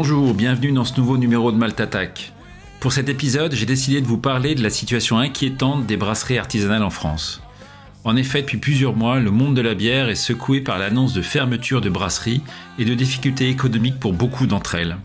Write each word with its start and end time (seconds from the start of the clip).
Bonjour, 0.00 0.32
bienvenue 0.32 0.70
dans 0.70 0.84
ce 0.84 0.96
nouveau 0.96 1.18
numéro 1.18 1.50
de 1.50 1.56
Malte 1.56 1.80
Attack. 1.80 2.32
Pour 2.78 2.92
cet 2.92 3.08
épisode, 3.08 3.52
j'ai 3.52 3.66
décidé 3.66 4.00
de 4.00 4.06
vous 4.06 4.16
parler 4.16 4.54
de 4.54 4.62
la 4.62 4.70
situation 4.70 5.18
inquiétante 5.18 5.86
des 5.86 5.96
brasseries 5.96 6.38
artisanales 6.38 6.84
en 6.84 6.90
France. 6.90 7.42
En 8.04 8.14
effet, 8.14 8.42
depuis 8.42 8.58
plusieurs 8.58 8.94
mois, 8.94 9.18
le 9.18 9.32
monde 9.32 9.56
de 9.56 9.60
la 9.60 9.74
bière 9.74 10.08
est 10.08 10.14
secoué 10.14 10.60
par 10.60 10.78
l'annonce 10.78 11.14
de 11.14 11.20
fermeture 11.20 11.80
de 11.80 11.90
brasseries 11.90 12.42
et 12.78 12.84
de 12.84 12.94
difficultés 12.94 13.48
économiques 13.48 13.98
pour 13.98 14.12
beaucoup 14.12 14.46
d'entre 14.46 14.76
elles. 14.76 14.98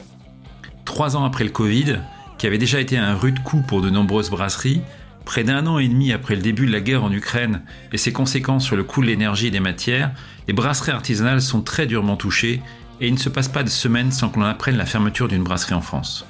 Trois 0.86 1.18
ans 1.18 1.26
après 1.26 1.44
le 1.44 1.50
Covid, 1.50 1.96
qui 2.38 2.46
avait 2.46 2.60
déjà 2.60 2.80
été 2.80 2.96
un 2.96 3.16
rude 3.16 3.42
coup 3.42 3.64
pour 3.68 3.82
de 3.82 3.90
nombreuses 3.90 4.30
brasseries, 4.30 4.84
près 5.26 5.44
d'un 5.44 5.66
an 5.66 5.80
et 5.80 5.88
demi 5.88 6.14
après 6.14 6.36
le 6.36 6.44
début 6.44 6.68
de 6.68 6.72
la 6.72 6.82
guerre 6.82 7.04
en 7.04 7.12
Ukraine 7.12 7.64
et 7.94 7.98
ses 7.98 8.14
conséquences 8.14 8.66
sur 8.66 8.76
le 8.76 8.84
coût 8.84 9.02
de 9.02 9.08
l'énergie 9.08 9.48
et 9.48 9.52
des 9.52 9.60
matières, 9.60 10.12
les 10.48 10.54
brasseries 10.54 10.92
artisanales 10.92 11.42
sont 11.42 11.62
très 11.62 11.88
durement 11.88 12.16
touchées 12.16 12.62
et 13.04 13.08
il 13.08 13.14
ne 13.14 13.20
se 13.20 13.28
passe 13.28 13.50
pas 13.50 13.64
de 13.64 13.70
semaine 13.70 14.14
sans 14.14 14.30
qu'on 14.30 14.44
apprenne 14.44 14.78
la 14.78 14.86
fermeture 14.86 15.28
d'une 15.28 15.44
brasserie 15.44 15.74
en 15.74 15.82
France. 15.82 16.26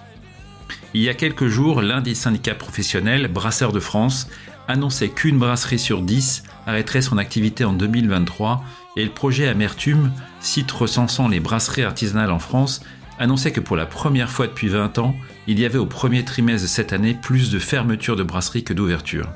Il 0.96 1.02
y 1.02 1.10
a 1.10 1.14
quelques 1.14 1.48
jours, 1.48 1.84
l'un 1.84 2.02
des 2.02 2.16
syndicats 2.16 2.56
professionnels, 2.56 3.28
Brasseurs 3.28 3.72
de 3.72 3.80
France, 3.80 4.28
annonçait 4.68 5.10
qu'une 5.10 5.38
brasserie 5.38 5.78
sur 5.78 6.02
dix 6.02 6.42
arrêterait 6.66 7.04
son 7.04 7.20
activité 7.20 7.64
en 7.64 7.74
2023 7.74 8.64
et 8.98 9.04
le 9.04 9.12
projet 9.12 9.48
Amertume, 9.48 10.12
site 10.40 10.72
recensant 10.72 11.28
les 11.28 11.40
brasseries 11.40 11.84
artisanales 11.84 12.32
en 12.32 12.40
France, 12.40 12.82
annonçait 13.20 13.52
que 13.52 13.60
pour 13.60 13.76
la 13.76 13.86
première 13.86 14.32
fois 14.32 14.48
depuis 14.48 14.68
20 14.68 14.98
ans, 14.98 15.16
il 15.46 15.60
y 15.60 15.66
avait 15.66 15.78
au 15.78 15.86
premier 15.86 16.26
trimestre 16.26 16.64
de 16.64 16.68
cette 16.68 16.92
année 16.92 17.14
plus 17.14 17.52
de 17.52 17.60
fermetures 17.60 18.16
de 18.16 18.24
brasseries 18.24 18.64
que 18.64 18.74
d'ouvertures. 18.74 19.30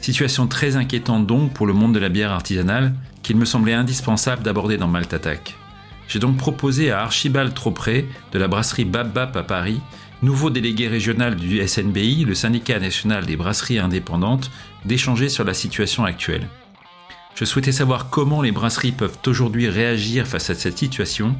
Situation 0.00 0.46
très 0.46 0.76
inquiétante 0.76 1.26
donc 1.26 1.52
pour 1.52 1.66
le 1.66 1.72
monde 1.72 1.94
de 1.94 2.00
la 2.00 2.08
bière 2.08 2.30
artisanale 2.30 2.94
qu'il 3.24 3.36
me 3.36 3.44
semblait 3.44 3.74
indispensable 3.74 4.44
d'aborder 4.44 4.76
dans 4.76 4.88
Malte. 4.88 5.16
J'ai 6.08 6.18
donc 6.18 6.36
proposé 6.36 6.90
à 6.90 7.02
Archibald 7.02 7.54
Tropré 7.54 8.06
de 8.32 8.38
la 8.38 8.48
brasserie 8.48 8.84
Bap 8.84 9.12
Bap 9.12 9.36
à 9.36 9.42
Paris, 9.42 9.80
nouveau 10.22 10.50
délégué 10.50 10.88
régional 10.88 11.36
du 11.36 11.66
SNBI, 11.66 12.24
le 12.24 12.34
syndicat 12.34 12.78
national 12.78 13.26
des 13.26 13.36
brasseries 13.36 13.78
indépendantes, 13.78 14.50
d'échanger 14.84 15.28
sur 15.28 15.44
la 15.44 15.54
situation 15.54 16.04
actuelle. 16.04 16.48
Je 17.34 17.44
souhaitais 17.44 17.72
savoir 17.72 18.10
comment 18.10 18.42
les 18.42 18.52
brasseries 18.52 18.92
peuvent 18.92 19.18
aujourd'hui 19.26 19.68
réagir 19.68 20.26
face 20.26 20.50
à 20.50 20.54
cette 20.54 20.78
situation 20.78 21.34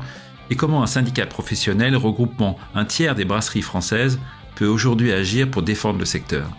et 0.51 0.57
comment 0.57 0.83
un 0.83 0.87
syndicat 0.87 1.27
professionnel 1.27 1.97
regroupant 1.97 2.59
un 2.75 2.85
tiers 2.85 3.15
des 3.15 3.25
brasseries 3.25 3.63
françaises 3.63 4.19
peut 4.55 4.67
aujourd'hui 4.67 5.13
agir 5.13 5.51
pour 5.51 5.63
défendre 5.63 5.99
le 5.99 6.05
secteur. 6.05 6.51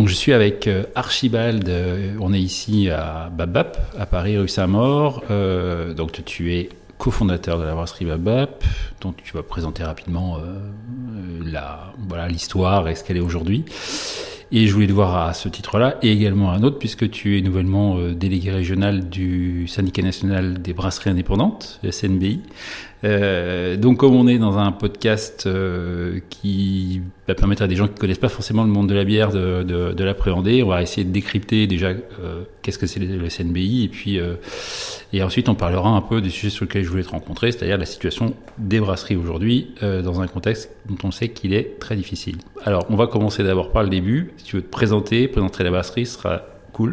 Donc 0.00 0.08
je 0.08 0.14
suis 0.14 0.32
avec 0.32 0.66
euh, 0.66 0.84
Archibald, 0.94 1.68
euh, 1.68 2.16
on 2.20 2.32
est 2.32 2.40
ici 2.40 2.88
à 2.88 3.28
Babap, 3.30 3.76
à 3.98 4.06
Paris, 4.06 4.38
rue 4.38 4.48
Saint-Maur. 4.48 5.22
Euh, 5.30 5.92
donc 5.92 6.24
tu 6.24 6.54
es 6.54 6.70
cofondateur 6.96 7.58
de 7.58 7.64
la 7.64 7.74
brasserie 7.74 8.06
Babap, 8.06 8.64
donc 9.02 9.16
tu 9.22 9.34
vas 9.34 9.42
présenter 9.42 9.84
rapidement 9.84 10.38
la, 11.44 11.92
voilà, 12.08 12.28
l'histoire 12.28 12.88
et 12.88 12.94
ce 12.94 13.04
qu'elle 13.04 13.18
est 13.18 13.20
aujourd'hui. 13.20 13.66
Et 14.52 14.66
je 14.66 14.72
voulais 14.72 14.86
te 14.86 14.92
voir 14.92 15.28
à 15.28 15.34
ce 15.34 15.50
titre-là, 15.50 15.96
et 16.00 16.10
également 16.10 16.50
à 16.50 16.54
un 16.54 16.62
autre, 16.62 16.78
puisque 16.78 17.10
tu 17.10 17.38
es 17.38 17.42
nouvellement 17.42 17.98
délégué 18.08 18.50
régional 18.50 19.10
du 19.10 19.68
syndicat 19.68 20.02
national 20.02 20.62
des 20.62 20.72
brasseries 20.72 21.10
indépendantes, 21.10 21.78
SNBI. 21.88 22.40
Euh, 23.02 23.76
donc 23.76 23.98
comme 23.98 24.14
on 24.14 24.26
est 24.28 24.38
dans 24.38 24.58
un 24.58 24.72
podcast 24.72 25.44
euh, 25.46 26.20
qui 26.28 27.00
va 27.26 27.34
permettre 27.34 27.62
à 27.62 27.66
des 27.66 27.76
gens 27.76 27.88
qui 27.88 27.94
connaissent 27.94 28.18
pas 28.18 28.28
forcément 28.28 28.62
le 28.62 28.68
monde 28.68 28.88
de 28.88 28.94
la 28.94 29.04
bière 29.04 29.30
de, 29.30 29.62
de, 29.62 29.92
de 29.92 30.04
l'appréhender, 30.04 30.62
on 30.62 30.68
va 30.68 30.82
essayer 30.82 31.04
de 31.04 31.10
décrypter 31.12 31.66
déjà 31.66 31.88
euh, 31.88 32.42
qu'est-ce 32.62 32.78
que 32.78 32.86
c'est 32.86 33.00
le 33.00 33.28
SNBI, 33.28 33.84
et 33.84 33.88
puis 33.88 34.18
euh, 34.18 34.34
et 35.12 35.22
ensuite 35.22 35.48
on 35.48 35.54
parlera 35.54 35.88
un 35.88 36.02
peu 36.02 36.20
des 36.20 36.30
sujets 36.30 36.50
sur 36.50 36.66
lesquels 36.66 36.84
je 36.84 36.90
voulais 36.90 37.02
te 37.02 37.10
rencontrer, 37.10 37.52
c'est-à-dire 37.52 37.78
la 37.78 37.86
situation 37.86 38.34
des 38.58 38.80
brasseries 38.80 39.16
aujourd'hui 39.16 39.74
dans 39.80 40.20
un 40.20 40.26
contexte 40.26 40.70
dont 40.88 40.96
on 41.04 41.10
sait 41.10 41.28
qu'il 41.28 41.54
est 41.54 41.78
très 41.80 41.96
difficile. 41.96 42.36
Alors 42.64 42.86
on 42.90 42.96
va 42.96 43.06
commencer 43.06 43.42
d'abord 43.42 43.72
par 43.72 43.82
le 43.82 43.88
début. 43.88 44.32
Si 44.36 44.44
tu 44.44 44.56
veux 44.56 44.62
te 44.62 44.70
présenter, 44.70 45.26
présenter 45.26 45.64
la 45.64 45.70
brasserie, 45.70 46.06
ce 46.06 46.16
sera 46.16 46.42
cool. 46.72 46.92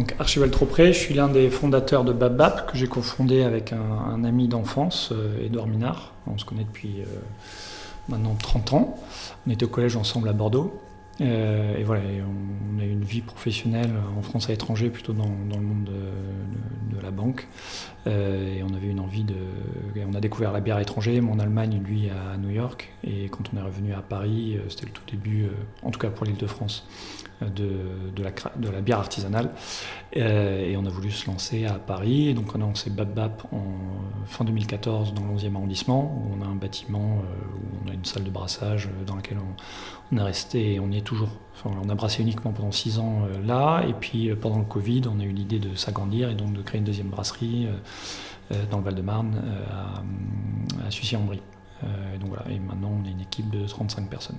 Donc 0.00 0.14
Archibald 0.18 0.50
Tropré, 0.50 0.94
je 0.94 0.98
suis 0.98 1.12
l'un 1.12 1.28
des 1.28 1.50
fondateurs 1.50 2.04
de 2.04 2.14
Babap 2.14 2.72
que 2.72 2.78
j'ai 2.78 2.86
cofondé 2.86 3.42
avec 3.42 3.74
un, 3.74 4.24
ami 4.24 4.48
d'enfance, 4.48 5.10
euh, 5.12 5.44
Edouard 5.44 5.66
Minard. 5.66 6.14
On 6.26 6.38
se 6.38 6.46
connaît 6.46 6.64
depuis 6.64 7.02
euh, 7.02 7.04
maintenant 8.08 8.34
30 8.34 8.72
ans. 8.72 8.98
On 9.46 9.50
était 9.50 9.66
au 9.66 9.68
collège 9.68 9.96
ensemble 9.96 10.30
à 10.30 10.32
Bordeaux. 10.32 10.80
Euh, 11.20 11.76
et 11.76 11.82
voilà, 11.82 12.00
on 12.74 12.80
a 12.80 12.84
eu 12.84 12.92
une 12.92 13.04
vie 13.04 13.20
professionnelle 13.20 13.90
en 14.16 14.22
France 14.22 14.46
à 14.46 14.52
l'étranger, 14.52 14.88
plutôt 14.88 15.12
dans, 15.12 15.28
dans, 15.50 15.58
le 15.58 15.66
monde 15.66 15.84
de, 15.84 15.90
de, 15.90 15.92
de 15.92 16.00
la 17.10 17.16
banque. 17.16 17.48
Euh, 18.06 18.56
et 18.56 18.62
on 18.62 18.74
avait 18.74 18.88
une 18.88 19.00
envie 19.00 19.24
de. 19.24 19.36
On 20.06 20.14
a 20.14 20.20
découvert 20.20 20.52
la 20.52 20.60
bière 20.60 20.80
moi 21.22 21.34
en 21.34 21.38
Allemagne, 21.38 21.82
lui 21.84 22.08
à 22.08 22.36
New 22.38 22.50
York. 22.50 22.92
Et 23.04 23.28
quand 23.28 23.44
on 23.52 23.58
est 23.58 23.62
revenu 23.62 23.92
à 23.92 24.00
Paris, 24.00 24.56
euh, 24.56 24.68
c'était 24.68 24.86
le 24.86 24.92
tout 24.92 25.02
début, 25.10 25.44
euh, 25.44 25.50
en 25.82 25.90
tout 25.90 25.98
cas 25.98 26.08
pour 26.08 26.24
l'île 26.24 26.36
de 26.36 26.46
France, 26.46 26.86
de, 27.42 27.70
de, 28.14 28.22
la, 28.22 28.30
de 28.56 28.68
la 28.68 28.80
bière 28.80 28.98
artisanale. 28.98 29.50
Et 30.12 30.76
on 30.76 30.84
a 30.86 30.88
voulu 30.88 31.10
se 31.10 31.26
lancer 31.26 31.66
à 31.66 31.74
Paris. 31.74 32.34
Donc 32.34 32.54
on 32.54 32.60
a 32.60 32.64
lancé 32.64 32.90
Bap 32.90 33.14
Bap 33.14 33.46
en 33.52 34.26
fin 34.26 34.44
2014 34.44 35.14
dans 35.14 35.22
le 35.22 35.36
11e 35.36 35.54
arrondissement, 35.54 36.24
où 36.24 36.36
on 36.38 36.44
a 36.44 36.48
un 36.48 36.56
bâtiment, 36.56 37.18
où 37.18 37.86
on 37.86 37.90
a 37.90 37.94
une 37.94 38.04
salle 38.04 38.24
de 38.24 38.30
brassage 38.30 38.88
dans 39.06 39.16
laquelle 39.16 39.38
on, 39.38 39.56
on 40.12 40.18
est 40.18 40.22
resté 40.22 40.74
et 40.74 40.80
on 40.80 40.90
y 40.90 40.98
est 40.98 41.02
toujours. 41.02 41.30
Enfin, 41.54 41.76
on 41.84 41.88
a 41.88 41.94
brassé 41.94 42.22
uniquement 42.22 42.52
pendant 42.52 42.72
6 42.72 42.98
ans 42.98 43.22
là. 43.44 43.84
Et 43.88 43.92
puis 43.92 44.34
pendant 44.34 44.58
le 44.58 44.64
Covid, 44.64 45.02
on 45.14 45.20
a 45.20 45.24
eu 45.24 45.32
l'idée 45.32 45.58
de 45.58 45.74
s'agrandir 45.74 46.30
et 46.30 46.34
donc 46.34 46.52
de 46.52 46.62
créer 46.62 46.78
une 46.78 46.84
deuxième 46.86 47.08
brasserie 47.08 47.68
dans 48.70 48.78
le 48.78 48.84
Val-de-Marne 48.84 49.42
à, 49.70 50.86
à 50.86 50.90
Sucy-en-Brie. 50.90 51.42
donc 52.18 52.30
voilà, 52.30 52.50
et 52.50 52.58
maintenant 52.58 52.92
on 53.00 53.06
est 53.06 53.12
une 53.12 53.20
équipe 53.20 53.50
de 53.50 53.66
35 53.66 54.08
personnes. 54.08 54.38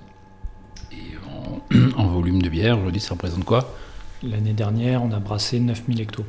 Et 0.90 1.16
en, 1.28 2.00
en 2.02 2.06
volume 2.08 2.42
de 2.42 2.48
bière, 2.48 2.78
aujourd'hui, 2.78 3.00
ça 3.00 3.14
représente 3.14 3.44
quoi? 3.44 3.74
L'année 4.22 4.52
dernière, 4.52 5.02
on 5.02 5.10
a 5.12 5.18
brassé 5.18 5.58
9000 5.60 6.00
hectos. 6.00 6.24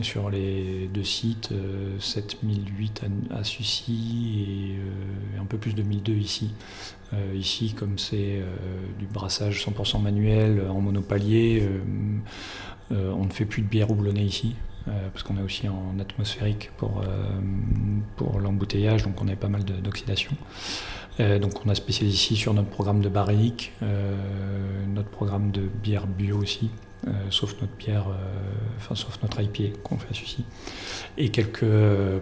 Sur 0.00 0.30
les 0.30 0.88
deux 0.92 1.04
sites, 1.04 1.50
euh, 1.52 1.98
7008 1.98 3.02
à, 3.30 3.36
à 3.36 3.44
Sucy 3.44 4.46
et 4.48 4.78
euh, 4.78 5.42
un 5.42 5.44
peu 5.44 5.58
plus 5.58 5.74
de 5.74 5.82
1002 5.82 6.14
ici. 6.14 6.50
Euh, 7.12 7.34
ici, 7.34 7.74
comme 7.74 7.98
c'est 7.98 8.42
du 8.98 9.06
brassage 9.06 9.64
100% 9.66 10.00
manuel 10.00 10.62
en 10.68 10.80
monopalier, 10.80 11.68
on 12.90 13.24
ne 13.24 13.30
fait 13.30 13.44
plus 13.44 13.62
de 13.62 13.68
bière 13.68 13.90
houblonnée 13.90 14.24
ici. 14.24 14.54
Euh, 14.88 15.08
parce 15.12 15.22
qu'on 15.22 15.36
est 15.38 15.42
aussi 15.42 15.68
en 15.68 15.98
atmosphérique 16.00 16.70
pour, 16.76 17.02
euh, 17.02 17.40
pour 18.16 18.40
l'embouteillage, 18.40 19.04
donc 19.04 19.20
on 19.20 19.28
a 19.28 19.36
pas 19.36 19.48
mal 19.48 19.64
d'oxydation. 19.64 20.32
Euh, 21.20 21.38
donc 21.38 21.64
on 21.64 21.68
a 21.68 21.74
spécialisé 21.74 22.16
ici 22.16 22.36
sur 22.36 22.52
notre 22.52 22.70
programme 22.70 23.00
de 23.00 23.08
barrique, 23.08 23.72
notre 24.88 25.08
programme 25.08 25.50
de 25.52 25.62
bière 25.62 26.06
bio 26.06 26.38
aussi, 26.38 26.70
sauf 27.30 27.60
notre 27.60 27.74
bière, 27.76 28.06
enfin 28.76 28.94
sauf 28.94 29.18
notre 29.22 29.40
IPA 29.40 29.76
qu'on 29.82 29.98
fait 29.98 30.12
ici, 30.12 30.44
et 31.16 31.30
quelques 31.30 31.66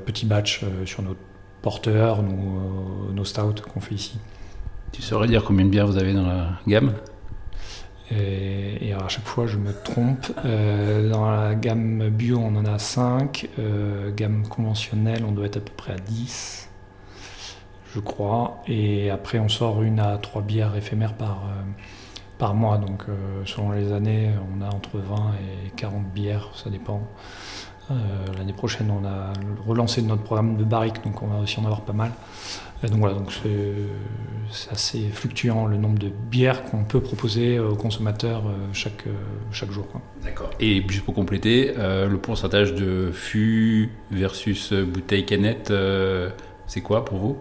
petits 0.07 0.27
batchs 0.27 0.65
sur 0.87 1.03
notre 1.03 1.21
porteur, 1.63 2.23
nos, 2.23 3.13
nos 3.13 3.25
stouts 3.25 3.63
qu'on 3.73 3.81
fait 3.81 3.95
ici. 3.95 4.19
Tu 4.93 5.03
saurais 5.03 5.29
dire 5.29 5.45
combien 5.45 5.65
de 5.65 5.71
bières 5.71 5.87
vous 5.87 5.99
avez 5.99 6.13
dans 6.13 6.27
la 6.27 6.59
gamme? 6.67 6.95
Et, 8.11 8.89
et, 8.89 8.93
à 8.93 9.09
chaque 9.09 9.27
fois, 9.27 9.47
je 9.47 9.57
me 9.57 9.73
trompe. 9.73 10.33
Euh, 10.45 11.11
dans 11.11 11.31
la 11.31 11.55
gamme 11.55 12.09
bio, 12.11 12.39
on 12.39 12.57
en 12.57 12.65
a 12.65 12.79
5. 12.79 13.49
Euh, 13.59 14.11
gamme 14.13 14.47
conventionnelle, 14.49 15.25
on 15.25 15.33
doit 15.33 15.47
être 15.47 15.59
à 15.59 15.61
peu 15.61 15.73
près 15.77 15.93
à 15.93 15.97
10, 15.97 16.69
je 17.95 18.01
crois. 18.01 18.63
Et 18.67 19.11
après, 19.11 19.39
on 19.39 19.49
sort 19.49 19.83
une 19.83 20.01
à 20.01 20.19
3 20.19 20.43
bières 20.43 20.75
éphémères 20.75 21.15
par, 21.15 21.45
euh, 21.45 21.63
par 22.41 22.55
mois. 22.55 22.79
Donc, 22.79 23.05
euh, 23.09 23.43
selon 23.45 23.71
les 23.71 23.93
années, 23.93 24.31
on 24.53 24.63
a 24.63 24.69
entre 24.69 24.99
20 24.99 25.35
et 25.67 25.71
40 25.77 26.13
bières, 26.13 26.49
ça 26.55 26.71
dépend. 26.71 27.07
Euh, 27.91 27.95
l'année 28.37 28.53
prochaine, 28.53 28.91
on 28.91 29.05
a 29.05 29.33
relancé 29.67 30.03
notre 30.03 30.23
programme 30.23 30.57
de 30.57 30.65
barrique, 30.65 31.05
donc 31.05 31.23
on 31.23 31.29
va 31.29 31.41
aussi 31.41 31.61
en 31.61 31.65
avoir 31.65 31.83
pas 31.83 31.93
mal. 31.93 32.11
Et 32.83 32.89
donc 32.89 32.99
voilà, 33.01 33.15
donc 33.15 33.31
c'est 34.51 34.71
assez 34.73 35.11
fluctuant 35.11 35.67
le 35.67 35.77
nombre 35.77 35.99
de 35.99 36.09
bières 36.09 36.65
qu'on 36.65 36.85
peut 36.85 37.01
proposer 37.01 37.59
aux 37.59 37.75
consommateurs 37.75 38.43
chaque, 38.73 39.05
chaque 39.51 39.71
jour. 39.71 39.87
D'accord. 40.23 40.51
Et 40.61 40.83
juste 40.89 41.05
pour 41.05 41.15
compléter, 41.15 41.75
euh, 41.79 42.09
le 42.09 42.19
pourcentage 42.19 42.75
de 42.75 43.11
fût 43.13 43.91
versus 44.11 44.73
bouteille 44.73 45.25
canette, 45.25 45.71
euh, 45.71 46.31
c'est 46.67 46.81
quoi 46.81 47.05
pour 47.05 47.19
vous? 47.19 47.39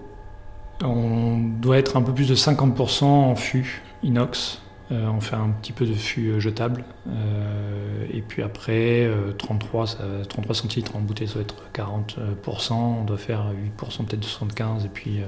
On 0.84 1.38
doit 1.38 1.78
être 1.78 1.98
un 1.98 2.02
peu 2.02 2.14
plus 2.14 2.30
de 2.30 2.36
50% 2.36 3.04
en 3.04 3.36
fût 3.36 3.82
inox 4.02 4.62
on 4.92 5.22
fait 5.22 5.36
un 5.36 5.50
petit 5.50 5.72
peu 5.72 5.86
de 5.86 5.94
fût 5.94 6.40
jetable. 6.42 6.84
et 8.12 8.22
puis 8.22 8.42
après, 8.42 9.08
33, 9.38 9.98
33 10.28 10.56
centilitres 10.56 10.96
en 10.96 11.00
bouteille, 11.02 11.28
ça 11.28 11.36
doit 11.36 11.44
être 11.44 11.64
40%. 11.74 12.74
On 12.74 13.04
doit 13.04 13.18
faire 13.18 13.52
8%, 13.78 14.06
peut-être 14.06 14.26
75%. 14.26 14.86
Et 14.86 14.90
puis 14.90 15.20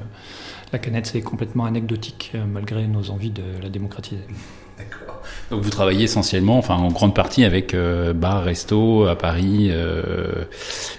la 0.73 0.79
canette, 0.79 1.05
c'est 1.05 1.21
complètement 1.21 1.65
anecdotique, 1.65 2.33
malgré 2.51 2.87
nos 2.87 3.11
envies 3.11 3.31
de 3.31 3.43
la 3.61 3.69
démocratiser. 3.69 4.21
D'accord. 4.77 5.21
Donc 5.49 5.61
vous 5.61 5.69
travaillez 5.69 6.03
essentiellement, 6.03 6.57
enfin 6.57 6.75
en 6.75 6.89
grande 6.89 7.13
partie 7.13 7.43
avec 7.43 7.73
euh, 7.73 8.13
bar, 8.13 8.43
resto 8.43 9.05
à 9.05 9.15
Paris 9.15 9.67
euh, 9.69 10.45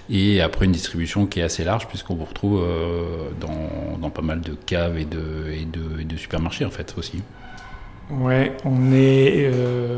et 0.09 0.41
après 0.41 0.65
une 0.65 0.71
distribution 0.71 1.25
qui 1.25 1.39
est 1.39 1.43
assez 1.43 1.63
large 1.63 1.87
puisqu'on 1.87 2.15
vous 2.15 2.25
retrouve 2.25 2.61
euh, 2.63 3.29
dans, 3.39 4.09
pas 4.09 4.21
mal 4.21 4.41
de 4.41 4.53
caves 4.53 4.97
et 4.97 5.05
de 5.05 6.17
supermarchés 6.17 6.65
en 6.65 6.69
fait 6.69 6.93
aussi. 6.97 7.23
Ouais, 8.11 8.51
on 8.65 8.91
est 8.91 9.49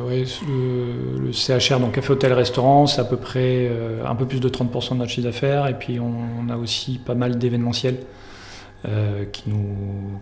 ouais, 0.08 0.24
le, 0.48 1.32
CHR, 1.32 1.80
donc 1.80 1.94
café, 1.94 2.14
hôtel, 2.14 2.34
restaurant, 2.34 2.88
c'est 2.88 3.02
à 3.02 3.04
peu 3.04 3.18
près 3.18 3.70
un 4.06 4.16
peu 4.16 4.26
plus 4.26 4.40
de 4.40 4.48
30% 4.48 4.92
de 4.92 4.96
notre 5.00 5.12
chiffre 5.12 5.28
d'affaires 5.28 5.68
et 5.68 5.74
puis 5.74 6.00
on, 6.00 6.50
a 6.50 6.56
aussi 6.56 7.00
pas 7.00 7.16
mal 7.16 7.38
d'événementiels. 7.38 7.98
Euh, 8.88 9.26
qui, 9.26 9.46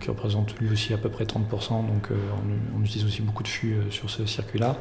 qui 0.00 0.08
représente 0.08 0.58
lui 0.58 0.70
aussi 0.70 0.94
à 0.94 0.96
peu 0.96 1.10
près 1.10 1.24
30%. 1.24 1.86
Donc 1.86 2.10
euh, 2.10 2.14
on, 2.74 2.82
utilise 2.82 3.04
aussi 3.04 3.20
beaucoup 3.20 3.42
de 3.42 3.48
fûts 3.48 3.74
euh, 3.74 3.90
sur 3.90 4.08
ce 4.08 4.24
circuit-là. 4.24 4.76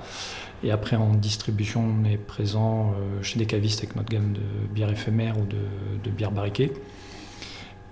Et 0.63 0.71
après 0.71 0.95
en 0.95 1.13
distribution, 1.13 1.83
on 1.83 2.05
est 2.05 2.17
présent 2.17 2.93
chez 3.21 3.39
des 3.39 3.45
cavistes 3.45 3.79
avec 3.79 3.97
notre 3.97 4.09
gamme 4.09 4.31
de 4.31 4.73
bières 4.73 4.89
éphémères 4.89 5.37
ou 5.37 5.45
de, 5.45 5.57
de 6.01 6.09
bières 6.09 6.31
barriquées. 6.31 6.71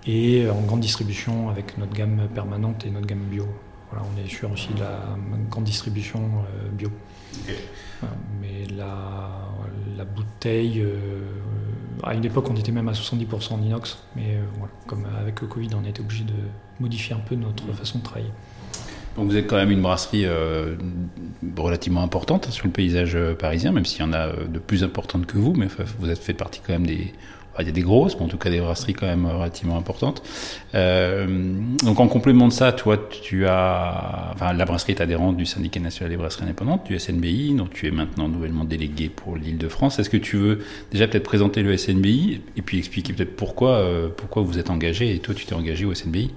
Et 0.06 0.48
en 0.48 0.62
grande 0.62 0.80
distribution 0.80 1.50
avec 1.50 1.76
notre 1.76 1.92
gamme 1.92 2.26
permanente 2.34 2.86
et 2.86 2.90
notre 2.90 3.06
gamme 3.06 3.24
bio. 3.30 3.46
Voilà, 3.92 4.06
on 4.10 4.24
est 4.24 4.28
sûr 4.28 4.50
aussi 4.50 4.72
de 4.72 4.80
la 4.80 5.16
grande 5.50 5.64
distribution 5.64 6.20
bio. 6.72 6.88
mais 8.40 8.64
la, 8.74 9.28
la 9.98 10.04
bouteille, 10.06 10.82
à 12.02 12.14
une 12.14 12.24
époque, 12.24 12.48
on 12.50 12.56
était 12.56 12.72
même 12.72 12.88
à 12.88 12.92
70% 12.92 13.52
en 13.52 13.62
inox, 13.62 13.98
mais 14.16 14.36
euh, 14.36 14.42
comme 14.86 15.06
avec 15.20 15.40
le 15.40 15.46
Covid, 15.46 15.68
on 15.74 15.84
a 15.84 15.88
été 15.88 16.00
obligé 16.00 16.24
de 16.24 16.32
modifier 16.80 17.14
un 17.14 17.20
peu 17.20 17.34
notre 17.34 17.64
mmh. 17.64 17.74
façon 17.74 17.98
de 17.98 18.04
travailler. 18.04 18.30
Donc 19.16 19.26
vous 19.26 19.36
êtes 19.36 19.46
quand 19.46 19.56
même 19.56 19.70
une 19.70 19.82
brasserie 19.82 20.24
euh, 20.24 20.74
relativement 21.56 22.02
importante 22.02 22.46
sur 22.50 22.66
le 22.66 22.72
paysage 22.72 23.14
euh, 23.14 23.34
parisien, 23.34 23.70
même 23.70 23.84
s'il 23.84 24.00
y 24.00 24.04
en 24.04 24.12
a 24.12 24.32
de 24.32 24.58
plus 24.58 24.84
importantes 24.84 25.26
que 25.26 25.36
vous, 25.36 25.52
mais 25.52 25.68
vous 25.98 26.10
êtes 26.10 26.18
fait 26.18 26.32
partie 26.32 26.60
quand 26.66 26.72
même 26.72 26.86
des, 26.86 27.12
il 27.60 27.66
y 27.66 27.68
a 27.68 27.72
des 27.72 27.82
grosses, 27.82 28.16
mais 28.16 28.24
en 28.24 28.28
tout 28.28 28.38
cas 28.38 28.50
des 28.50 28.60
brasseries 28.60 28.94
quand 28.94 29.06
même 29.06 29.26
relativement 29.26 29.76
importantes. 29.76 30.22
Euh, 30.74 31.26
donc 31.84 32.00
en 32.00 32.08
complément 32.08 32.48
de 32.48 32.52
ça, 32.52 32.72
toi, 32.72 32.96
tu 33.10 33.46
as, 33.46 34.30
enfin, 34.34 34.52
la 34.52 34.64
brasserie 34.64 34.92
est 34.92 35.00
adhérente 35.00 35.36
du 35.36 35.44
syndicat 35.44 35.80
national 35.80 36.10
des 36.10 36.16
brasseries 36.16 36.44
indépendantes, 36.44 36.86
du 36.86 36.98
SNBI, 36.98 37.54
dont 37.54 37.66
tu 37.66 37.86
es 37.86 37.90
maintenant 37.90 38.28
nouvellement 38.28 38.64
délégué 38.64 39.08
pour 39.08 39.36
l'Île-de-France. 39.36 39.98
Est-ce 39.98 40.10
que 40.10 40.16
tu 40.16 40.36
veux 40.36 40.60
déjà 40.90 41.06
peut-être 41.06 41.24
présenter 41.24 41.62
le 41.62 41.76
SNBI 41.76 42.40
et 42.56 42.62
puis 42.62 42.78
expliquer 42.78 43.12
peut-être 43.12 43.36
pourquoi, 43.36 43.76
euh, 43.76 44.08
pourquoi 44.14 44.42
vous 44.42 44.58
êtes 44.58 44.70
engagé 44.70 45.14
et 45.14 45.18
toi 45.18 45.34
tu 45.34 45.44
t'es 45.46 45.54
engagé 45.54 45.84
au 45.84 45.94
SNBI. 45.94 46.30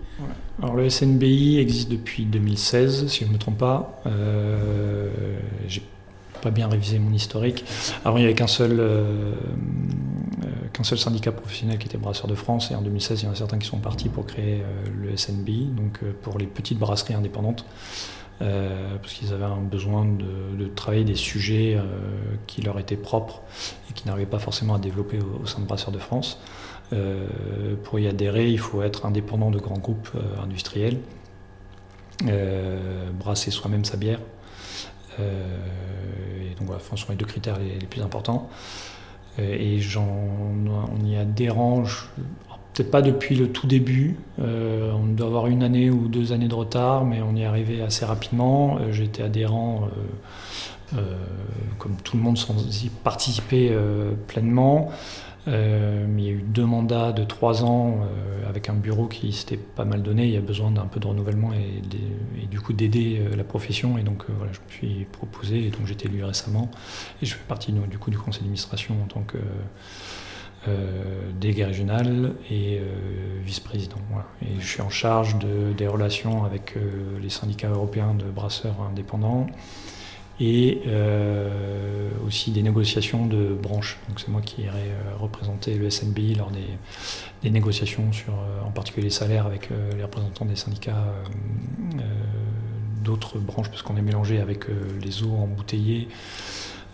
Alors 0.62 0.75
le 0.75 0.89
SNBI 0.89 1.59
existe 1.59 1.89
depuis 1.91 2.25
2016, 2.25 3.07
si 3.07 3.21
je 3.21 3.29
ne 3.29 3.33
me 3.33 3.38
trompe 3.38 3.57
pas. 3.57 4.01
Euh, 4.07 5.09
J'ai 5.67 5.81
pas 6.45 6.51
bien 6.51 6.67
révisé 6.67 7.00
mon 7.00 7.12
historique. 7.12 7.65
Avant, 8.06 8.17
il 8.17 8.21
n'y 8.21 8.25
avait 8.25 8.35
qu'un 8.35 8.45
seul, 8.45 8.77
euh, 8.79 9.33
qu'un 10.75 10.83
seul 10.83 10.98
syndicat 10.98 11.31
professionnel 11.31 11.77
qui 11.77 11.88
était 11.88 11.98
Brasseur 11.98 12.27
de 12.27 12.36
France, 12.36 12.72
et 12.72 12.75
en 12.75 12.81
2016, 12.81 13.22
il 13.22 13.25
y 13.25 13.27
en 13.30 13.31
a 13.31 13.36
certains 13.36 13.57
qui 13.57 13.68
sont 13.68 13.77
partis 13.77 14.10
pour 14.10 14.25
créer 14.25 14.62
euh, 14.62 14.66
le 14.94 15.16
SNBI, 15.16 15.68
donc 15.68 16.00
pour 16.22 16.38
les 16.38 16.48
petites 16.48 16.80
brasseries 16.80 17.13
indépendantes. 17.13 17.66
parce 18.39 19.13
qu'ils 19.13 19.31
avaient 19.31 19.45
un 19.45 19.62
besoin 19.62 20.06
de, 20.06 20.68
travailler 20.75 21.06
des 21.06 21.16
sujets 21.16 21.80
qui 22.48 22.62
leur 22.62 22.77
étaient 22.80 22.98
propres 22.98 23.42
et 23.89 23.94
qui 23.94 24.06
n'arrivaient 24.07 24.30
pas 24.30 24.39
forcément 24.39 24.75
à 24.75 24.80
développer 24.80 25.19
au, 25.19 25.45
sein 25.45 25.62
de 25.62 25.66
Brasseurs 25.66 25.94
de 25.94 26.00
France. 26.00 26.39
pour 27.83 28.00
y 28.00 28.07
adhérer, 28.07 28.51
il 28.51 28.60
faut 28.60 28.81
être 28.81 29.06
indépendant 29.06 29.51
de 29.51 29.60
grands 29.60 29.77
groupes 29.77 30.10
industriels, 30.44 30.98
brasser 33.18 33.51
soi-même 33.51 33.86
sa 33.86 33.95
bière, 33.95 34.19
euh, 35.19 35.57
et 36.42 36.56
donc 36.56 36.68
voilà, 36.68 36.81
ce 36.81 36.95
sont 36.95 37.12
les 37.12 37.16
deux 37.16 37.25
critères 37.25 37.57
les, 37.60 37.86
plus 37.86 38.01
importants. 38.01 38.50
Euh, 39.39 39.55
et 39.57 39.79
on 39.97 41.05
y 41.05 41.15
adhérent, 41.15 41.83
peut-être 42.73 42.91
pas 42.91 43.01
depuis 43.01 43.35
le 43.35 43.49
tout 43.49 43.67
début, 43.67 44.17
euh, 44.39 44.91
on 44.93 45.05
doit 45.05 45.27
avoir 45.27 45.47
une 45.47 45.63
année 45.63 45.89
ou 45.89 46.07
deux 46.07 46.33
années 46.33 46.47
de 46.47 46.55
retard, 46.55 47.05
mais 47.05 47.21
on 47.21 47.35
y 47.35 47.41
est 47.41 47.45
arrivé 47.45 47.81
assez 47.81 48.05
rapidement. 48.05 48.79
J'ai 48.91 49.05
été 49.05 49.23
adhérent, 49.23 49.89
comme 51.79 51.95
tout 52.03 52.17
le 52.17 52.23
monde, 52.23 52.37
sans 52.37 52.83
y 52.83 52.89
participer 52.89 53.75
pleinement. 54.27 54.91
Euh, 55.47 56.06
il 56.18 56.24
y 56.24 56.30
a 56.30 56.31
eu 56.31 56.42
deux 56.42 56.65
mandats 56.65 57.12
de 57.12 57.24
trois 57.24 57.63
ans 57.63 58.00
euh, 58.01 58.50
avec 58.50 58.69
un 58.69 58.74
bureau 58.74 59.07
qui 59.07 59.31
s'était 59.31 59.57
pas 59.57 59.86
mal 59.86 60.01
donné. 60.01 60.25
Il 60.25 60.31
y 60.31 60.38
a 60.38 60.42
besoin 60.42 60.71
d'un 60.71 60.86
peu 60.86 61.00
de 61.00 61.07
renouvellement 61.07 61.51
et, 61.53 62.47
du 62.47 62.59
coup 62.59 62.74
d'aider 62.74 63.19
euh, 63.19 63.36
la 63.36 63.44
profession. 63.44 63.97
Et 63.97 64.03
donc 64.03 64.24
euh, 64.24 64.33
voilà, 64.38 64.51
je 64.53 64.59
me 64.59 64.71
suis 64.71 65.06
proposé 65.06 65.68
et 65.68 65.69
donc 65.69 65.86
j'ai 65.86 65.94
été 65.94 66.07
élu 66.07 66.24
récemment. 66.24 66.71
Et 67.21 67.25
je 67.25 67.36
fais 67.36 67.44
partie 67.47 67.71
du 67.71 67.97
coup 67.97 68.09
du 68.09 68.18
conseil 68.18 68.42
d'administration 68.42 68.95
en 69.03 69.07
tant 69.07 69.21
que 69.21 69.38
délégué 71.39 71.63
régional 71.63 72.33
et 72.50 72.81
vice-président. 73.44 74.00
Et 74.41 74.59
je 74.59 74.65
suis 74.65 74.81
en 74.81 74.89
charge 74.89 75.38
de, 75.38 75.74
des 75.77 75.86
relations 75.86 76.44
avec 76.44 76.74
les 77.21 77.30
syndicats 77.30 77.69
européens 77.69 78.15
de 78.15 78.24
brasseurs 78.24 78.81
indépendants 78.81 79.45
et 80.39 80.81
aussi 82.25 82.51
des 82.51 82.63
négociations 82.63 83.25
de 83.25 83.54
branches. 83.54 84.00
Donc 84.10 84.19
c'est 84.19 84.30
moi 84.30 84.42
qui 84.42 84.63
irai 84.63 84.80
euh, 84.80 85.16
représenter 85.18 85.75
le 85.75 85.89
SNBI 85.89 86.36
lors 86.36 86.51
des, 86.51 87.50
négociations 87.50 88.12
sur 88.12 88.33
euh, 88.33 88.66
en 88.66 88.72
particulier 88.72 89.06
les 89.06 89.12
salaires 89.12 89.45
avec 89.45 89.69
les 89.95 90.01
représentants 90.01 90.45
des 90.45 90.56
syndicats 90.56 91.06
d'autres 93.04 93.38
branches 93.38 93.69
parce 93.69 93.83
qu'on 93.83 93.98
est 93.98 94.01
mélangé 94.01 94.39
avec 94.39 94.66
les 95.04 95.22
eaux 95.22 95.36
embouteillées 95.36 96.07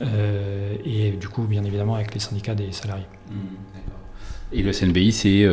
et 0.02 1.12
du 1.12 1.30
coup 1.30 1.44
bien 1.44 1.64
évidemment 1.64 1.96
avec 1.96 2.14
les 2.14 2.20
syndicats 2.20 2.54
des 2.54 2.74
salariés. 2.74 3.06
Mmh, 3.30 3.34
et 4.52 4.62
le 4.62 4.74
SNBI 4.74 5.14
c'est 5.14 5.48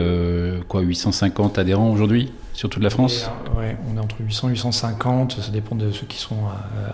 quoi 0.67 0.81
850 0.81 1.59
adhérents 1.59 1.93
aujourd'hui? 1.93 2.33
Sur 2.59 2.69
toute 2.69 2.83
la 2.83 2.91
France 2.91 3.31
Oui, 3.57 3.67
on 3.89 3.97
est 3.97 4.01
entre 4.01 4.17
800 4.19 4.49
et 4.49 4.51
850, 4.51 5.41
ça 5.41 5.53
dépend 5.53 5.77
de 5.77 5.93
ceux 5.93 6.07
qui 6.07 6.19
sont 6.19 6.39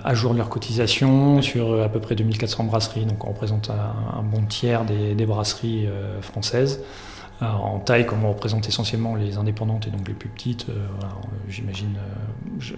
à, 0.04 0.12
jour 0.12 0.34
de 0.34 0.36
leur 0.36 0.50
cotisation, 0.50 1.40
sur 1.40 1.72
euh, 1.72 1.86
à 1.86 1.88
peu 1.88 2.00
près 2.00 2.14
2400 2.14 2.64
brasseries, 2.64 3.06
donc 3.06 3.24
on 3.24 3.28
représente 3.28 3.70
un, 3.70 4.22
bon 4.22 4.44
tiers 4.44 4.84
des, 4.84 5.24
brasseries 5.24 5.86
euh, 5.86 6.20
françaises. 6.20 6.82
en 7.40 7.78
taille, 7.78 8.04
comme 8.04 8.26
on 8.26 8.32
représente 8.34 8.68
essentiellement 8.68 9.14
les 9.14 9.38
indépendantes 9.38 9.86
et 9.86 9.90
donc 9.90 10.06
les 10.06 10.12
plus 10.12 10.28
petites, 10.28 10.66
euh, 10.68 10.86
j'imagine, 11.48 11.94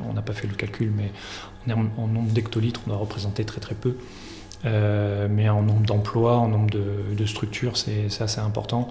on 0.09 0.13
n'a 0.13 0.23
pas 0.23 0.33
fait 0.33 0.47
le 0.47 0.55
calcul, 0.55 0.93
mais 0.97 1.75
en, 1.75 2.07
nombre 2.07 2.31
d'hectolitres, 2.31 2.83
on 2.87 2.91
doit 2.91 2.99
représenter 2.99 3.45
très 3.45 3.61
très 3.61 3.75
peu. 3.75 3.97
mais 4.63 5.49
en 5.49 5.63
nombre 5.63 5.85
d'emplois, 5.85 6.37
en 6.37 6.47
nombre 6.47 6.71
de 6.71 7.27
structures, 7.27 7.77
c'est 7.77 8.07
assez 8.21 8.41
important. 8.41 8.91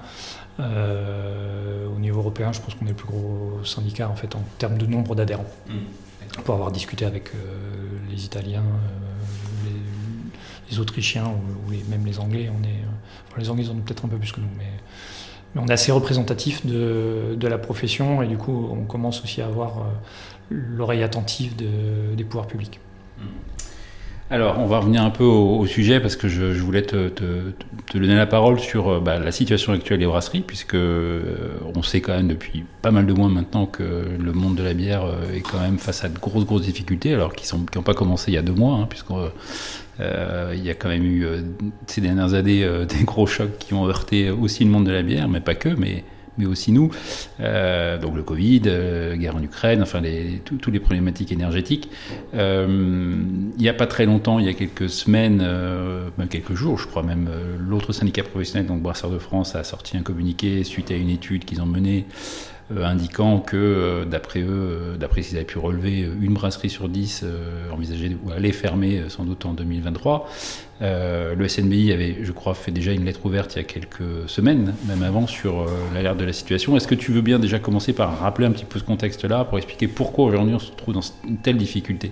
Euh, 0.60 1.88
au 1.88 2.00
niveau 2.00 2.20
européen, 2.20 2.52
je 2.54 2.62
pense 2.62 2.76
qu'on 2.76 2.86
est 2.86 2.90
le 2.90 2.96
plus 2.96 3.08
gros 3.08 3.60
syndicat 3.64 4.10
en 4.10 4.16
fait 4.16 4.36
en 4.36 4.44
termes 4.58 4.78
de 4.78 4.86
nombre 4.86 5.16
d'adhérents. 5.16 5.46
Mmh, 5.68 6.42
pour 6.44 6.56
avoir 6.56 6.72
discuté 6.72 7.06
avec 7.06 7.30
euh, 7.30 7.38
les 8.10 8.26
Italiens, 8.26 8.64
euh, 8.64 9.70
les, 10.70 10.80
Autrichiens 10.80 11.28
ou, 11.28 11.72
même 11.90 12.06
les 12.06 12.20
Anglais, 12.20 12.50
on 12.50 12.64
est, 12.64 12.84
enfin, 13.30 13.40
les 13.40 13.50
Anglais 13.50 13.70
en 13.70 13.74
ont 13.74 13.82
peut-être 13.82 14.06
un 14.06 14.10
peu 14.10 14.18
plus 14.18 14.32
que 14.32 14.42
nous, 14.42 14.50
mais, 14.58 14.66
mais 15.54 15.62
on 15.62 15.68
est 15.68 15.74
assez 15.74 15.92
représentatif 15.92 16.66
de, 16.66 17.36
de, 17.38 17.48
la 17.48 17.58
profession 17.58 18.22
et 18.22 18.28
du 18.28 18.38
coup 18.38 18.70
on 18.72 18.84
commence 18.84 19.24
aussi 19.24 19.42
à 19.42 19.46
avoir 19.46 19.86
l'oreille 20.50 21.04
attentive 21.04 21.56
de, 21.56 22.16
des 22.16 22.24
pouvoirs 22.26 22.48
publics. 22.48 22.80
Mmh. 23.18 23.24
Alors, 24.32 24.58
on 24.58 24.66
va 24.66 24.80
revenir 24.80 25.04
un 25.04 25.12
peu 25.12 25.24
au, 25.24 25.68
sujet 25.68 26.00
parce 26.00 26.16
que 26.16 26.28
je, 26.28 26.46
voulais 26.60 26.82
te, 26.82 27.12
donner 27.94 28.16
la 28.16 28.26
parole 28.26 28.60
sur 28.60 28.90
euh, 28.90 29.00
bah, 29.00 29.20
la 29.20 29.32
situation 29.32 29.72
actuelle 29.72 30.00
des 30.00 30.08
brasseries, 30.08 30.42
puisque 30.42 30.74
euh, 30.74 31.60
on 31.76 31.84
sait 31.84 32.02
quand 32.02 32.14
même 32.14 32.30
depuis 32.30 32.66
pas 32.82 32.90
mal 32.90 33.06
de 33.06 33.14
mois 33.14 33.30
maintenant 33.30 33.68
que 33.68 33.84
le 33.84 34.34
monde 34.34 34.56
de 34.56 34.64
la 34.64 34.74
bière 34.74 35.06
euh, 35.06 35.32
est 35.36 35.42
quand 35.42 35.60
même 35.60 35.78
face 35.78 36.04
à 36.04 36.10
de 36.10 36.18
grosses 36.18 36.46
grosses 36.46 36.64
difficultés, 36.64 37.14
alors 37.14 37.34
qui 37.34 37.48
n'ont 37.54 37.84
pas 37.84 37.94
commencé 37.94 38.32
il 38.32 38.34
y 38.34 38.38
a 38.40 38.42
deux 38.42 38.54
mois, 38.54 38.74
hein, 38.74 38.88
puisqu'il 38.90 40.64
y 40.66 40.70
a 40.72 40.74
quand 40.74 40.90
même 40.90 41.06
eu 41.06 41.28
ces 41.86 42.02
dernières 42.02 42.34
années 42.34 42.68
des 42.90 43.04
gros 43.04 43.28
chocs 43.28 43.60
qui 43.60 43.76
ont 43.76 43.88
heurté 43.88 44.32
aussi 44.32 44.64
le 44.66 44.72
monde 44.72 44.88
de 44.88 44.92
la 44.92 45.04
bière, 45.04 45.30
mais 45.30 45.40
pas 45.40 45.54
que, 45.54 45.70
mais 45.70 46.04
mais 46.38 46.46
aussi 46.46 46.72
nous. 46.72 46.92
Euh, 47.40 47.98
donc 47.98 48.16
le 48.16 48.24
Covid, 48.24 48.64
euh, 48.66 49.16
guerre 49.16 49.36
en 49.36 49.44
Ukraine, 49.44 49.82
enfin 49.82 50.02
les, 50.02 50.42
toutes 50.44 50.68
les 50.68 50.80
problématiques 50.80 51.32
énergétiques. 51.32 51.90
Euh, 52.34 53.16
il 53.58 53.62
n'y 53.62 53.70
a 53.70 53.74
pas 53.74 53.88
très 53.88 54.06
longtemps, 54.06 54.40
il 54.40 54.46
y 54.46 54.50
a 54.50 54.54
quelques 54.54 54.90
semaines, 54.90 55.46
même 56.18 56.28
quelques 56.28 56.54
jours, 56.54 56.78
je 56.78 56.88
crois 56.88 57.04
même, 57.04 57.30
l'autre 57.60 57.94
syndicat 57.94 58.24
professionnel, 58.24 58.68
donc 58.68 58.82
Brasseur 58.82 59.10
de 59.10 59.20
France, 59.20 59.56
a 59.56 59.64
sorti 59.64 59.98
un 59.98 60.02
communiqué 60.02 60.64
suite 60.64 60.92
à 60.92 60.96
une 60.96 61.10
étude 61.10 61.46
qu'ils 61.46 61.62
ont 61.62 61.66
menée 61.66 62.06
indiquant 62.76 63.40
que, 63.40 64.06
d'après 64.10 64.42
eux, 64.42 64.96
d'après 65.00 65.22
ce 65.22 65.30
qu'ils 65.30 65.38
avaient 65.38 65.46
pu 65.46 65.60
relever, 65.60 66.10
une 66.22 66.34
brasserie 66.34 66.70
sur 66.70 66.90
dix 66.90 67.24
envisageait 67.72 68.18
ou 68.24 68.32
allait 68.32 68.52
fermer 68.52 69.04
sans 69.10 69.24
doute 69.24 69.46
en 69.46 69.54
2023. 69.54 70.30
le 70.82 71.48
SNBI 71.48 71.92
avait, 71.92 72.18
je 72.24 72.32
crois, 72.32 72.54
fait 72.56 72.72
déjà 72.72 72.92
une 72.92 73.06
lettre 73.06 73.26
ouverte 73.26 73.54
il 73.56 73.58
y 73.58 73.62
a 73.62 73.64
quelques 73.64 74.28
semaines, 74.28 74.74
même 74.88 75.04
avant, 75.04 75.28
sur 75.28 75.68
l'alerte 75.94 76.18
de 76.18 76.26
la 76.26 76.34
situation. 76.34 76.76
Est-ce 76.76 76.88
que 76.88 76.96
tu 76.96 77.12
veux 77.12 77.22
bien 77.22 77.38
déjà 77.38 77.60
commencer 77.60 77.94
par 77.94 78.20
rappeler 78.20 78.48
un 78.48 78.52
petit 78.52 78.66
peu 78.66 78.80
ce 78.80 78.84
contexte-là, 78.84 79.46
pour 79.46 79.58
expliquer 79.58 79.88
pourquoi 79.88 80.26
aujourd'hui 80.26 80.56
on 80.56 80.60
se 80.60 80.72
retrouve 80.72 80.96
dans 80.96 81.06
une 81.28 81.38
telle 81.38 81.58
difficulté? 81.58 82.12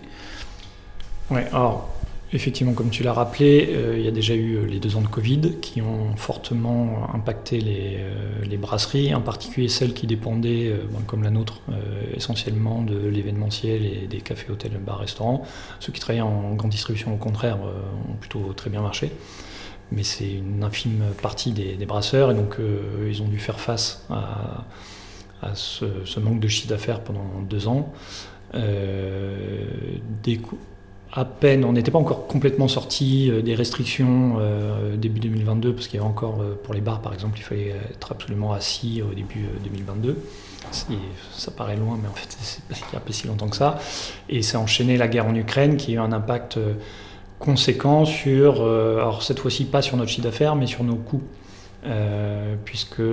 Oui, 1.31 1.41
alors 1.51 1.89
Effectivement, 2.35 2.73
comme 2.73 2.89
tu 2.89 3.03
l'as 3.03 3.13
rappelé, 3.13 3.69
euh, 3.69 3.95
il 3.95 4.03
y 4.03 4.07
a 4.07 4.11
déjà 4.11 4.33
eu 4.33 4.55
euh, 4.55 4.65
les 4.65 4.79
deux 4.79 4.95
ans 4.95 5.01
de 5.01 5.07
Covid 5.07 5.59
qui 5.61 5.83
ont 5.83 6.15
fortement 6.15 7.13
impacté 7.13 7.61
euh, 7.63 8.43
les, 8.43 8.57
brasseries, 8.57 9.13
en 9.13 9.21
particulier 9.21 9.67
celles 9.67 9.93
qui 9.93 10.07
dépendaient, 10.07 10.73
comme 11.05 11.21
la 11.21 11.29
nôtre, 11.29 11.61
essentiellement 12.15 12.81
de 12.81 12.97
l'événementiel 13.07 13.85
et 13.85 14.07
des 14.07 14.21
cafés, 14.21 14.51
hôtels, 14.51 14.71
bars, 14.83 14.99
restaurants. 14.99 15.43
Ceux 15.79 15.91
qui 15.91 15.99
travaillaient 15.99 16.21
en 16.21 16.53
grande 16.55 16.71
distribution, 16.71 17.13
au 17.13 17.17
contraire, 17.17 17.57
ont 17.61 18.15
plutôt 18.19 18.53
très 18.53 18.69
bien 18.69 18.81
marché. 18.81 19.11
Mais 19.91 20.03
c'est 20.03 20.31
une 20.31 20.63
infime 20.63 21.03
partie 21.21 21.51
des, 21.51 21.85
brasseurs 21.85 22.31
et 22.31 22.35
donc 22.35 22.57
ils 23.05 23.21
ont 23.21 23.27
dû 23.27 23.37
faire 23.37 23.59
face 23.59 24.07
à, 24.09 24.65
ce, 25.55 26.19
manque 26.19 26.39
de 26.39 26.47
chiffre 26.47 26.69
d'affaires 26.69 27.01
pendant 27.01 27.41
deux 27.47 27.67
ans. 27.67 27.91
des 28.53 30.39
à 31.15 31.25
peine, 31.25 31.63
on 31.63 31.73
n'était 31.73 31.91
pas 31.91 31.99
encore 31.99 32.25
complètement 32.25 32.67
sorti 32.67 33.29
euh, 33.29 33.43
des 33.43 33.53
restrictions 33.53 34.37
euh, 34.39 34.97
début 34.97 35.19
2022, 35.19 35.73
parce 35.73 35.87
qu'il 35.87 35.99
y 35.99 36.01
avait 36.01 36.09
encore, 36.09 36.41
euh, 36.41 36.59
pour 36.61 36.73
les 36.73 36.81
bars 36.81 37.01
par 37.01 37.13
exemple, 37.13 37.37
il 37.37 37.43
fallait 37.43 37.75
être 37.91 38.11
absolument 38.11 38.51
assis 38.51 39.03
au 39.03 39.13
début 39.13 39.45
2022. 39.63 40.17
Ça 40.71 41.51
paraît 41.51 41.75
loin, 41.75 41.99
mais 42.01 42.07
en 42.07 42.13
fait, 42.13 42.35
il 42.71 42.75
n'y 42.91 42.97
a 42.97 42.99
pas 42.99 43.13
si 43.13 43.27
longtemps 43.27 43.47
que 43.47 43.55
ça. 43.55 43.77
Et 44.27 44.41
c'est 44.41 44.57
enchaîné 44.57 44.97
la 44.97 45.07
guerre 45.07 45.27
en 45.27 45.35
Ukraine 45.35 45.77
qui 45.77 45.91
a 45.91 45.95
eu 45.95 45.99
un 45.99 46.11
impact 46.11 46.57
conséquent 47.37 48.05
sur, 48.05 48.63
alors 48.63 49.21
cette 49.21 49.37
fois-ci 49.37 49.65
pas 49.65 49.83
sur 49.83 49.97
notre 49.97 50.09
chiffre 50.09 50.23
d'affaires, 50.23 50.55
mais 50.55 50.65
sur 50.65 50.83
nos 50.83 50.95
coûts, 50.95 51.21
puisque 52.65 53.03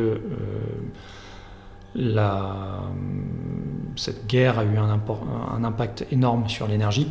cette 3.96 4.26
guerre 4.26 4.58
a 4.58 4.64
eu 4.64 4.78
un 4.78 5.64
impact 5.64 6.06
énorme 6.12 6.48
sur 6.48 6.66
l'énergie. 6.66 7.08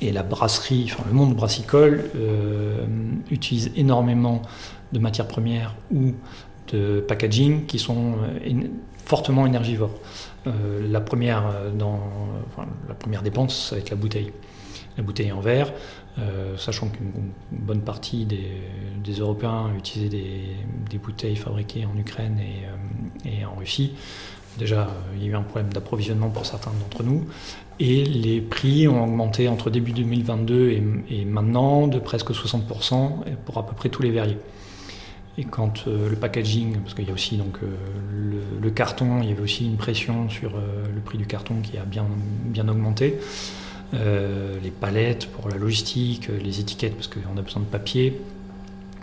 Et 0.00 0.12
la 0.12 0.22
brasserie, 0.22 0.90
enfin 0.90 1.04
le 1.06 1.14
monde 1.14 1.34
brassicole 1.34 2.10
euh, 2.16 2.84
utilise 3.30 3.72
énormément 3.76 4.42
de 4.92 4.98
matières 4.98 5.26
premières 5.26 5.74
ou 5.90 6.12
de 6.72 7.00
packaging 7.00 7.66
qui 7.66 7.78
sont 7.78 8.14
euh, 8.44 8.68
fortement 9.04 9.46
énergivores. 9.46 9.94
Euh, 10.46 10.86
la, 10.90 11.00
première 11.00 11.44
dans, 11.78 12.00
la 12.88 12.94
première 12.94 13.22
dépense, 13.22 13.68
ça 13.70 13.76
va 13.76 13.80
être 13.80 13.90
la 13.90 13.96
bouteille. 13.96 14.32
La 14.98 15.02
bouteille 15.02 15.30
en 15.30 15.40
verre, 15.40 15.74
sachant 16.56 16.88
qu'une 16.88 17.12
bonne 17.52 17.82
partie 17.82 18.24
des, 18.24 19.12
Européens 19.18 19.70
utilisaient 19.76 20.08
des, 20.08 20.98
bouteilles 20.98 21.36
fabriquées 21.36 21.84
en 21.84 21.94
Ukraine 21.98 22.40
et, 22.40 23.28
et 23.28 23.44
en 23.44 23.54
Russie. 23.56 23.92
Déjà, 24.58 24.88
il 25.14 25.22
y 25.22 25.26
a 25.26 25.32
eu 25.32 25.34
un 25.34 25.42
problème 25.42 25.70
d'approvisionnement 25.70 26.30
pour 26.30 26.46
certains 26.46 26.70
d'entre 26.80 27.02
nous. 27.02 27.26
Et 27.78 28.04
les 28.04 28.40
prix 28.40 28.88
ont 28.88 29.04
augmenté 29.04 29.48
entre 29.48 29.68
début 29.68 29.92
2022 29.92 30.70
et, 31.10 31.24
maintenant 31.24 31.86
de 31.86 31.98
presque 31.98 32.30
60% 32.30 33.24
pour 33.44 33.58
à 33.58 33.66
peu 33.66 33.74
près 33.74 33.90
tous 33.90 34.02
les 34.02 34.10
verriers. 34.10 34.38
Et 35.38 35.44
quand 35.44 35.86
euh, 35.86 36.08
le 36.08 36.16
packaging, 36.16 36.78
parce 36.78 36.94
qu'il 36.94 37.06
y 37.06 37.10
a 37.10 37.12
aussi 37.12 37.36
donc, 37.36 37.58
euh, 37.62 37.66
le, 38.62 38.70
carton, 38.70 39.20
il 39.22 39.28
y 39.28 39.32
avait 39.32 39.42
aussi 39.42 39.66
une 39.66 39.76
pression 39.76 40.30
sur 40.30 40.56
euh, 40.56 40.84
le 40.94 41.00
prix 41.00 41.18
du 41.18 41.26
carton 41.26 41.56
qui 41.62 41.76
a 41.76 41.84
bien, 41.84 42.06
bien 42.44 42.66
augmenté. 42.68 43.18
les 43.92 44.70
palettes 44.70 45.26
pour 45.26 45.50
la 45.50 45.56
logistique, 45.56 46.28
les 46.28 46.60
étiquettes 46.60 46.94
parce 46.94 47.08
qu'on 47.08 47.36
a 47.36 47.42
besoin 47.42 47.62
de 47.62 47.68
papier. 47.68 48.18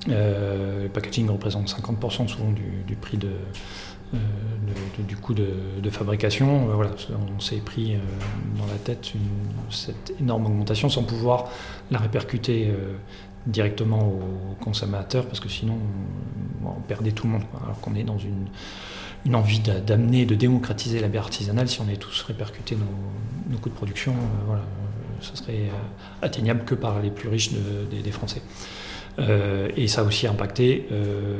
le 0.08 0.88
packaging 0.92 1.30
représente 1.30 1.70
50% 1.70 2.27
souvent 2.27 2.51
du 2.51 2.96
prix 2.96 3.18
de, 3.18 3.30
euh, 4.13 4.17
du 5.08 5.17
coût 5.17 5.34
de, 5.34 5.89
fabrication. 5.89 6.70
Euh, 6.70 6.74
voilà, 6.75 6.91
on 7.36 7.39
s'est 7.39 7.58
pris 7.58 7.96
euh, 7.96 7.98
dans 8.58 8.65
la 8.67 8.77
tête 8.77 9.13
cette 9.70 10.13
énorme 10.20 10.46
augmentation 10.46 10.89
sans 10.89 11.03
pouvoir 11.03 11.50
la 11.91 11.98
répercuter 11.98 12.72
directement 13.48 14.08
aux 14.08 14.55
consommateurs 14.63 15.25
parce 15.25 15.39
que 15.39 15.50
sinon 15.50 15.77
on, 16.63 16.82
perdait 16.82 17.12
tout 17.12 17.25
le 17.25 17.34
monde. 17.34 17.43
Alors 17.63 17.79
qu'on 17.82 17.96
est 17.96 18.03
dans 18.03 18.17
une, 18.17 19.36
envie 19.36 19.60
d'amener, 19.60 20.25
de 20.25 20.36
démocratiser 20.36 21.00
la 21.00 21.08
bière 21.08 21.24
artisanale, 21.24 21.67
si 21.67 21.82
on 21.82 21.89
est 21.89 21.98
tous 21.98 22.22
répercutés 22.24 22.75
nos, 22.75 23.58
coûts 23.58 23.70
de 23.70 23.75
production, 23.75 24.13
voilà, 24.46 24.63
ce 25.22 25.36
serait 25.36 25.70
atteignable 26.22 26.65
que 26.65 26.75
par 26.75 27.01
les 27.01 27.10
plus 27.10 27.29
riches 27.29 27.51
des, 27.51 28.12
Français. 28.12 28.41
et 29.75 29.88
ça 29.88 30.01
a 30.01 30.03
aussi 30.03 30.27
impacté 30.27 30.88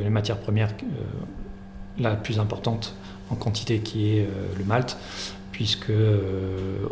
les 0.03 0.10
matières 0.10 0.39
premières 0.39 0.74
la 2.00 2.16
plus 2.16 2.40
importante 2.40 2.96
en 3.30 3.36
quantité 3.36 3.80
qui 3.80 4.18
est 4.18 4.22
euh, 4.22 4.28
le 4.58 4.64
malt, 4.64 4.98
puisque 5.52 5.90
euh, 5.90 6.88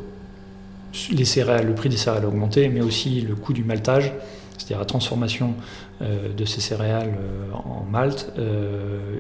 les 1.12 1.26
céréales, 1.26 1.68
le 1.68 1.76
prix 1.76 1.90
des 1.90 1.98
céréales 1.98 2.26
a 2.26 2.28
augmenté, 2.28 2.70
mais 2.70 2.82
aussi 2.82 3.22
le 3.22 3.36
coût 3.36 3.54
du 3.54 3.64
maltage, 3.64 4.14
c'est-à-dire 4.58 4.80
la 4.80 4.86
transformation 4.86 5.56
euh, 6.02 6.34
de 6.34 6.46
ces 6.46 6.62
céréales 6.62 7.18
en 7.54 7.86
malt, 7.90 8.32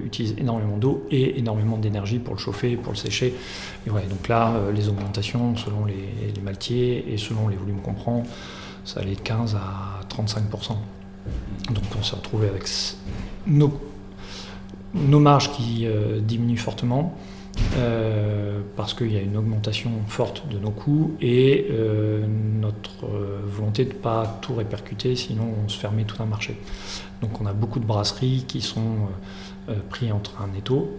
utilise 0.06 0.36
énormément 0.38 0.78
d'eau 0.78 1.08
et 1.12 1.40
énormément 1.40 1.78
d'énergie 1.78 2.20
pour 2.20 2.34
le 2.34 2.40
chauffer, 2.40 2.76
pour 2.76 2.92
le 2.92 2.98
sécher. 2.98 3.34
Et 3.88 3.90
donc 3.90 4.28
là, 4.28 4.54
les 4.74 4.90
augmentations 4.90 5.56
selon 5.56 5.86
les, 5.86 6.34
les, 6.36 6.42
maltiers 6.42 7.14
et 7.14 7.18
selon 7.18 7.48
les 7.48 7.56
volumes 7.56 7.82
qu'on 7.82 7.94
prend, 7.94 8.24
ça 8.84 9.00
allait 9.00 9.16
de 9.16 9.22
15 9.22 9.56
à 9.56 10.02
35% 10.10 10.76
Donc 11.74 11.84
on 11.98 12.04
s'est 12.04 12.16
retrouvé 12.16 12.50
avec 12.50 12.64
nos 13.48 13.72
nos 14.94 15.20
marges 15.20 15.52
qui 15.52 15.86
euh, 15.86 16.20
diminuent 16.20 16.58
fortement 16.58 17.16
euh, 17.78 18.62
parce 18.76 18.94
qu'il 18.94 19.12
y 19.12 19.18
a 19.18 19.22
une 19.22 19.36
augmentation 19.38 19.92
forte 20.08 20.48
de 20.50 20.58
nos 20.58 20.72
coûts 20.72 21.16
et 21.22 21.68
euh, 21.70 22.26
notre 22.28 23.06
volonté 23.46 23.86
de 23.86 23.90
ne 23.90 23.96
pas 23.96 24.40
tout 24.42 24.56
répercuter, 24.56 25.16
sinon 25.16 25.54
on 25.64 25.70
se 25.70 25.78
fermait 25.78 26.04
tout 26.04 26.22
un 26.22 26.26
marché. 26.26 26.58
Donc 27.22 27.42
on 27.42 27.46
a 27.46 27.54
beaucoup 27.54 27.80
de 27.80 27.86
brasseries 27.86 28.46
qui 28.48 28.62
sont 28.62 29.10
pris 29.90 30.12
entre 30.12 30.42
un 30.42 30.58
étau 30.58 30.98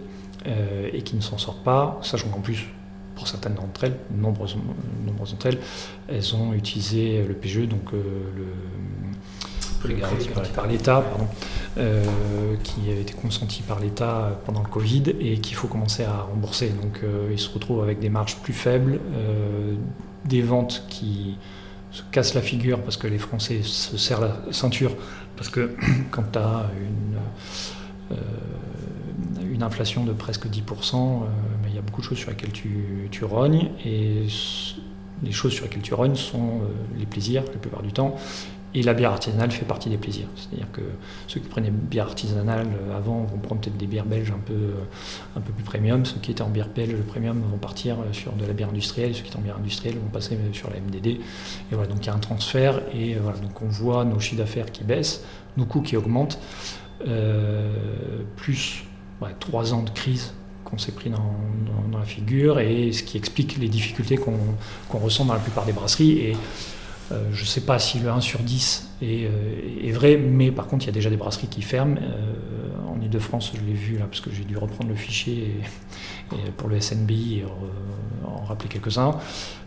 et 0.92 1.02
qui 1.02 1.16
ne 1.16 1.20
s'en 1.20 1.38
sortent 1.38 1.64
pas, 1.64 1.98
sachant 2.02 2.28
qu'en 2.28 2.40
plus, 2.40 2.66
pour 3.16 3.26
certaines 3.28 3.54
d'entre 3.54 3.84
elles, 3.84 3.96
nombreuses, 4.14 4.56
nombreuses 5.06 5.32
d'entre 5.32 5.46
elles, 5.46 5.58
elles 6.08 6.34
ont 6.36 6.52
utilisé 6.52 7.24
le 7.26 7.34
PGE, 7.34 7.68
donc 7.68 7.92
le 7.92 8.46
garanti 9.90 10.28
par, 10.54 10.66
l'État, 10.66 11.04
euh, 11.78 12.04
qui 12.62 12.90
avait 12.90 13.02
été 13.02 13.14
consenti 13.14 13.62
par 13.62 13.80
l'État 13.80 14.38
pendant 14.44 14.62
le 14.62 14.68
Covid 14.68 15.04
et 15.20 15.38
qu'il 15.38 15.56
faut 15.56 15.68
commencer 15.68 16.04
à 16.04 16.22
rembourser. 16.22 16.70
Donc 16.70 17.00
euh, 17.02 17.28
ils 17.32 17.38
se 17.38 17.52
retrouvent 17.52 17.82
avec 17.82 17.98
des 17.98 18.08
marges 18.08 18.36
plus 18.36 18.52
faibles, 18.52 19.00
euh, 19.14 19.74
des 20.24 20.42
ventes 20.42 20.84
qui 20.88 21.38
se 21.90 22.02
cassent 22.10 22.34
la 22.34 22.42
figure 22.42 22.80
parce 22.80 22.96
que 22.96 23.06
les 23.06 23.18
Français 23.18 23.62
se 23.62 23.96
serrent 23.96 24.20
la 24.20 24.36
ceinture, 24.50 24.92
parce 25.36 25.48
que 25.48 25.74
quand 26.10 26.32
tu 26.32 26.38
as 26.38 26.70
une, 26.80 27.18
une 29.50 29.62
inflation 29.62 30.04
de 30.04 30.12
presque 30.12 30.46
10%, 30.46 31.22
il 31.68 31.74
y 31.74 31.78
a 31.78 31.82
beaucoup 31.82 32.02
de 32.02 32.06
choses 32.06 32.18
sur 32.18 32.30
lesquelles 32.30 32.52
tu, 32.52 33.08
tu 33.10 33.24
rognes 33.24 33.70
et 33.84 34.26
les 35.22 35.32
choses 35.32 35.52
sur 35.52 35.64
lesquelles 35.64 35.82
tu 35.82 35.94
rognes 35.94 36.16
sont 36.16 36.60
les 36.98 37.06
plaisirs 37.06 37.44
la 37.44 37.58
plupart 37.58 37.82
du 37.82 37.92
temps 37.92 38.16
et 38.74 38.82
la 38.82 38.94
bière 38.94 39.12
artisanale 39.12 39.50
fait 39.50 39.64
partie 39.64 39.90
des 39.90 39.98
plaisirs. 39.98 40.28
C'est-à-dire 40.36 40.70
que 40.72 40.80
ceux 41.26 41.40
qui 41.40 41.48
prenaient 41.48 41.70
bière 41.70 42.06
artisanale 42.06 42.66
euh, 42.66 42.96
avant 42.96 43.24
vont 43.24 43.38
prendre 43.38 43.60
peut-être 43.60 43.76
des 43.76 43.86
bières 43.86 44.06
belges 44.06 44.30
un 44.30 44.40
peu, 44.40 44.54
euh, 44.54 44.84
un 45.36 45.40
peu 45.40 45.52
plus 45.52 45.64
premium. 45.64 46.04
Ceux 46.06 46.18
qui 46.20 46.30
étaient 46.30 46.42
en 46.42 46.48
bière 46.48 46.68
belge 46.68 46.96
premium 47.06 47.42
vont 47.50 47.58
partir 47.58 47.96
euh, 48.00 48.12
sur 48.12 48.32
de 48.32 48.46
la 48.46 48.54
bière 48.54 48.70
industrielle. 48.70 49.14
Ceux 49.14 49.22
qui 49.22 49.28
étaient 49.28 49.36
en 49.36 49.42
bière 49.42 49.58
industrielle 49.58 49.96
vont 49.96 50.08
passer 50.08 50.38
sur 50.52 50.70
la 50.70 50.76
MDD. 50.76 51.06
Et 51.06 51.20
voilà, 51.72 51.88
donc 51.88 51.98
il 52.02 52.06
y 52.06 52.10
a 52.10 52.14
un 52.14 52.18
transfert 52.18 52.80
et 52.94 53.14
voilà, 53.14 53.38
donc 53.38 53.60
on 53.60 53.68
voit 53.68 54.04
nos 54.04 54.18
chiffres 54.18 54.40
d'affaires 54.40 54.72
qui 54.72 54.84
baissent, 54.84 55.24
nos 55.56 55.66
coûts 55.66 55.82
qui 55.82 55.96
augmentent, 55.96 56.38
plus 58.36 58.84
trois 59.40 59.74
ans 59.74 59.82
de 59.82 59.90
crise 59.90 60.32
qu'on 60.64 60.78
s'est 60.78 60.92
pris 60.92 61.10
dans, 61.10 61.34
dans, 61.90 61.98
la 61.98 62.04
figure 62.04 62.60
et 62.60 62.92
ce 62.92 63.02
qui 63.02 63.16
explique 63.16 63.58
les 63.58 63.68
difficultés 63.68 64.16
qu'on 64.16 64.98
ressent 64.98 65.24
dans 65.24 65.34
la 65.34 65.40
plupart 65.40 65.64
des 65.66 65.72
brasseries. 65.72 66.18
Et, 66.18 66.36
je 67.32 67.40
ne 67.40 67.46
sais 67.46 67.62
pas 67.62 67.78
si 67.78 67.98
le 67.98 68.10
1 68.10 68.20
sur 68.20 68.40
10 68.40 68.90
euh, 69.02 69.28
est, 69.82 69.92
vrai, 69.92 70.16
mais 70.16 70.50
par 70.50 70.66
contre, 70.66 70.84
il 70.84 70.86
y 70.86 70.90
a 70.90 70.92
déjà 70.92 71.10
des 71.10 71.16
brasseries 71.16 71.48
qui 71.48 71.62
ferment. 71.62 71.96
Euh, 72.00 72.88
en 72.88 73.00
Ile-de-France, 73.00 73.52
je 73.54 73.60
l'ai 73.60 73.72
vu 73.72 73.98
là, 73.98 74.04
parce 74.04 74.20
que 74.20 74.30
j'ai 74.30 74.44
dû 74.44 74.56
reprendre 74.56 74.88
le 74.88 74.96
fichier 74.96 75.56
pour 76.56 76.68
le 76.68 76.80
SNB 76.80 77.10
et 77.10 77.44
en 78.24 78.44
rappeler 78.44 78.68
quelques-uns. 78.68 79.12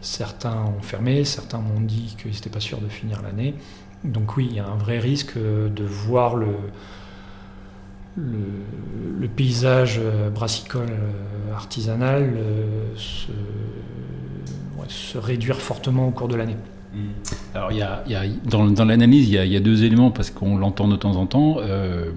Certains 0.01 0.63
ont 0.63 0.81
fermé, 0.81 1.25
certains 1.25 1.59
m'ont 1.59 1.81
dit 1.81 2.15
qu'ils 2.21 2.31
n'étaient 2.31 2.49
pas 2.49 2.59
sûrs 2.59 2.79
de 2.79 2.87
finir 2.87 3.21
l'année. 3.21 3.55
Donc 4.03 4.37
oui, 4.37 4.47
il 4.49 4.55
y 4.55 4.59
a 4.59 4.67
un 4.67 4.77
vrai 4.77 4.99
risque 4.99 5.37
de 5.37 5.83
voir 5.83 6.35
le, 6.35 6.55
paysage 9.35 9.99
brassicole 10.33 10.93
artisanal 11.53 12.37
se 14.87 15.17
réduire 15.17 15.59
fortement 15.59 16.07
au 16.07 16.11
cours 16.11 16.27
de 16.27 16.35
l'année. 16.35 16.57
Alors, 17.53 17.71
il 17.71 17.77
y 17.77 17.81
a, 17.81 18.03
dans, 18.49 18.85
l'analyse, 18.85 19.29
il, 19.29 19.33
y 19.33 19.55
a 19.55 19.59
deux 19.61 19.85
éléments 19.85 20.11
parce 20.11 20.29
qu'on 20.29 20.57
l'entend 20.57 20.89
de 20.89 20.97
temps 20.97 21.15
en 21.15 21.25
temps. 21.25 21.57
Euh, 21.59 22.09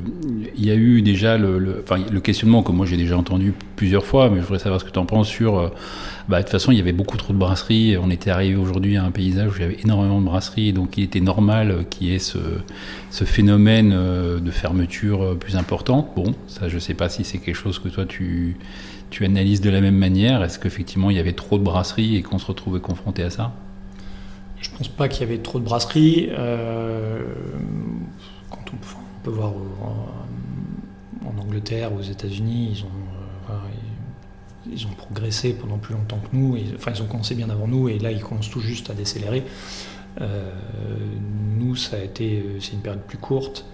il 0.57 0.67
y 0.67 0.71
a 0.71 0.75
eu 0.75 1.01
déjà 1.01 1.39
le, 1.39 1.85
questionnement 2.23 2.65
que 2.65 2.73
moi 2.73 2.87
j'ai 2.87 2.97
déjà 2.97 3.17
entendu 3.17 3.55
plusieurs 3.77 4.05
fois, 4.05 4.31
mais 4.31 4.37
je 4.37 4.43
voudrais 4.43 4.59
savoir 4.59 4.81
ce 4.81 4.85
que 4.85 4.91
tu 4.91 4.99
en 4.99 5.07
penses 5.07 5.29
sur. 5.29 5.59
Euh, 5.59 5.69
bah, 6.29 6.39
de 6.39 6.43
toute 6.43 6.51
façon, 6.51 6.73
il 6.73 6.79
y 6.79 6.81
avait 6.81 6.93
beaucoup 6.93 7.17
trop 7.17 7.33
de 7.33 7.39
brasseries. 7.39 7.97
On 7.97 8.11
était 8.11 8.31
arrivé 8.31 8.57
aujourd'hui 8.57 8.97
à 8.97 9.05
un 9.05 9.13
paysage 9.13 9.53
où 9.53 9.57
il 9.59 9.63
y 9.63 9.65
avait 9.65 9.79
énormément 9.85 10.21
de 10.21 10.27
brasseries, 10.27 10.73
donc 10.73 10.99
il 10.99 11.05
était 11.05 11.21
normal 11.21 11.85
qu'il 11.89 12.09
y 12.09 12.15
ait 12.15 12.19
ce, 12.19 12.39
phénomène 13.11 13.93
euh, 13.95 14.41
de 14.41 14.51
fermeture 14.51 15.39
plus 15.39 15.57
importante. 15.57 16.09
Bon, 16.17 16.35
ça, 16.49 16.69
je 16.69 16.75
ne 16.75 16.81
sais 16.81 16.95
pas 16.95 17.09
si 17.09 17.23
c'est 17.23 17.39
quelque 17.39 17.55
chose 17.55 17.79
que 17.79 17.89
toi 17.89 18.05
tu 18.07 18.57
analyses 19.25 19.61
de 19.61 19.71
la 19.71 19.81
même 19.81 19.97
manière. 19.97 20.43
Est-ce 20.43 20.59
qu'effectivement 20.59 21.11
il 21.11 21.17
y 21.17 21.21
avait 21.21 21.33
trop 21.33 21.59
de 21.59 21.63
brasseries 21.63 22.17
et 22.17 22.23
qu'on 22.23 22.39
se 22.39 22.47
retrouvait 22.47 22.81
confronté 22.81 23.23
à 23.23 23.31
ça? 23.31 23.53
Je 24.61 24.71
pense 24.71 24.89
pas 24.89 25.09
qu'il 25.09 25.21
y 25.21 25.25
avait 25.25 25.39
trop 25.43 25.59
de 25.59 25.65
brasseries. 25.65 26.29
Euh, 26.31 27.23
quand 28.51 28.65
on, 28.73 28.77
peut 29.25 29.31
voir 29.31 29.53
en, 29.53 31.39
Angleterre 31.39 31.93
aux 31.93 32.03
États-Unis, 32.03 32.77
ils 32.77 32.85
ont, 32.85 33.51
euh, 33.51 33.55
ils, 34.71 34.87
ont 34.87 34.91
progressé 34.91 35.53
pendant 35.55 35.79
plus 35.79 35.95
longtemps 35.95 36.19
que 36.19 36.37
nous. 36.37 36.59
enfin, 36.75 36.93
ils 36.95 37.03
ont 37.03 37.07
commencé 37.07 37.35
bien 37.35 37.49
avant 37.49 37.69
nous 37.69 37.89
et 37.89 37.99
là, 37.99 38.11
ils 38.11 38.23
commencent 38.23 38.51
tout 38.51 38.61
juste 38.61 38.91
à 38.91 38.95
décélérer. 38.95 39.45
Euh, 40.21 40.51
nous, 41.57 41.77
ça 41.77 41.97
a 41.97 42.01
été, 42.01 42.45
c'est 42.61 42.73
une 42.73 42.81
période 42.81 43.03
plus 43.03 43.19
courte. 43.19 43.65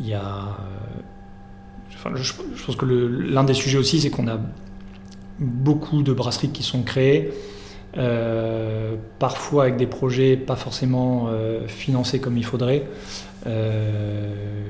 Il 0.00 0.08
y 0.08 0.14
a, 0.14 0.56
je, 2.14 2.32
pense 2.66 2.76
que 2.76 2.86
l'un 2.86 3.44
des 3.44 3.54
sujets 3.54 3.78
aussi, 3.78 4.00
c'est 4.00 4.10
qu'on 4.10 4.28
a 4.28 4.38
beaucoup 5.38 6.02
de 6.02 6.12
brasseries 6.12 6.50
qui 6.50 6.62
sont 6.62 6.82
créées 6.82 7.32
euh, 7.96 8.94
parfois 9.18 9.64
avec 9.64 9.76
des 9.76 9.88
projets 9.88 10.36
pas 10.36 10.54
forcément 10.54 11.26
euh, 11.28 11.66
financés 11.66 12.20
comme 12.20 12.36
il 12.36 12.44
faudrait. 12.44 12.86
Euh, 13.46 14.64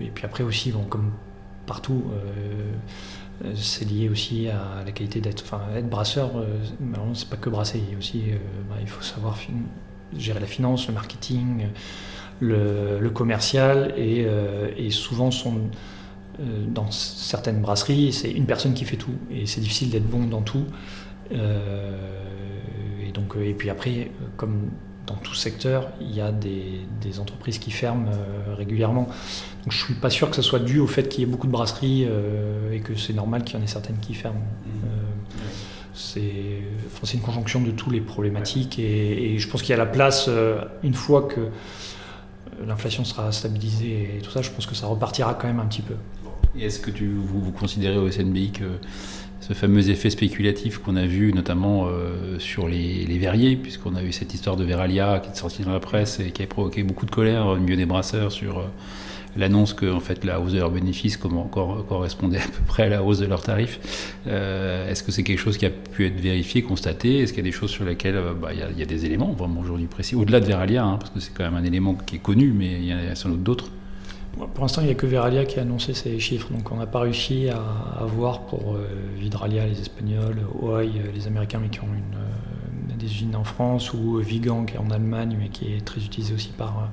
et 0.00 0.10
puis 0.14 0.24
après 0.24 0.44
aussi, 0.44 0.70
bon, 0.70 0.84
comme 0.84 1.12
partout, 1.66 2.04
c'est 3.54 3.88
lié 3.88 4.08
aussi 4.08 4.48
à 4.48 4.84
la 4.84 4.92
qualité 4.92 5.20
d'être, 5.20 5.42
enfin, 5.42 5.62
être 5.76 5.88
brasseur. 5.88 6.30
c'est 7.14 7.28
pas 7.28 7.36
que 7.36 7.48
brasser, 7.48 7.82
il, 7.90 7.96
aussi, 7.96 8.24
bah, 8.68 8.76
il 8.80 8.88
faut 8.88 9.02
savoir 9.02 9.38
gérer 10.16 10.40
la 10.40 10.46
finance, 10.46 10.88
le 10.88 10.94
marketing, 10.94 11.68
le, 12.40 13.08
commercial, 13.08 13.94
et, 13.96 14.26
souvent 14.90 15.30
sont 15.30 15.54
dans 16.66 16.90
certaines 16.90 17.60
brasseries, 17.60 18.12
c'est 18.12 18.30
une 18.30 18.46
personne 18.46 18.74
qui 18.74 18.84
fait 18.84 18.96
tout, 18.96 19.14
et 19.30 19.46
c'est 19.46 19.60
difficile 19.60 19.90
d'être 19.90 20.08
bon 20.08 20.26
dans 20.26 20.42
tout. 20.42 20.66
Euh, 21.34 21.96
et, 23.06 23.12
donc, 23.12 23.36
euh, 23.36 23.44
et 23.44 23.54
puis 23.54 23.70
après, 23.70 23.90
euh, 23.90 24.26
comme 24.36 24.70
dans 25.06 25.16
tout 25.16 25.34
secteur, 25.34 25.88
il 26.00 26.14
y 26.14 26.20
a 26.20 26.30
des, 26.30 26.80
entreprises 27.18 27.58
qui 27.58 27.70
ferment 27.70 28.10
régulièrement. 28.56 29.02
Donc 29.02 29.72
je 29.72 29.84
suis 29.84 29.94
pas 29.94 30.08
sûr 30.08 30.30
que 30.30 30.36
ce 30.36 30.42
soit 30.42 30.60
dû 30.60 30.78
au 30.78 30.86
fait 30.86 31.08
qu'il 31.08 31.20
y 31.20 31.22
ait 31.24 31.30
beaucoup 31.30 31.48
de 31.48 31.52
brasseries 31.52 32.06
et 32.72 32.80
que 32.80 32.94
c'est 32.94 33.12
normal 33.12 33.42
qu'il 33.42 33.58
y 33.58 33.60
en 33.60 33.64
ait 33.64 33.68
certaines 33.68 33.98
qui 33.98 34.14
ferment. 34.14 34.40
Mmh. 34.64 35.90
c'est 35.92 37.14
une 37.14 37.20
conjonction 37.20 37.60
de 37.60 37.72
tous 37.72 37.90
les 37.90 38.00
problématiques 38.00 38.78
et, 38.78 39.36
je 39.38 39.48
pense 39.48 39.60
qu'il 39.60 39.70
y 39.70 39.74
a 39.74 39.76
la 39.76 39.86
place, 39.86 40.30
une 40.82 40.94
fois 40.94 41.22
que 41.22 41.48
l'inflation 42.64 43.04
sera 43.04 43.30
stabilisée 43.32 44.16
et 44.16 44.22
tout 44.22 44.30
ça, 44.30 44.40
je 44.40 44.50
pense 44.50 44.66
que 44.66 44.74
ça 44.76 44.86
repartira 44.86 45.34
quand 45.34 45.48
même 45.48 45.60
un 45.60 45.66
petit 45.66 45.82
peu. 45.82 45.96
Et 46.56 46.66
est-ce 46.66 46.80
que 46.80 46.90
tu, 46.90 47.12
vous, 47.12 47.40
vous 47.40 47.52
considérez 47.52 47.98
au 47.98 48.10
SNBI 48.10 48.52
que 48.52 48.78
ce 49.42 49.54
fameux 49.54 49.90
effet 49.90 50.08
spéculatif 50.08 50.78
qu'on 50.78 50.94
a 50.94 51.04
vu 51.04 51.32
notamment 51.32 51.88
euh, 51.88 52.38
sur 52.38 52.68
les, 52.68 53.18
verriers, 53.18 53.56
puisqu'on 53.56 53.96
a 53.96 54.02
eu 54.02 54.12
cette 54.12 54.32
histoire 54.34 54.56
de 54.56 54.62
Veralia 54.62 55.20
qui 55.20 55.30
est 55.30 55.34
sortie 55.34 55.62
dans 55.62 55.72
la 55.72 55.80
presse 55.80 56.20
et 56.20 56.30
qui 56.30 56.44
a 56.44 56.46
provoqué 56.46 56.84
beaucoup 56.84 57.06
de 57.06 57.10
colère 57.10 57.46
au 57.46 57.56
milieu 57.56 57.76
des 57.76 57.84
brasseurs 57.84 58.30
sur 58.30 58.60
euh, 58.60 58.62
l'annonce 59.36 59.74
que 59.74 59.92
en 59.92 59.98
fait, 59.98 60.24
la 60.24 60.40
hausse 60.40 60.52
de 60.52 60.58
leurs 60.58 60.70
bénéfices 60.70 61.16
correspondait 61.16 62.38
à 62.38 62.46
peu 62.46 62.62
près 62.68 62.84
à 62.84 62.88
la 62.88 63.02
hausse 63.02 63.18
de 63.18 63.26
leurs 63.26 63.42
tarifs. 63.42 63.80
Euh, 64.28 64.88
est-ce 64.88 65.02
que 65.02 65.10
c'est 65.10 65.24
quelque 65.24 65.40
chose 65.40 65.58
qui 65.58 65.66
a 65.66 65.70
pu 65.70 66.06
être 66.06 66.20
vérifié, 66.20 66.62
constaté? 66.62 67.18
Est-ce 67.18 67.32
qu'il 67.32 67.44
y 67.44 67.46
a 67.48 67.50
des 67.50 67.56
choses 67.56 67.70
sur 67.70 67.84
lesquelles 67.84 68.20
bah, 68.40 68.50
il 68.52 68.78
y, 68.78 68.82
a 68.82 68.86
des 68.86 69.06
éléments 69.06 69.32
vraiment 69.32 69.60
aujourd'hui 69.60 69.86
précis, 69.86 70.14
au-delà 70.14 70.38
de 70.38 70.46
Veralia, 70.46 70.84
hein, 70.84 70.98
parce 71.00 71.10
que 71.10 71.18
c'est 71.18 71.34
quand 71.34 71.44
même 71.44 71.56
un 71.56 71.64
élément 71.64 71.94
qui 71.94 72.16
est 72.16 72.22
connu, 72.22 72.54
mais 72.56 72.74
il 72.74 72.84
y 72.84 72.94
en 72.94 72.98
a 72.98 73.16
sans 73.16 73.28
doute 73.28 73.42
d'autres? 73.42 73.70
Pour 74.38 74.62
l'instant, 74.62 74.80
il 74.80 74.86
n'y 74.86 74.90
a 74.90 74.94
que 74.94 75.06
Veralia 75.06 75.44
qui 75.44 75.58
a 75.58 75.62
annoncé 75.62 75.94
ces 75.94 76.18
chiffres, 76.18 76.48
donc 76.50 76.70
on 76.72 76.76
n'a 76.76 76.86
pas 76.86 77.00
réussi 77.00 77.48
à, 77.48 78.04
voir 78.06 78.40
pour 78.42 78.74
euh, 78.74 78.88
Vidralia, 79.16 79.66
les 79.66 79.80
Espagnols, 79.80 80.40
Oi, 80.60 80.80
euh, 80.80 81.12
les 81.14 81.26
Américains, 81.26 81.58
mais 81.60 81.68
qui 81.68 81.80
ont 81.80 81.94
une, 81.94 82.16
euh, 82.16 82.96
des 82.96 83.06
usines 83.06 83.36
en 83.36 83.44
France, 83.44 83.92
ou 83.92 84.18
Vigan 84.18 84.64
qui 84.64 84.74
est 84.74 84.78
en 84.78 84.90
Allemagne, 84.90 85.36
mais 85.38 85.48
qui 85.48 85.74
est 85.74 85.84
très 85.84 86.00
utilisé 86.00 86.34
aussi 86.34 86.50
par, 86.50 86.90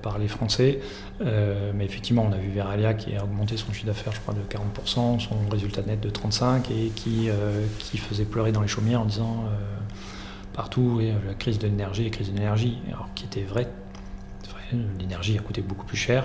par 0.00 0.18
les 0.18 0.28
Français. 0.28 0.80
mais 1.20 1.84
effectivement, 1.84 2.26
on 2.26 2.32
a 2.32 2.38
vu 2.38 2.48
Veralia 2.48 2.94
qui 2.94 3.14
a 3.14 3.22
augmenté 3.22 3.58
son 3.58 3.72
chiffre 3.74 3.86
d'affaires, 3.86 4.14
je 4.14 4.20
crois, 4.20 4.32
de 4.32 4.40
40%, 4.40 5.20
son 5.20 5.48
résultat 5.50 5.82
net 5.82 6.00
de 6.00 6.08
35%, 6.08 6.62
et 6.72 6.88
qui, 6.90 7.28
qui 7.78 7.98
faisait 7.98 8.24
pleurer 8.24 8.52
dans 8.52 8.62
les 8.62 8.68
chaumières 8.68 9.02
en 9.02 9.04
disant 9.04 9.44
partout, 10.54 11.02
la 11.26 11.34
crise 11.34 11.58
de 11.58 11.66
l'énergie, 11.66 12.04
la 12.04 12.10
crise 12.10 12.30
de 12.32 12.36
l'énergie, 12.38 12.78
alors 12.88 13.08
qui 13.14 13.26
était 13.26 13.42
vrai 13.42 13.68
l'énergie 14.98 15.38
a 15.38 15.42
coûté 15.42 15.62
beaucoup 15.62 15.86
plus 15.86 15.96
cher, 15.96 16.24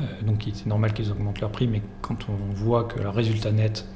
euh, 0.00 0.04
donc 0.22 0.46
il 0.46 0.50
était 0.50 0.68
normal 0.68 0.92
qu'ils 0.92 1.10
augmentent 1.10 1.40
leur 1.40 1.50
prix, 1.50 1.66
mais 1.66 1.82
quand 2.00 2.28
on 2.28 2.52
voit 2.52 2.84
que 2.84 3.00
le 3.00 3.08
résultat 3.08 3.52
net 3.52 3.86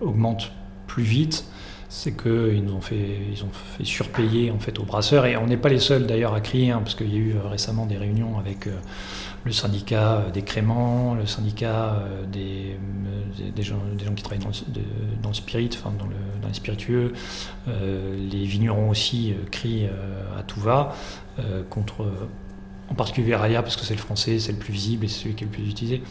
augmente 0.00 0.52
plus 0.86 1.02
vite, 1.02 1.46
c'est 1.88 2.20
qu'ils 2.20 2.68
ont 2.72 2.80
fait, 2.80 3.20
ils 3.32 3.44
ont 3.44 3.50
fait 3.52 3.84
surpayer 3.84 4.50
en 4.50 4.58
fait 4.58 4.78
aux 4.78 4.84
brasseurs, 4.84 5.26
et 5.26 5.36
on 5.36 5.46
n'est 5.46 5.56
pas 5.56 5.68
les 5.68 5.78
seuls 5.78 6.06
d'ailleurs 6.06 6.34
à 6.34 6.40
crier, 6.40 6.70
hein, 6.70 6.80
parce 6.82 6.94
qu'il 6.94 7.12
y 7.12 7.16
a 7.16 7.20
eu 7.20 7.34
euh, 7.34 7.48
récemment 7.48 7.86
des 7.86 7.96
réunions 7.96 8.38
avec 8.38 8.66
euh, 8.66 8.72
le 9.44 9.52
syndicat 9.52 10.24
des 10.32 10.42
créments, 10.42 11.14
le 11.14 11.26
syndicat 11.26 12.02
des, 12.32 12.76
des, 13.54 13.62
gens, 13.62 13.78
des 13.96 14.04
gens 14.04 14.14
qui 14.14 14.24
travaillent 14.24 14.44
dans 14.44 14.48
le, 14.48 14.82
dans 15.22 15.28
le 15.28 15.34
spirit, 15.34 15.70
enfin 15.74 15.92
dans, 15.96 16.06
le, 16.06 16.16
dans 16.42 16.48
les 16.48 16.54
spiritueux, 16.54 17.12
les 17.68 18.44
vignerons 18.44 18.90
aussi 18.90 19.34
crient 19.52 19.86
à 20.36 20.42
tout 20.42 20.58
va 20.58 20.96
contre 21.70 22.10
en 22.90 22.94
particulier 22.94 23.28
Veralia 23.28 23.62
parce 23.62 23.76
que 23.76 23.84
c'est 23.84 23.94
le 23.94 24.00
français, 24.00 24.38
c'est 24.38 24.52
le 24.52 24.58
plus 24.58 24.72
visible 24.72 25.04
et 25.04 25.08
c'est 25.08 25.22
celui 25.22 25.34
qui 25.34 25.44
est 25.44 25.46
le 25.46 25.52
plus 25.52 25.68
utilisé. 25.68 26.02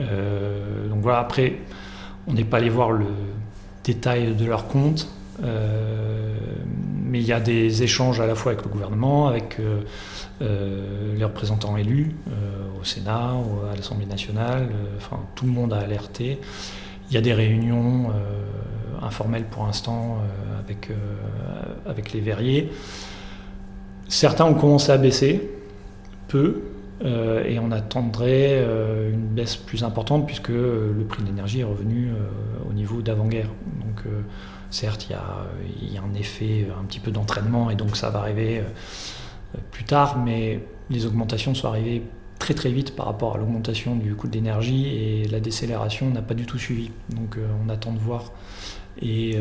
Euh, 0.00 0.88
donc 0.88 1.00
voilà, 1.00 1.18
après, 1.18 1.56
on 2.26 2.32
n'est 2.32 2.44
pas 2.44 2.58
allé 2.58 2.68
voir 2.68 2.92
le 2.92 3.06
détail 3.84 4.34
de 4.34 4.44
leur 4.44 4.68
compte, 4.68 5.08
euh, 5.42 6.34
mais 7.04 7.20
il 7.20 7.26
y 7.26 7.32
a 7.32 7.40
des 7.40 7.82
échanges 7.82 8.20
à 8.20 8.26
la 8.26 8.34
fois 8.34 8.52
avec 8.52 8.64
le 8.64 8.70
gouvernement, 8.70 9.28
avec 9.28 9.58
euh, 9.58 11.14
les 11.16 11.24
représentants 11.24 11.76
élus 11.76 12.14
au 12.80 12.84
Sénat, 12.84 13.34
à 13.70 13.76
l'Assemblée 13.76 14.06
nationale, 14.06 14.68
enfin 14.96 15.20
tout 15.34 15.44
le 15.44 15.52
monde 15.52 15.72
a 15.72 15.78
alerté. 15.78 16.38
Il 17.10 17.14
y 17.14 17.18
a 17.18 17.20
des 17.20 17.34
réunions 17.34 18.10
informelles 19.02 19.44
pour 19.44 19.66
l'instant 19.66 20.18
avec 21.84 22.12
les 22.14 22.20
verriers. 22.20 22.70
Certains 24.08 24.46
ont 24.46 24.54
commencé 24.54 24.92
à 24.92 24.96
baisser, 24.96 25.59
euh, 26.34 27.44
et 27.44 27.58
on 27.58 27.70
attendrait 27.72 28.60
euh, 28.62 29.12
une 29.12 29.28
baisse 29.28 29.56
plus 29.56 29.84
importante 29.84 30.26
puisque 30.26 30.48
le 30.48 31.04
prix 31.08 31.22
de 31.22 31.28
l'énergie 31.28 31.60
est 31.60 31.64
revenu 31.64 32.10
euh, 32.10 32.68
au 32.68 32.72
niveau 32.72 33.00
d'avant-guerre. 33.00 33.48
Donc 33.80 34.04
certes, 34.70 35.08
il 35.08 35.92
y, 35.92 35.96
a, 35.96 36.02
un 36.02 36.14
effet 36.14 36.66
un 36.78 36.84
petit 36.84 37.00
peu 37.00 37.10
d'entraînement 37.10 37.70
et 37.70 37.74
donc 37.74 37.96
ça 37.96 38.10
va 38.10 38.20
arriver 38.20 38.62
plus 39.72 39.84
tard, 39.84 40.18
mais 40.18 40.64
les 40.88 41.06
augmentations 41.06 41.54
sont 41.54 41.68
arrivées 41.68 42.02
très 42.38 42.54
très 42.54 42.70
vite 42.70 42.96
par 42.96 43.06
rapport 43.06 43.34
à 43.34 43.38
l'augmentation 43.38 43.96
du 43.96 44.14
coût 44.14 44.28
de 44.28 44.32
l'énergie 44.32 44.86
et 44.86 45.28
la 45.28 45.40
décélération 45.40 46.08
n'a 46.08 46.22
pas 46.22 46.34
du 46.34 46.46
tout 46.46 46.58
suivi. 46.58 46.90
Donc 47.10 47.36
on 47.64 47.68
attend 47.68 47.92
de 47.92 47.98
voir. 47.98 48.32
Et, 49.02 49.38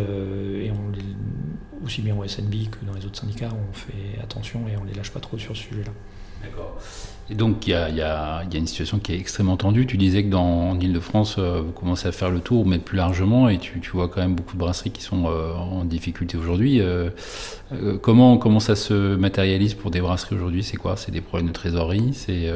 on 0.71 1.85
aussi 1.85 2.01
bien 2.01 2.15
au 2.17 2.27
SNB 2.27 2.69
que 2.69 2.85
dans 2.85 2.93
les 2.93 3.05
autres 3.05 3.19
syndicats, 3.19 3.51
on 3.53 3.73
fait 3.73 4.21
attention 4.21 4.67
et 4.67 4.75
on 4.77 4.83
ne 4.83 4.89
les 4.89 4.95
lâche 4.95 5.11
pas 5.11 5.21
trop 5.21 5.37
sur 5.37 5.55
ce 5.55 5.63
sujet-là. 5.63 5.91
D'accord. 6.43 6.77
Et 7.31 7.35
donc 7.35 7.67
il 7.67 7.71
y, 7.71 8.01
a, 8.01 8.43
une 8.51 8.65
situation 8.65 8.97
qui 8.97 9.13
est 9.13 9.19
extrêmement 9.19 9.55
tendue. 9.55 9.85
Tu 9.85 9.97
disais 9.97 10.23
que 10.23 10.29
dans 10.29 10.73
l'Île-de-France, 10.73 11.35
euh, 11.37 11.61
vous 11.63 11.71
commencez 11.71 12.07
à 12.07 12.11
faire 12.11 12.31
le 12.31 12.39
tour, 12.39 12.65
mais 12.65 12.79
plus 12.79 12.97
largement, 12.97 13.49
et 13.49 13.59
tu, 13.59 13.79
vois 13.93 14.07
quand 14.07 14.21
même 14.21 14.33
beaucoup 14.33 14.53
de 14.53 14.59
brasseries 14.59 14.89
qui 14.89 15.03
sont 15.03 15.27
euh, 15.27 15.53
en 15.53 15.85
difficulté 15.85 16.37
aujourd'hui. 16.37 16.81
Euh, 16.81 17.11
comment, 18.01 18.59
ça 18.59 18.75
se 18.75 19.15
matérialise 19.15 19.75
pour 19.75 19.91
des 19.91 20.01
brasseries 20.01 20.35
aujourd'hui? 20.35 20.63
C'est 20.63 20.77
quoi? 20.77 20.97
C'est 20.97 21.11
des 21.11 21.21
problèmes 21.21 21.49
de 21.49 21.53
trésorerie? 21.53 22.13
C'est 22.13 22.51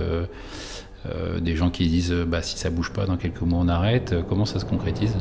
des 1.41 1.55
gens 1.55 1.69
qui 1.69 1.87
disent 1.87 2.13
bah, 2.27 2.41
si 2.41 2.57
ça 2.57 2.69
bouge 2.69 2.91
pas, 2.91 3.05
dans 3.05 3.17
quelques 3.17 3.41
mois 3.41 3.59
on 3.61 3.67
arrête? 3.67 4.15
Comment 4.27 4.45
ça 4.45 4.59
se 4.59 4.65
concrétise? 4.65 5.15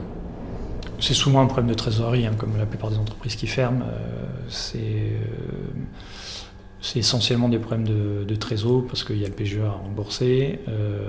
C'est 0.98 1.14
souvent 1.14 1.42
un 1.42 1.46
problème 1.46 1.68
de 1.68 1.74
trésorerie, 1.74 2.26
hein, 2.26 2.32
comme 2.38 2.56
la 2.56 2.64
plupart 2.64 2.90
des 2.90 2.96
entreprises 2.96 3.36
qui 3.36 3.48
ferment. 3.48 3.84
c'est 4.48 5.18
c'est 6.82 6.98
essentiellement 6.98 7.48
des 7.48 7.58
problèmes 7.58 7.86
de, 7.86 8.34
trésor 8.34 8.84
parce 8.86 9.04
qu'il 9.04 9.18
y 9.18 9.24
a 9.24 9.28
le 9.28 9.34
PGE 9.34 9.60
à 9.60 9.70
rembourser. 9.70 10.58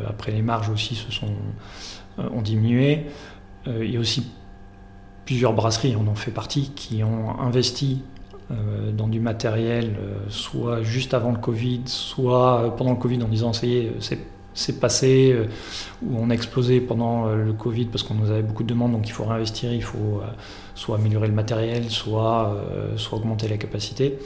après, 0.08 0.32
les 0.32 0.42
marges 0.42 0.70
aussi 0.70 0.96
se 0.96 1.12
sont, 1.12 1.34
ont 2.18 2.42
diminué. 2.42 3.08
il 3.66 3.92
y 3.92 3.98
a 3.98 4.00
aussi 4.00 4.32
plusieurs 5.26 5.54
brasseries, 5.54 5.96
on 5.96 6.08
en 6.08 6.16
fait 6.16 6.32
partie, 6.32 6.72
qui 6.76 7.04
ont 7.04 7.40
investi 7.40 8.04
dans 8.96 9.08
du 9.08 9.20
matériel, 9.20 9.96
soit 10.30 10.84
juste 10.84 11.16
avant 11.16 11.32
le 11.32 11.40
Covid, 11.40 11.82
soit 11.86 12.76
pendant 12.78 12.92
le 12.92 12.98
Covid 12.98 13.24
en 13.24 13.28
disant 13.28 13.52
ça 13.52 13.66
y 13.66 13.78
est, 13.78 13.94
c'est 14.54 14.80
passé, 14.80 15.32
euh, 15.34 15.46
où 16.06 16.18
on 16.20 16.30
a 16.30 16.34
explosé 16.34 16.80
pendant 16.80 17.28
euh, 17.28 17.36
le 17.44 17.54
Covid 17.54 17.86
parce 17.86 18.04
qu'on 18.04 18.14
nous 18.14 18.30
avait 18.30 18.44
beaucoup 18.44 18.64
de 18.64 18.70
demandes, 18.70 18.92
donc 18.92 19.08
il 19.08 19.12
faut 19.12 19.26
réinvestir, 19.26 19.74
il 19.74 19.84
faut 19.84 20.22
euh, 20.22 20.28
soit 20.76 20.98
améliorer 20.98 21.28
le 21.28 21.34
matériel, 21.34 21.90
soit, 21.90 22.56
soit 22.98 23.18
augmenter 23.18 23.48
la 23.48 23.58
capacité, 23.58 24.18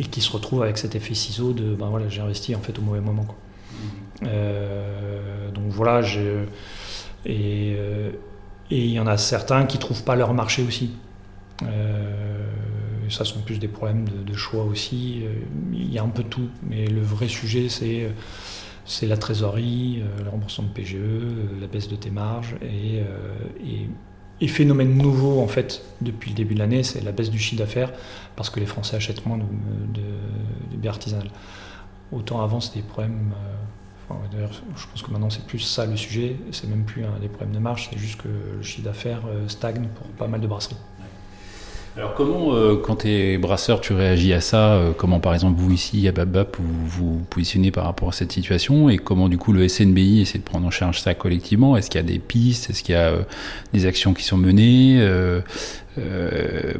et 0.00 0.04
qui 0.04 0.20
se 0.20 0.32
retrouve 0.32 0.62
avec 0.62 0.78
cet 0.78 0.96
effet 0.96 1.14
ciseau 1.14 1.52
de 1.52 1.74
ben 1.74 1.88
voilà, 1.88 2.08
j'ai 2.08 2.20
investi 2.20 2.56
en 2.56 2.60
fait 2.60 2.76
au 2.78 2.82
mauvais 2.82 3.00
moment. 3.00 3.26
Mmh. 4.22 4.26
donc 5.54 5.68
voilà, 5.68 6.00
et 7.24 7.76
il 8.70 8.90
y 8.90 8.98
en 8.98 9.06
a 9.06 9.16
certains 9.16 9.64
qui 9.64 9.78
trouvent 9.78 10.02
pas 10.02 10.16
leur 10.16 10.34
marché 10.34 10.62
aussi. 10.62 10.90
ça 13.08 13.24
sont 13.24 13.40
plus 13.40 13.58
des 13.58 13.68
problèmes 13.68 14.08
de, 14.08 14.22
de 14.22 14.36
choix 14.36 14.64
aussi. 14.64 15.22
Il 15.72 15.92
y 15.92 15.98
a 15.98 16.02
un 16.02 16.08
peu 16.08 16.24
tout, 16.24 16.48
mais 16.68 16.86
le 16.86 17.02
vrai 17.02 17.28
sujet 17.28 17.68
c'est 17.68 18.10
c'est 18.90 19.06
la 19.06 19.16
trésorerie, 19.16 20.02
euh, 20.02 20.24
le 20.24 20.30
remboursement 20.30 20.66
de 20.66 20.72
PGE, 20.72 20.96
euh, 20.96 21.60
la 21.60 21.68
baisse 21.68 21.88
de 21.88 21.94
tes 21.94 22.10
marges 22.10 22.56
et, 22.60 23.00
euh, 23.00 23.86
et, 24.40 24.48
phénomène 24.48 24.96
nouveau 24.96 25.40
en 25.40 25.48
fait 25.48 25.82
depuis 26.00 26.30
le 26.30 26.36
début 26.36 26.54
de 26.54 26.60
l'année, 26.60 26.82
c'est 26.82 27.00
la 27.02 27.12
baisse 27.12 27.30
du 27.30 27.38
chiffre 27.38 27.60
d'affaires 27.60 27.92
parce 28.36 28.50
que 28.50 28.60
les 28.60 28.66
Français 28.66 28.96
achètent 28.96 29.24
moins 29.26 29.38
de, 29.38 30.76
de, 30.76 30.88
artisanale. 30.88 31.30
Autant 32.12 32.42
avant 32.42 32.60
c'était 32.60 32.80
des 32.80 32.86
problèmes. 32.86 33.32
D'ailleurs, 34.32 34.50
je 34.74 34.86
pense 34.88 35.02
que 35.02 35.10
maintenant 35.12 35.30
c'est 35.30 35.46
plus 35.46 35.60
ça 35.60 35.86
le 35.86 35.96
sujet. 35.96 36.36
C'est 36.50 36.68
même 36.68 36.84
plus 36.84 37.04
des 37.20 37.28
problèmes 37.28 37.54
de 37.54 37.60
marge, 37.60 37.88
c'est 37.90 37.98
juste 37.98 38.20
que 38.20 38.28
le 38.28 38.62
chiffre 38.62 38.84
d'affaires 38.84 39.22
stagne 39.46 39.86
pour 39.94 40.06
pas 40.08 40.26
mal 40.26 40.40
de 40.40 40.48
brasseries. 40.48 40.76
Alors 42.00 42.14
comment, 42.14 42.54
euh, 42.54 42.76
quand 42.82 42.96
tu 42.96 43.08
es 43.10 43.36
brasseur, 43.36 43.82
tu 43.82 43.92
réagis 43.92 44.32
à 44.32 44.40
ça 44.40 44.72
euh, 44.72 44.92
Comment 44.96 45.20
par 45.20 45.34
exemple 45.34 45.60
vous 45.60 45.70
ici 45.70 46.08
à 46.08 46.12
Babap 46.12 46.56
vous 46.58 46.86
vous 46.86 47.20
positionnez 47.28 47.70
par 47.70 47.84
rapport 47.84 48.08
à 48.08 48.12
cette 48.12 48.32
situation 48.32 48.88
Et 48.88 48.96
comment 48.96 49.28
du 49.28 49.36
coup 49.36 49.52
le 49.52 49.68
SNBI 49.68 50.22
essaie 50.22 50.38
de 50.38 50.42
prendre 50.42 50.66
en 50.66 50.70
charge 50.70 51.02
ça 51.02 51.12
collectivement? 51.12 51.76
Est-ce 51.76 51.90
qu'il 51.90 52.00
y 52.00 52.02
a 52.02 52.06
des 52.06 52.18
pistes? 52.18 52.70
Est-ce 52.70 52.82
qu'il 52.82 52.94
y 52.94 52.96
a 52.96 53.08
euh, 53.08 53.22
des 53.74 53.84
actions 53.84 54.14
qui 54.14 54.24
sont 54.24 54.38
menées? 54.38 54.98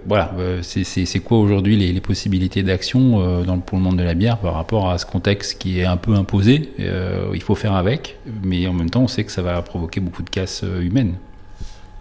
Voilà, 0.06 0.33
c'est 0.62 1.20
quoi 1.22 1.38
aujourd'hui 1.38 1.76
les, 1.76 1.92
les, 1.92 2.00
possibilités 2.00 2.62
d'action 2.62 3.42
dans 3.44 3.59
pour 3.59 3.76
le 3.76 3.85
monde 3.85 3.98
de 3.98 4.02
la 4.02 4.14
bière 4.14 4.38
par 4.38 4.54
rapport 4.54 4.88
à 4.88 4.96
ce 4.96 5.04
contexte 5.04 5.61
qui 5.61 5.80
est 5.80 5.85
un 5.85 5.98
peu 5.98 6.14
imposé? 6.14 6.70
Il 6.78 7.42
faut 7.42 7.54
faire 7.54 7.74
avec, 7.74 8.16
mais 8.42 8.66
en 8.66 8.72
même 8.72 8.88
temps 8.88 9.02
on 9.02 9.09
sait 9.09 9.24
que 9.24 9.33
ça 9.33 9.42
va 9.42 9.61
provoquer 9.61 10.00
beaucoup 10.00 10.22
de 10.22 10.30
casses 10.30 10.64
humaines. 10.80 11.16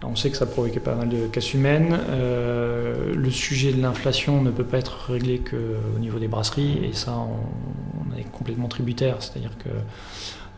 On 0.02 0.16
sait 0.16 0.30
que 0.30 0.36
ça 0.36 0.46
provoquait 0.46 0.80
pas 0.80 0.94
mal 0.94 1.08
de 1.08 1.26
casses 1.26 1.52
humaines. 1.52 1.98
Euh, 2.08 3.14
le 3.14 3.30
sujet 3.30 3.72
de 3.72 3.82
l'inflation 3.82 4.40
ne 4.40 4.50
peut 4.50 4.64
pas 4.64 4.78
être 4.78 5.10
réglé 5.10 5.38
qu'au 5.40 5.98
niveau 5.98 6.18
des 6.18 6.28
brasseries, 6.28 6.84
et 6.84 6.92
ça, 6.94 7.14
on, 7.16 8.16
est 8.16 8.24
complètement 8.24 8.68
tributaire. 8.68 9.16
C'est-à-dire 9.20 9.56
que 9.58 9.68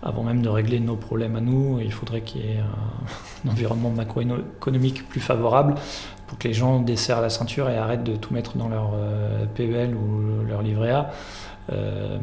avant 0.03 0.23
même 0.23 0.43
de 0.43 0.49
régler 0.49 0.81
nos 0.81 0.97
problèmes 0.97 1.37
à 1.37 1.41
nous, 1.41 1.81
il 1.81 1.93
faudrait 1.93 2.23
qu'il 2.23 2.45
y 2.45 2.49
ait 2.49 2.61
un, 2.61 3.51
environnement 3.51 3.91
macroéconomique 3.91 5.09
plus 5.09 5.21
favorable 5.21 5.75
pour 6.27 6.39
que 6.39 6.49
les 6.49 6.55
gens 6.55 6.81
desserrent 6.81 7.21
la 7.21 7.31
ceinture 7.31 7.69
et 7.69 7.77
arrêtent 7.77 8.05
de 8.05 8.17
tout 8.17 8.33
mettre 8.33 8.57
dans 8.57 8.69
leur 8.69 8.93
euh, 8.95 9.45
PEL 9.55 9.95
ou 9.95 10.47
leur 10.47 10.63
livret 10.63 10.93
A. 10.93 11.11
Euh, 11.71 12.19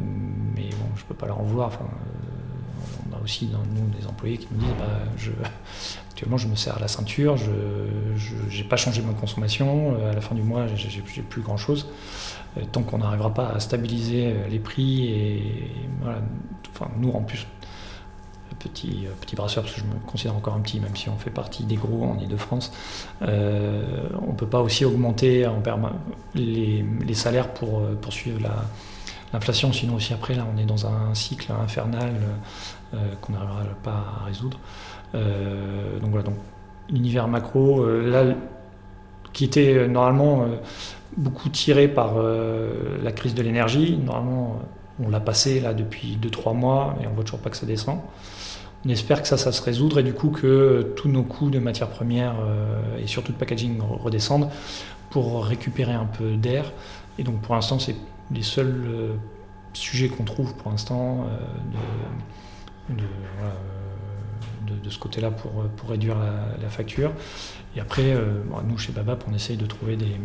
mais 0.56 0.70
bon, 0.70 0.86
je 0.96 1.02
ne 1.02 1.08
peux 1.08 1.14
pas 1.14 1.26
leur 1.26 1.40
en 1.40 1.44
vouloir. 1.44 1.70
On 3.10 3.16
a 3.16 3.20
aussi 3.22 3.46
dans 3.46 3.58
nous 3.58 3.88
des 3.98 4.06
employés 4.06 4.38
qui 4.38 4.48
nous 4.52 4.60
disent 4.60 4.76
bah, 4.78 5.04
je, 5.16 5.30
Actuellement, 6.20 6.36
je 6.36 6.48
me 6.48 6.54
serre 6.54 6.76
à 6.76 6.80
la 6.80 6.88
ceinture, 6.88 7.38
je 7.38 7.50
n'ai 7.50 8.64
pas 8.64 8.76
changé 8.76 9.00
ma 9.00 9.14
consommation, 9.14 9.94
euh, 9.94 10.10
à 10.10 10.14
la 10.14 10.20
fin 10.20 10.34
du 10.34 10.42
mois, 10.42 10.66
j'ai 10.66 11.22
plus 11.22 11.40
grand 11.40 11.56
chose. 11.56 11.88
Euh, 12.58 12.62
tant 12.70 12.82
qu'on 12.82 12.98
n'arrivera 12.98 13.32
pas 13.32 13.48
à 13.48 13.58
stabiliser 13.58 14.26
euh, 14.26 14.48
les 14.48 14.58
prix, 14.58 15.06
et 15.06 15.70
voilà, 16.02 16.18
enfin, 16.74 16.90
nous 16.98 17.10
en 17.12 17.22
plus, 17.22 17.46
petit, 18.58 19.06
petit 19.22 19.34
brasseur, 19.34 19.64
parce 19.64 19.76
que 19.76 19.80
je 19.80 19.86
me 19.86 19.94
considère 20.06 20.36
encore 20.36 20.52
un 20.52 20.60
petit, 20.60 20.78
même 20.78 20.94
si 20.94 21.08
on 21.08 21.16
fait 21.16 21.30
partie 21.30 21.64
des 21.64 21.76
gros 21.76 22.04
en 22.04 22.18
Ile-de-France, 22.18 22.70
on 23.22 23.26
ne 23.26 24.36
peut 24.36 24.46
pas 24.46 24.60
aussi 24.60 24.84
augmenter 24.84 25.46
en 25.46 25.62
les, 26.34 26.84
les, 27.06 27.14
salaires 27.14 27.54
pour 27.54 27.80
poursuivre 28.02 28.40
l'inflation, 29.32 29.72
sinon 29.72 29.94
aussi 29.94 30.12
après, 30.12 30.34
là, 30.34 30.46
on 30.52 30.58
est 30.58 30.66
dans 30.66 30.86
un 30.86 31.14
cycle 31.14 31.52
infernal 31.52 32.14
qu'on 33.20 33.32
n'arrivera 33.32 33.62
pas 33.82 34.04
à 34.20 34.24
résoudre. 34.24 34.58
Euh, 35.14 35.98
donc 35.98 36.10
voilà, 36.10 36.24
donc 36.24 36.36
l'univers 36.88 37.28
macro, 37.28 37.82
euh, 37.82 38.08
là, 38.08 38.34
qui 39.32 39.44
était 39.44 39.74
euh, 39.74 39.86
normalement 39.86 40.46
beaucoup 41.16 41.48
tiré 41.48 41.88
par 41.88 42.14
la 43.02 43.12
crise 43.12 43.34
de 43.34 43.42
l'énergie. 43.42 43.96
Normalement, 43.96 44.60
on 45.02 45.08
l'a 45.08 45.18
passé 45.18 45.60
là 45.60 45.74
depuis 45.74 46.16
2-3 46.22 46.56
mois 46.56 46.96
et 47.02 47.06
on 47.08 47.10
voit 47.10 47.24
toujours 47.24 47.40
pas 47.40 47.50
que 47.50 47.56
ça 47.56 47.66
descend. 47.66 47.98
On 48.86 48.88
espère 48.88 49.20
que 49.20 49.28
ça, 49.28 49.36
ça 49.36 49.50
se 49.50 49.60
résoudre 49.60 49.98
et 49.98 50.02
du 50.02 50.14
coup 50.14 50.30
que 50.30 50.94
tous 50.96 51.08
nos 51.08 51.24
coûts 51.24 51.50
de 51.50 51.58
matières 51.58 51.88
premières 51.88 52.36
et 52.98 53.08
surtout 53.08 53.32
de 53.32 53.36
packaging 53.36 53.80
redescendent 53.80 54.48
pour 55.10 55.44
récupérer 55.44 55.92
un 55.92 56.06
peu 56.06 56.36
d'air. 56.36 56.72
Et 57.18 57.24
donc 57.24 57.40
pour 57.40 57.56
l'instant, 57.56 57.80
c'est 57.80 57.96
les 58.32 58.42
seuls 58.42 59.18
sujets 59.72 60.08
qu'on 60.08 60.24
trouve 60.24 60.54
pour 60.56 60.70
l'instant 60.70 61.26
de, 62.88 62.94
de 62.94 63.04
de, 64.82 64.90
ce 64.90 64.98
côté-là 64.98 65.30
pour, 65.30 65.50
pour, 65.76 65.90
réduire 65.90 66.16
la, 66.18 66.68
facture. 66.68 67.12
Et 67.76 67.80
après, 67.80 68.12
euh, 68.12 68.42
nous, 68.66 68.78
chez 68.78 68.92
Babap, 68.92 69.24
on 69.28 69.34
essaye 69.34 69.56
de 69.56 69.66
trouver 69.66 69.96
des, 69.96 70.20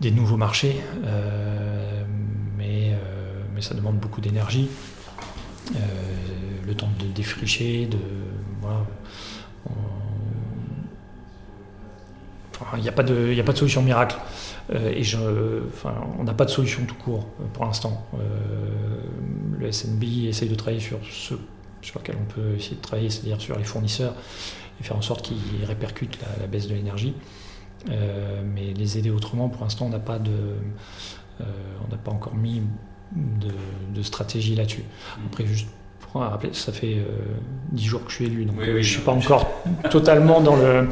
des 0.00 0.10
nouveaux 0.10 0.36
marchés, 0.36 0.80
euh, 1.04 2.04
mais, 2.56 2.92
euh, 2.92 3.42
mais 3.54 3.62
ça 3.62 3.74
demande 3.74 3.98
beaucoup 3.98 4.20
d'énergie. 4.20 4.68
le 6.66 6.74
temps 6.74 6.90
de 6.98 7.06
défricher, 7.06 7.86
de. 7.86 7.98
il 12.76 12.82
n'y 12.82 12.88
a, 12.88 12.92
a 12.92 12.94
pas 12.94 13.02
de 13.02 13.56
solution 13.56 13.82
miracle. 13.82 14.16
Et 14.72 15.02
je, 15.02 15.18
enfin, 15.66 15.94
on 16.18 16.24
n'a 16.24 16.34
pas 16.34 16.44
de 16.44 16.50
solution 16.50 16.84
tout 16.86 16.94
court 16.94 17.26
pour 17.52 17.64
l'instant. 17.64 18.06
le 19.58 19.72
SNB 19.72 20.04
essaye 20.28 20.48
de 20.48 20.54
travailler 20.54 20.80
sur 20.80 20.98
ce 21.10 21.34
sur 21.82 21.98
lequel 22.00 22.16
on 22.20 22.32
peut 22.32 22.54
essayer 22.56 22.76
de 22.76 22.80
travailler, 22.80 23.10
c'est-à-dire 23.10 23.40
sur 23.40 23.56
les 23.56 23.64
fournisseurs, 23.64 24.14
et 24.80 24.84
faire 24.84 24.96
en 24.96 25.02
sorte 25.02 25.22
qu'ils 25.22 25.64
répercutent 25.66 26.18
la, 26.40 26.46
baisse 26.46 26.68
de 26.68 26.74
l'énergie. 26.74 27.14
Euh, 27.90 28.42
mais 28.44 28.74
les 28.74 28.98
aider 28.98 29.10
autrement, 29.10 29.48
pour 29.48 29.62
l'instant, 29.62 29.86
on 29.86 29.90
n'a 29.90 29.98
pas 29.98 30.18
de, 30.18 30.30
euh, 31.40 31.44
on 31.86 31.90
n'a 31.90 31.96
pas 31.96 32.10
encore 32.10 32.34
mis 32.34 32.62
de, 33.14 34.02
stratégie 34.02 34.54
là-dessus. 34.54 34.82
Mmh. 34.82 35.20
Après, 35.26 35.46
juste 35.46 35.68
pour 36.00 36.20
rappeler, 36.20 36.50
ça 36.52 36.72
fait 36.72 36.96
euh, 36.96 37.06
dix 37.72 37.84
jours 37.84 38.04
que 38.04 38.10
je 38.10 38.16
suis 38.16 38.26
élu, 38.26 38.44
donc 38.44 38.56
je 38.62 38.70
ne 38.70 38.82
suis 38.82 39.02
pas 39.02 39.12
encore 39.12 39.48
totalement 39.90 40.40
dans 40.40 40.56
le. 40.56 40.88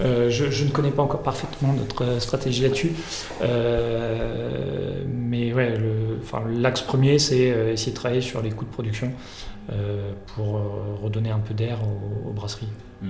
Je, 0.00 0.64
ne 0.64 0.70
connais 0.70 0.90
pas 0.90 1.02
encore 1.02 1.22
parfaitement 1.22 1.72
notre 1.72 2.20
stratégie 2.20 2.62
là-dessus. 2.62 2.92
mais 5.06 5.52
ouais, 5.52 5.74
l'axe 6.56 6.82
premier, 6.82 7.18
c'est 7.18 7.72
essayer 7.72 7.92
de 7.92 7.96
travailler 7.96 8.22
sur 8.22 8.42
les 8.42 8.50
coûts 8.50 8.64
de 8.64 8.70
production 8.70 9.12
euh, 9.72 10.12
pour 10.34 10.56
euh, 10.56 10.62
redonner 11.00 11.30
un 11.30 11.38
peu 11.38 11.54
d'air 11.54 11.78
aux, 12.26 12.32
brasseries. 12.32 12.66
Hmm. 13.02 13.08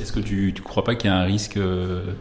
Est-ce 0.00 0.12
que 0.12 0.20
tu 0.20 0.54
ne 0.56 0.62
crois 0.62 0.82
pas 0.82 0.94
qu'il 0.94 1.10
y 1.10 1.12
a 1.12 1.16
un 1.18 1.24
risque 1.24 1.58
euh, 1.58 2.14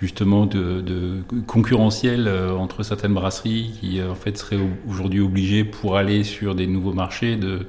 justement 0.00 0.46
de, 0.46 1.22
concurrentiel 1.46 2.28
entre 2.58 2.82
certaines 2.82 3.14
brasseries 3.14 3.76
qui 3.80 4.02
en 4.02 4.14
fait 4.16 4.36
seraient 4.38 4.58
aujourd'hui 4.88 5.20
obligées 5.20 5.62
pour 5.62 5.96
aller 5.96 6.24
sur 6.24 6.56
des 6.56 6.66
nouveaux 6.66 6.94
marchés 6.94 7.36
de 7.36 7.66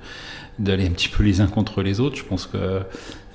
d'aller 0.60 0.86
un 0.86 0.92
petit 0.92 1.10
peu 1.10 1.24
les 1.24 1.42
uns 1.42 1.48
contre 1.48 1.82
les 1.82 2.00
autres. 2.00 2.18
Je 2.18 2.24
pense 2.24 2.46
que 2.46 2.82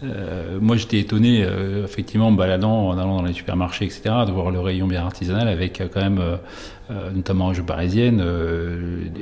euh, 0.05 0.59
moi, 0.61 0.77
j'étais 0.77 0.99
étonné, 0.99 1.45
euh, 1.45 1.85
effectivement, 1.85 2.29
en 2.29 2.33
baladant, 2.33 2.89
en 2.89 2.99
allant 2.99 3.17
dans 3.17 3.23
les 3.23 3.33
supermarchés, 3.33 3.85
etc., 3.85 4.03
de 4.27 4.33
voir 4.33 4.51
le 4.51 4.61
rayon 4.61 4.87
bien 4.87 5.05
artisanal 5.05 5.49
avec 5.49 5.81
euh, 5.81 5.89
quand 5.93 6.01
même, 6.01 6.21
notamment 7.15 7.47
en 7.47 7.55
jeu 7.55 7.63
parisienne, 7.63 8.23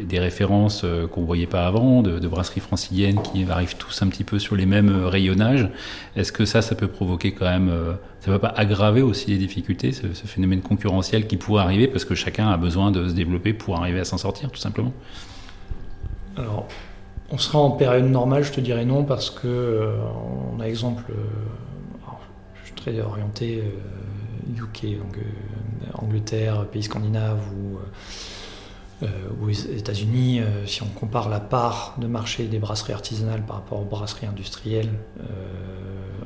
des, 0.08 0.18
références 0.18 0.84
qu'on 1.12 1.22
voyait 1.22 1.46
pas 1.46 1.64
avant, 1.64 2.02
de, 2.02 2.26
brasseries 2.26 2.60
franciliennes 2.60 3.22
qui 3.22 3.44
arrivent 3.48 3.76
tous 3.76 4.02
un 4.02 4.08
petit 4.08 4.24
peu 4.24 4.40
sur 4.40 4.56
les 4.56 4.66
mêmes 4.66 5.04
rayonnages. 5.04 5.68
Est-ce 6.16 6.32
que 6.32 6.44
ça, 6.44 6.60
ça 6.60 6.74
peut 6.74 6.88
provoquer 6.88 7.32
quand 7.32 7.44
même, 7.44 7.70
ça 8.18 8.32
ne 8.32 8.36
va 8.36 8.40
pas 8.40 8.52
aggraver 8.56 9.00
aussi 9.00 9.30
les 9.30 9.38
difficultés, 9.38 9.92
ce, 9.92 10.12
ce, 10.12 10.26
phénomène 10.26 10.60
concurrentiel 10.60 11.28
qui 11.28 11.36
pourrait 11.36 11.62
arriver 11.62 11.86
parce 11.86 12.04
que 12.04 12.16
chacun 12.16 12.48
a 12.48 12.56
besoin 12.56 12.90
de 12.90 13.08
se 13.08 13.14
développer 13.14 13.52
pour 13.52 13.76
arriver 13.76 14.00
à 14.00 14.04
s'en 14.04 14.18
sortir, 14.18 14.50
tout 14.50 14.60
simplement? 14.60 14.92
Alors, 16.36 16.66
on 17.32 17.38
sera 17.38 17.58
en 17.58 17.70
période 17.70 18.04
normale, 18.04 18.44
je 18.44 18.52
te 18.52 18.60
dirais 18.60 18.84
non, 18.84 19.04
parce 19.04 19.30
que 19.30 19.48
euh, 19.48 19.96
on 20.54 20.60
a 20.60 20.68
exemple, 20.68 21.04
euh, 21.10 22.10
je 22.60 22.66
suis 22.66 22.74
très 22.74 23.00
orienté 23.00 23.64
UK, 24.54 24.84
euh, 24.84 24.98
Angleterre, 25.94 26.66
pays 26.66 26.82
scandinaves 26.82 27.40
ou, 27.56 27.78
aux 29.42 29.50
États-Unis, 29.50 30.42
si 30.64 30.80
on 30.84 30.86
compare 30.86 31.28
la 31.28 31.40
part 31.40 31.96
de 31.98 32.06
marché 32.06 32.44
des 32.44 32.60
brasseries 32.60 32.92
artisanales 32.92 33.44
par 33.44 33.56
rapport 33.56 33.80
aux 33.80 33.84
brasseries 33.84 34.28
industrielles, 34.28 34.90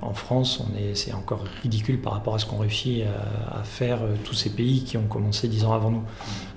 en 0.07 0.15
France, 0.15 0.63
c'est 0.95 1.13
encore 1.13 1.45
ridicule 1.63 2.01
par 2.01 2.13
rapport 2.13 2.35
à 2.35 2.39
ce 2.39 2.47
qu'ont 2.47 2.59
réussi 2.59 3.03
à, 3.03 3.63
faire 3.65 4.03
euh, 4.03 4.15
tous 4.25 4.35
ces 4.35 4.51
pays 4.51 4.85
qui 4.85 4.97
ont 4.97 5.07
commencé 5.07 5.49
dix 5.49 5.65
ans 5.65 5.73
avant 5.73 5.91
nous. 5.91 6.03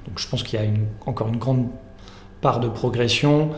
Donc 0.05 0.19
je 0.19 0.27
pense 0.27 0.43
qu'il 0.43 0.59
y 0.59 0.63
a 0.63 0.69
encore 1.05 1.27
une 1.29 1.37
grande 1.37 1.67
part 2.41 2.59
de 2.59 2.67
progression 2.67 3.49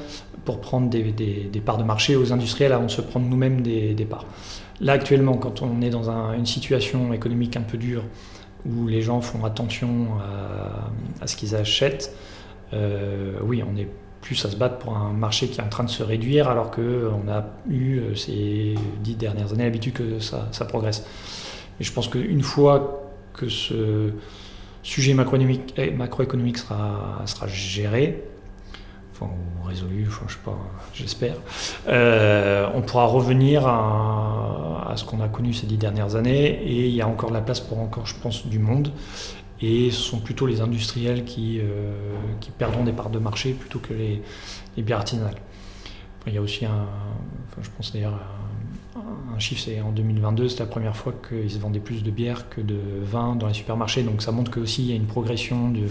pour 0.46 0.60
prendre 0.60 0.89
des, 0.89 1.62
parts 1.63 1.78
de 1.78 1.84
marché 1.84 2.15
aux 2.15 2.34
industriels 2.34 2.74
avant 2.74 2.86
de 2.86 2.91
se 2.91 3.02
prendre 3.02 3.28
nous-mêmes 3.28 3.62
des, 3.62 4.08
parts. 4.10 4.26
Là 4.80 4.94
actuellement, 4.94 5.36
quand 5.36 5.62
on 5.62 5.82
est 5.82 5.91
dans 5.91 6.10
une 6.10 6.46
situation 6.46 7.13
économique 7.13 7.56
un 7.58 7.62
peu 7.62 7.78
dure, 7.78 8.04
où 8.65 8.88
les 8.88 9.02
gens 9.02 9.22
font 9.22 9.46
attention 9.46 10.08
à 11.22 11.28
ce 11.28 11.36
qu'ils 11.36 11.56
achètent, 11.56 12.15
euh, 12.74 13.34
oui, 13.44 13.63
on 13.63 13.78
est 13.78 13.88
plus 14.22 14.44
à 14.46 14.50
se 14.50 14.56
battre 14.56 14.78
pour 14.78 14.96
un 14.96 15.13
marché 15.13 15.48
qui 15.48 15.60
est 15.60 15.63
en 15.63 15.70
train 15.70 15.84
de 15.84 15.89
se 15.89 16.04
réduire 16.04 16.48
alors 16.48 16.72
qu'on 16.72 17.28
a 17.28 17.46
eu 17.70 17.98
euh, 17.98 18.15
ces 18.15 18.76
dix 19.00 19.15
dernières 19.15 19.52
années 19.52 19.63
l'habitude 19.63 19.94
que 19.94 20.20
ça, 20.20 20.48
progresse. 20.67 21.06
Et 21.80 21.84
je 21.84 21.91
pense 21.91 22.08
qu'une 22.08 22.44
fois 22.44 23.10
que 23.34 23.50
ce 23.50 24.12
sujet 24.84 25.13
macroéconomique, 25.13 25.74
eh, 25.78 25.96
sera, 27.26 27.48
géré, 27.48 28.24
ou 29.25 29.67
résolu, 29.67 30.05
sais 30.05 30.39
pas, 30.43 30.57
j'espère, 30.93 31.36
euh, 31.88 32.69
on 32.73 32.81
pourra 32.81 33.05
revenir 33.05 33.67
à, 33.67 34.93
ce 34.95 35.05
qu'on 35.05 35.21
a 35.21 35.29
connu 35.29 35.53
ces 35.53 35.67
dix 35.67 35.77
dernières 35.77 36.15
années 36.15 36.49
et 36.49 36.88
il 36.88 36.93
y 36.93 37.01
a 37.01 37.07
encore 37.07 37.29
de 37.29 37.36
la 37.36 37.41
place 37.41 37.62
pour 37.62 37.79
encore, 37.79 38.05
je 38.05 38.15
pense, 38.15 38.45
du 38.45 38.60
monde. 38.60 38.91
Et 39.62 39.91
ce 39.91 40.01
sont 40.01 40.19
plutôt 40.19 40.47
les 40.47 40.60
industriels 40.60 41.23
qui, 41.23 41.60
euh, 41.60 41.93
perdront 42.57 42.84
des 42.84 42.91
parts 42.91 43.12
de 43.12 43.19
marché 43.19 43.53
plutôt 43.53 43.79
que 43.79 43.93
les, 43.93 44.21
bières 44.77 44.97
artisanales. 44.99 45.38
il 46.27 46.34
y 46.34 46.38
a 46.38 46.41
aussi 46.41 46.65
un, 46.65 46.88
chiffre, 49.38 49.62
c'est 49.63 49.81
en 49.81 49.91
2022, 49.91 50.49
c'est 50.49 50.60
la 50.60 50.65
première 50.65 50.95
fois 50.95 51.13
qu'ils 51.27 51.60
vendaient 51.60 51.79
plus 51.79 52.03
de 52.03 52.12
bière 52.12 52.49
que 52.49 52.62
de 52.62 52.79
vin 53.01 53.36
dans 53.36 53.47
les 53.47 53.53
supermarchés, 53.53 54.03
donc 54.03 54.21
ça 54.21 54.31
montre 54.31 54.51
qu'il 54.51 54.86
y 54.86 54.91
a 54.91 54.95
une 54.95 55.07
progression 55.07 55.69
de, 55.69 55.88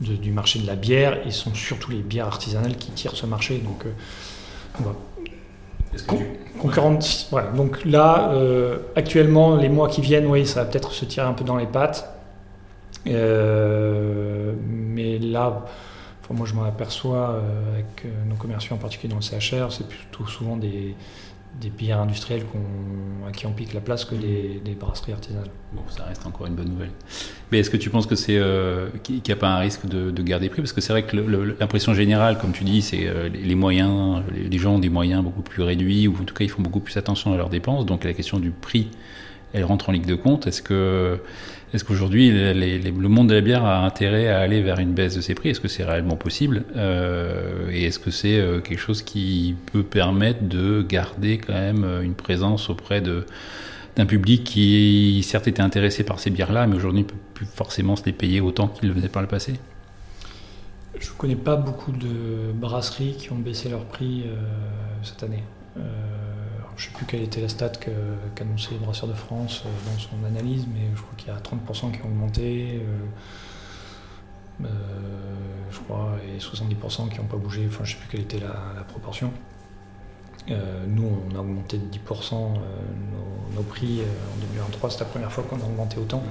du 0.00 0.30
marché 0.30 0.58
de 0.58 0.66
la 0.66 0.76
bière 0.76 1.26
et 1.26 1.30
ce 1.30 1.44
sont 1.44 1.54
surtout 1.54 1.90
les 1.90 2.02
bières 2.02 2.26
artisanales 2.26 2.76
qui 2.76 2.90
tirent 2.92 3.16
ce 3.16 3.26
marché. 3.26 3.58
Donc, 3.58 3.84
euh, 3.86 4.92
Concurrente, 6.60 7.30
donc 7.56 7.84
là, 7.84 8.30
euh, 8.32 8.78
actuellement, 8.94 9.56
les 9.56 9.68
mois 9.68 9.88
qui 9.88 10.00
viennent, 10.00 10.26
oui, 10.26 10.46
ça 10.46 10.64
va 10.64 10.70
peut-être 10.70 10.92
se 10.92 11.04
tirer 11.04 11.26
un 11.26 11.32
peu 11.32 11.44
dans 11.44 11.56
les 11.56 11.66
pattes. 11.66 12.12
Euh, 13.06 14.52
mais 14.68 15.18
là, 15.18 15.64
moi 16.30 16.46
je 16.46 16.54
m'en 16.54 16.64
aperçois 16.64 17.40
avec 17.72 18.06
nos 18.28 18.34
commerciaux 18.34 18.74
en 18.74 18.78
particulier 18.78 19.08
dans 19.08 19.16
le 19.16 19.22
CHR, 19.22 19.72
c'est 19.72 19.88
plutôt 19.88 20.26
souvent 20.26 20.56
des, 20.56 20.94
des 21.60 21.70
bières 21.70 22.00
industrielles 22.00 22.44
à 23.26 23.32
qui 23.32 23.46
on 23.46 23.52
pique 23.52 23.74
la 23.74 23.80
place 23.80 24.04
que 24.04 24.14
des, 24.14 24.76
brasseries 24.78 25.12
artisanales. 25.12 25.50
Bon, 25.72 25.82
ça 25.88 26.04
reste 26.04 26.24
encore 26.26 26.46
une 26.46 26.54
bonne 26.54 26.68
nouvelle. 26.68 26.90
Mais 27.50 27.58
est-ce 27.58 27.70
que 27.70 27.76
tu 27.76 27.90
penses 27.90 28.06
que 28.06 28.14
c'est 28.14 28.40
qu'il 29.02 29.20
n'y 29.26 29.32
a 29.32 29.36
pas 29.36 29.48
un 29.48 29.58
risque 29.58 29.86
de, 29.86 30.22
garder 30.22 30.48
prix? 30.48 30.62
Parce 30.62 30.72
que 30.72 30.80
c'est 30.80 30.92
vrai 30.92 31.02
que 31.02 31.16
l'impression 31.16 31.94
générale, 31.94 32.38
comme 32.38 32.52
tu 32.52 32.64
dis, 32.64 32.82
c'est 32.82 33.08
les 33.30 33.54
moyens, 33.54 34.22
les 34.32 34.58
gens 34.58 34.76
ont 34.76 34.78
des 34.78 34.88
moyens 34.88 35.22
beaucoup 35.24 35.42
plus 35.42 35.62
réduits, 35.62 36.06
ou 36.06 36.14
en 36.20 36.24
tout 36.24 36.34
cas 36.34 36.44
ils 36.44 36.50
font 36.50 36.62
beaucoup 36.62 36.80
plus 36.80 36.96
attention 36.96 37.32
à 37.32 37.36
leurs 37.36 37.50
dépenses. 37.50 37.86
Donc 37.86 38.04
la 38.04 38.12
question 38.12 38.38
du 38.38 38.50
prix, 38.50 38.88
elle 39.52 39.64
rentre 39.64 39.88
en 39.88 39.92
ligne 39.92 40.06
de 40.06 40.14
compte. 40.14 40.46
Est-ce 40.46 40.62
que 40.62 41.20
est-ce 41.74 41.84
qu'aujourd'hui, 41.84 42.30
le 42.30 43.08
monde 43.08 43.28
de 43.28 43.34
la 43.34 43.42
bière 43.42 43.64
a 43.64 43.84
intérêt 43.84 44.28
à 44.28 44.40
aller 44.40 44.62
vers 44.62 44.78
une 44.78 44.92
baisse 44.92 45.16
de 45.16 45.20
ses 45.20 45.34
prix? 45.34 45.50
Est-ce 45.50 45.60
que 45.60 45.68
c'est 45.68 45.84
réellement 45.84 46.16
possible? 46.16 46.64
Euh, 46.76 47.68
Et 47.70 47.84
est-ce 47.84 47.98
que 47.98 48.10
c'est 48.10 48.38
euh, 48.38 48.60
quelque 48.60 48.78
chose 48.78 49.02
qui 49.02 49.54
peut 49.72 49.82
permettre 49.82 50.44
de 50.44 50.80
garder 50.80 51.36
quand 51.36 51.52
même 51.52 51.84
euh, 51.84 52.00
une 52.00 52.14
présence 52.14 52.70
auprès 52.70 53.02
d'un 53.02 54.06
public 54.06 54.44
qui, 54.44 55.22
certes, 55.26 55.46
était 55.46 55.60
intéressé 55.60 56.04
par 56.04 56.20
ces 56.20 56.30
bières-là, 56.30 56.66
mais 56.66 56.76
aujourd'hui 56.76 57.02
ne 57.02 57.06
peut 57.06 57.16
plus 57.34 57.46
forcément 57.46 57.96
se 57.96 58.04
les 58.06 58.12
payer 58.12 58.40
autant 58.40 58.68
qu'il 58.68 58.88
le 58.88 58.94
faisait 58.94 59.10
par 59.10 59.20
le 59.20 59.28
passé? 59.28 59.54
Je 60.98 61.10
ne 61.10 61.14
connais 61.16 61.36
pas 61.36 61.56
beaucoup 61.56 61.92
de 61.92 62.50
brasseries 62.54 63.14
qui 63.18 63.30
ont 63.30 63.38
baissé 63.38 63.68
leur 63.68 63.84
prix 63.84 64.24
cette 65.02 65.22
année. 65.22 65.44
Je 66.78 66.84
ne 66.84 66.90
sais 66.90 66.96
plus 66.96 67.06
quelle 67.06 67.22
était 67.24 67.40
la 67.40 67.48
stat 67.48 67.72
qu'annonçait 68.36 68.70
les 68.70 68.78
Brasseurs 68.78 69.08
de 69.08 69.14
France 69.14 69.64
euh, 69.66 69.90
dans 69.90 69.98
son 69.98 70.24
analyse, 70.24 70.64
mais 70.72 70.86
je 70.94 71.02
crois 71.02 71.14
qu'il 71.16 71.28
y 71.28 71.30
a 71.32 71.40
30% 71.40 71.90
qui 71.90 72.00
ont 72.02 72.06
augmenté, 72.06 72.80
euh, 74.62 74.64
euh, 74.64 74.68
je 75.72 75.78
crois, 75.80 76.12
et 76.24 76.38
70% 76.38 77.08
qui 77.08 77.18
n'ont 77.18 77.26
pas 77.26 77.36
bougé. 77.36 77.64
Enfin, 77.66 77.82
je 77.82 77.94
ne 77.94 77.96
sais 77.96 78.00
plus 78.00 78.08
quelle 78.08 78.20
était 78.20 78.38
la, 78.38 78.84
proportion. 78.84 79.32
nous, 80.46 81.10
on 81.28 81.34
a 81.34 81.40
augmenté 81.40 81.78
de 81.78 81.86
10% 81.86 82.34
nos, 83.56 83.62
prix 83.62 84.02
en 84.02 84.40
2023. 84.40 84.90
C'est 84.90 85.00
la 85.00 85.06
première 85.06 85.32
fois 85.32 85.42
qu'on 85.44 85.56
a 85.56 85.64
augmenté 85.64 85.98
autant. 85.98 86.22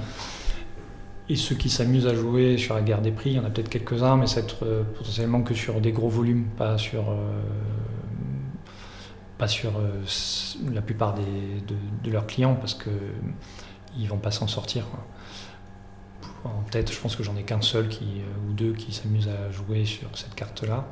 Et 1.28 1.36
ceux 1.36 1.56
qui 1.56 1.70
s'amusent 1.70 2.08
à 2.08 2.16
jouer 2.16 2.58
sur 2.58 2.74
la 2.74 2.82
guerre 2.82 3.02
des 3.02 3.12
prix, 3.12 3.32
il 3.32 3.36
y 3.36 3.40
en 3.40 3.44
a 3.44 3.50
peut-être 3.50 3.68
quelques-uns, 3.68 4.16
mais 4.16 4.28
c'est 4.28 4.48
potentiellement 4.98 5.42
que 5.42 5.54
sur 5.54 5.82
des 5.82 5.92
gros 5.92 6.08
volumes, 6.08 6.46
pas 6.58 6.78
sur 6.78 7.14
pas 9.38 9.48
sur 9.48 9.78
euh, 9.78 10.04
la 10.72 10.82
plupart 10.82 11.14
de, 11.14 12.10
leurs 12.10 12.28
clients 12.28 12.56
parce 12.56 12.74
qu'ils 12.74 14.04
ne 14.04 14.08
vont 14.08 14.18
pas 14.18 14.32
s'en 14.32 14.48
sortir. 14.48 14.86
En 16.44 16.64
tête, 16.72 16.92
je 16.92 17.00
pense 17.00 17.16
que 17.16 17.24
j'en 17.24 17.36
ai 17.36 17.44
qu'un 17.44 17.62
seul 17.62 17.88
euh, 17.88 18.50
ou 18.50 18.54
deux 18.54 18.74
qui 18.74 18.94
s'amusent 18.94 19.30
à 19.30 19.52
jouer 19.52 19.86
sur 19.86 20.10
cette 20.18 20.34
carte-là. 20.36 20.86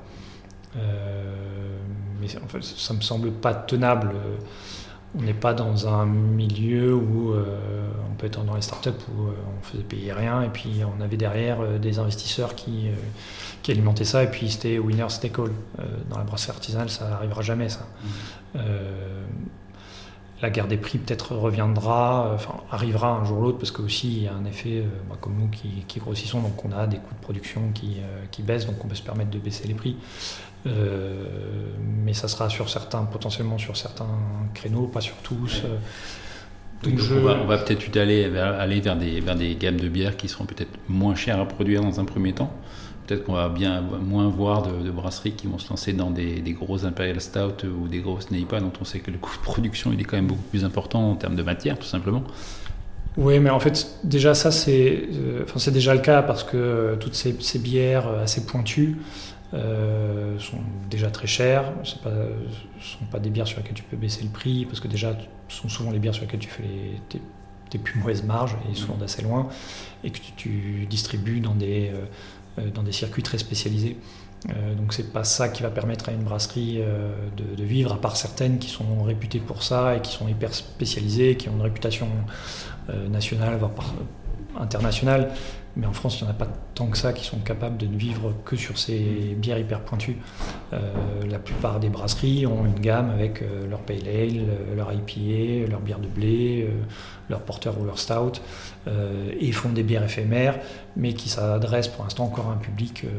Euh, 0.76 1.78
mais 2.20 2.28
en 2.38 2.48
fait, 2.48 2.64
ça 2.64 2.94
me 2.94 3.02
semble 3.02 3.32
pas 3.32 3.54
tenable. 3.54 4.14
On 5.18 5.22
n'est 5.22 5.34
pas 5.34 5.54
dans 5.54 5.88
un 5.88 6.06
milieu 6.06 6.94
où 6.94 7.34
on 7.34 8.16
peut 8.18 8.28
être 8.28 8.44
dans 8.44 8.56
les 8.56 8.62
startups 8.62 8.90
où 8.90 9.28
on 9.28 9.64
faisait 9.64 9.84
payer 9.84 10.12
rien 10.12 10.42
et 10.42 10.50
puis 10.50 10.82
on 10.84 11.02
avait 11.02 11.16
derrière 11.16 11.80
des 11.80 12.00
investisseurs 12.00 12.54
qui 12.54 12.90
qui 13.66 13.72
alimentait 13.72 14.06
ça, 14.06 14.22
et 14.22 14.30
puis 14.30 14.52
c'était 14.52 14.78
winner 14.78 15.08
take 15.20 15.42
all. 15.42 15.50
Euh, 15.80 15.84
dans 16.08 16.20
la 16.20 16.24
brasserie 16.24 16.52
artisanale, 16.52 16.88
ça 16.92 17.10
n'arrivera 17.10 17.42
jamais, 17.42 17.68
ça. 17.68 17.80
Mmh. 17.80 18.08
Euh, 18.58 19.26
la 20.40 20.52
guerre 20.52 20.68
des 20.68 20.78
prix 20.78 21.00
peut-être 21.00 21.34
reviendra, 21.34 22.30
enfin 22.36 22.54
arrivera 22.70 23.10
un 23.10 23.26
jour 23.26 23.40
ou 23.40 23.42
l'autre, 23.42 23.58
parce 23.58 23.72
que 23.72 23.82
aussi 23.82 24.18
il 24.18 24.24
y 24.26 24.28
a 24.28 24.36
un 24.36 24.46
effet, 24.46 24.84
euh, 24.84 24.90
bah, 25.10 25.16
comme 25.20 25.36
nous 25.40 25.48
qui, 25.48 26.00
grossissons, 26.00 26.42
donc 26.42 26.64
on 26.64 26.72
a 26.74 26.86
des 26.86 26.98
coûts 26.98 27.16
de 27.16 27.22
production 27.22 27.72
qui, 27.74 27.98
qui, 28.30 28.44
baissent, 28.44 28.68
donc 28.68 28.76
on 28.86 28.88
peut 28.88 28.94
se 28.94 29.02
permettre 29.02 29.32
de 29.32 29.40
baisser 29.40 29.68
les 29.68 29.74
prix. 29.74 29.98
Mais 30.66 32.14
ça 32.14 32.28
sera 32.28 32.50
sur 32.50 32.70
certains, 32.70 33.04
potentiellement 33.04 33.58
sur 33.58 33.78
certains 33.78 34.08
créneaux, 34.54 34.88
pas 34.88 35.02
sur 35.02 35.16
tous. 35.18 35.64
Donc 36.84 37.00
on 37.12 37.46
va, 37.46 37.58
peut-être 37.58 37.98
aller, 37.98 38.26
aller 38.38 38.82
vers, 38.82 38.96
des, 38.96 39.20
vers 39.20 39.36
des 39.36 39.56
gammes 39.56 39.80
de 39.80 39.88
bières 39.88 40.18
qui 40.18 40.28
seront 40.28 40.46
peut-être 40.46 40.78
moins 40.88 41.16
chères 41.16 41.40
à 41.40 41.48
produire 41.48 41.82
dans 41.82 42.00
un 42.00 42.06
premier 42.06 42.34
temps 42.34 42.52
peut-être 43.06 43.24
qu'on 43.24 43.34
va 43.34 43.50
bien 43.50 43.82
moins 43.82 44.28
voir 44.28 44.64
de, 44.64 44.92
brasseries 44.92 45.34
qui 45.34 45.48
vont 45.48 45.60
se 45.60 45.70
lancer 45.70 45.94
dans 45.94 46.12
des, 46.12 46.42
gros 46.60 46.86
Imperial 46.86 47.20
Stout 47.22 47.66
ou 47.66 47.88
des 47.88 48.00
grosses 48.00 48.32
Neipa 48.32 48.60
dont 48.60 48.74
on 48.82 48.86
sait 48.86 49.00
que 49.00 49.12
le 49.12 49.18
coût 49.18 49.36
de 49.36 49.42
production 49.44 49.92
il 49.94 50.00
est 50.00 50.04
quand 50.04 50.18
même 50.18 50.28
beaucoup 50.28 50.44
plus 50.50 50.66
important 50.66 51.12
en 51.12 51.16
termes 51.16 51.36
de 51.36 51.44
matière 51.44 51.78
tout 51.78 51.88
simplement. 51.88 52.24
Oui, 53.18 53.40
mais 53.40 53.50
en 53.50 53.62
fait, 53.62 53.98
déjà 54.04 54.34
ça 54.34 54.52
c'est, 54.52 55.08
euh, 55.14 55.72
déjà 55.72 55.94
le 55.94 56.02
cas 56.02 56.22
parce 56.22 56.44
que 56.44 56.58
euh, 56.58 56.96
toutes 56.98 57.16
ces, 57.16 57.60
bières 57.60 58.08
euh, 58.08 58.24
assez 58.24 58.46
pointues 58.46 58.98
sont 59.52 60.60
déjà 60.90 61.10
très 61.10 61.28
chères. 61.28 61.72
Ce 61.84 61.96
ne 62.08 62.82
sont 62.82 63.06
pas 63.12 63.20
des 63.20 63.30
bières 63.30 63.48
sur 63.48 63.60
lesquelles 63.60 63.76
tu 63.76 63.84
peux 63.84 63.98
baisser 63.98 64.24
le 64.24 64.30
prix 64.30 64.66
parce 64.66 64.80
que 64.80 64.88
déjà 64.88 65.16
ce 65.48 65.62
sont 65.62 65.70
souvent 65.70 65.92
les 65.92 66.00
bières 66.00 66.14
sur 66.14 66.24
lesquelles 66.24 66.40
tu 66.40 66.50
fais 66.50 66.64
les, 66.64 67.02
tes, 67.70 67.78
plus 67.78 68.00
mauvaises 68.00 68.24
marges 68.24 68.56
et 68.72 68.76
souvent 68.76 68.96
d'assez 68.96 69.22
loin 69.22 69.50
et 70.04 70.10
que 70.10 70.20
tu 70.38 70.86
distribues 70.90 71.42
dans 71.42 71.56
des 71.56 71.92
euh, 72.58 72.70
dans 72.70 72.84
des 72.84 72.92
circuits 72.92 73.24
très 73.24 73.38
spécialisés. 73.38 73.98
Euh, 74.50 74.76
donc 74.76 74.94
c'est 74.94 75.12
pas 75.12 75.24
ça 75.24 75.50
qui 75.50 75.64
va 75.64 75.70
permettre 75.70 76.08
à 76.08 76.14
une 76.14 76.24
brasserie 76.24 76.78
euh, 76.80 77.14
de, 77.36 77.64
vivre, 77.64 77.92
à 77.94 78.00
part 78.00 78.16
certaines 78.16 78.60
qui 78.60 78.70
sont 78.70 79.04
réputées 79.04 79.40
pour 79.40 79.64
ça 79.64 79.96
et 79.96 80.02
qui 80.02 80.14
sont 80.14 80.28
hyper 80.28 80.54
spécialisées, 80.54 81.36
qui 81.36 81.50
ont 81.50 81.54
une 81.54 81.62
réputation 81.62 82.08
nationale, 83.10 83.58
voire 83.58 83.72
internationale. 84.60 85.32
Mais 85.78 85.86
en 85.86 85.94
France, 85.94 86.20
il 86.20 86.24
n'y 86.24 86.30
en 86.30 86.32
a 86.32 86.38
pas 86.38 86.48
tant 86.74 86.88
que 86.88 86.98
ça 86.98 87.12
qui 87.12 87.26
sont 87.26 87.40
capables 87.40 87.76
de 87.76 87.86
ne 87.86 87.98
vivre 87.98 88.34
que 88.46 88.56
sur 88.56 88.78
ces 88.78 89.36
bières 89.38 89.58
hyper 89.58 89.82
pointues. 89.82 90.18
la 90.72 91.38
plupart 91.38 91.82
des 91.82 91.90
brasseries 91.90 92.48
ont 92.48 92.66
une 92.66 92.80
gamme 92.80 93.10
avec 93.10 93.44
leur 93.70 93.80
pale 93.80 94.08
ale, 94.08 94.46
leur 94.74 94.94
IPA, 94.94 95.70
leur 95.70 95.82
bière 95.82 96.00
de 96.00 96.08
blé, 96.08 96.70
leur 97.30 97.42
porter 97.42 97.72
ou 97.78 97.84
leur 97.84 98.00
stout. 98.00 98.40
Euh, 98.88 99.32
et 99.40 99.52
font 99.52 99.70
des 99.70 99.82
bières 99.82 100.04
éphémères, 100.04 100.60
mais 100.96 101.14
qui 101.14 101.28
s'adressent 101.28 101.88
pour 101.88 102.04
l'instant 102.04 102.26
encore 102.26 102.50
à 102.50 102.54
un 102.54 102.58
public 102.58 103.04
euh, 103.04 103.10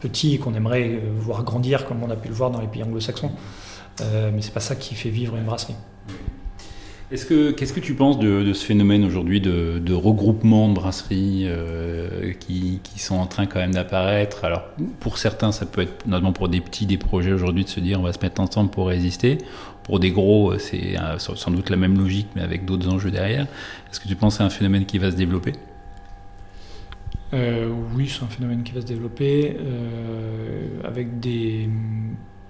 petit 0.00 0.34
et 0.34 0.38
qu'on 0.38 0.52
aimerait 0.52 0.90
euh, 0.90 1.00
voir 1.16 1.42
grandir 1.42 1.86
comme 1.86 2.02
on 2.02 2.10
a 2.10 2.16
pu 2.16 2.28
le 2.28 2.34
voir 2.34 2.50
dans 2.50 2.60
les 2.60 2.66
pays 2.66 2.82
anglo-saxons. 2.82 3.30
mais 4.00 4.42
c'est 4.42 4.52
pas 4.52 4.60
ça 4.60 4.76
qui 4.76 4.94
fait 4.94 5.08
vivre 5.08 5.36
une 5.36 5.44
brasserie. 5.44 5.76
Est-ce 7.12 7.26
que, 7.26 7.50
qu'est-ce 7.50 7.74
que 7.74 7.80
tu 7.80 7.92
penses 7.92 8.18
de, 8.18 8.54
ce 8.54 8.64
phénomène 8.64 9.04
aujourd'hui 9.04 9.38
de, 9.42 9.92
regroupement 9.92 10.70
de 10.70 10.74
brasseries 10.74 11.44
euh, 11.46 12.32
qui, 12.32 12.80
sont 12.96 13.16
en 13.16 13.26
train 13.26 13.44
quand 13.44 13.58
même 13.58 13.74
d'apparaître? 13.74 14.46
Alors, 14.46 14.64
pour 14.98 15.18
certains, 15.18 15.52
ça 15.52 15.66
peut 15.66 15.82
être 15.82 16.06
notamment 16.06 16.32
pour 16.32 16.48
des 16.48 16.62
petits 16.62 16.86
des 16.86 16.96
projets 16.96 17.32
aujourd'hui 17.32 17.64
de 17.64 17.68
se 17.68 17.80
dire 17.80 18.00
on 18.00 18.04
va 18.04 18.14
se 18.14 18.20
mettre 18.20 18.40
ensemble 18.40 18.70
pour 18.70 18.88
résister. 18.88 19.36
Pour 19.82 20.00
des 20.00 20.10
gros, 20.10 20.56
c'est 20.56 20.98
euh, 20.98 21.18
sans 21.18 21.50
doute 21.50 21.68
la 21.68 21.76
même 21.76 21.98
logique, 21.98 22.28
mais 22.34 22.40
avec 22.40 22.64
d'autres 22.64 22.88
enjeux 22.88 23.10
derrière. 23.10 23.46
Est-ce 23.90 24.00
que 24.00 24.08
tu 24.08 24.16
penses 24.16 24.38
c'est 24.38 24.44
un 24.44 24.48
phénomène 24.48 24.86
qui 24.86 24.96
va 24.96 25.10
se 25.10 25.16
développer? 25.16 25.52
Euh, 27.34 27.68
Oui, 27.94 28.08
c'est 28.08 28.24
un 28.24 28.28
phénomène 28.28 28.62
qui 28.62 28.72
va 28.72 28.80
se 28.80 28.86
développer 28.86 29.58
avec 30.82 31.20
des 31.20 31.68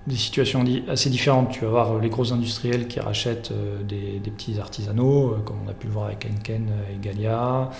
des 0.06 0.16
situations 0.16 0.64
assez 0.88 1.10
différentes. 1.10 1.50
Tu 1.52 1.60
vas 1.60 1.82
avoir 1.82 1.98
les 1.98 2.08
gros 2.08 2.32
industriels 2.32 2.88
qui 2.88 3.00
rachètent 3.00 3.52
euh, 3.52 3.82
des, 3.82 4.20
petits 4.30 4.58
artisanaux, 4.58 5.32
euh, 5.32 5.38
comme 5.44 5.58
on 5.64 5.70
a 5.70 5.74
pu 5.74 5.86
le 5.86 5.92
voir 5.92 6.06
avec 6.06 6.26
Henken 6.26 6.68
et 6.92 6.98
Galia. 7.00 7.70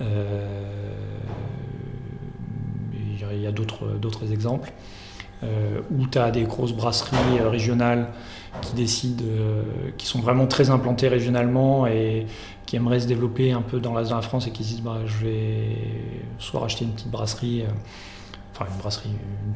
Euh, 0.00 0.94
il 3.30 3.42
y 3.42 3.46
a 3.46 3.52
d'autres 3.52 4.32
exemples. 4.32 4.72
où 5.42 6.06
tu 6.06 6.18
as 6.18 6.30
des 6.30 6.44
grosses 6.44 6.72
brasseries 6.72 7.40
régionales 7.40 8.08
qui 8.62 8.74
décident, 8.74 9.24
qui 9.96 10.06
sont 10.06 10.20
vraiment 10.20 10.46
très 10.46 10.70
implantées 10.70 11.08
régionalement 11.08 11.86
et 11.86 12.26
qui 12.64 12.76
aimeraient 12.76 13.00
se 13.00 13.06
développer 13.06 13.52
un 13.52 13.60
peu 13.60 13.80
dans 13.80 13.92
la, 13.92 14.04
France 14.22 14.46
et 14.46 14.50
qui 14.50 14.64
se 14.64 14.68
disent 14.70 14.82
bah, 14.82 14.98
je 15.04 15.24
vais 15.24 15.76
soit 16.38 16.60
racheter 16.60 16.84
une 16.84 16.92
petite 16.92 17.10
brasserie 17.10 17.64
enfin 18.58 18.70
une 18.72 18.78
brasserie, 18.78 19.10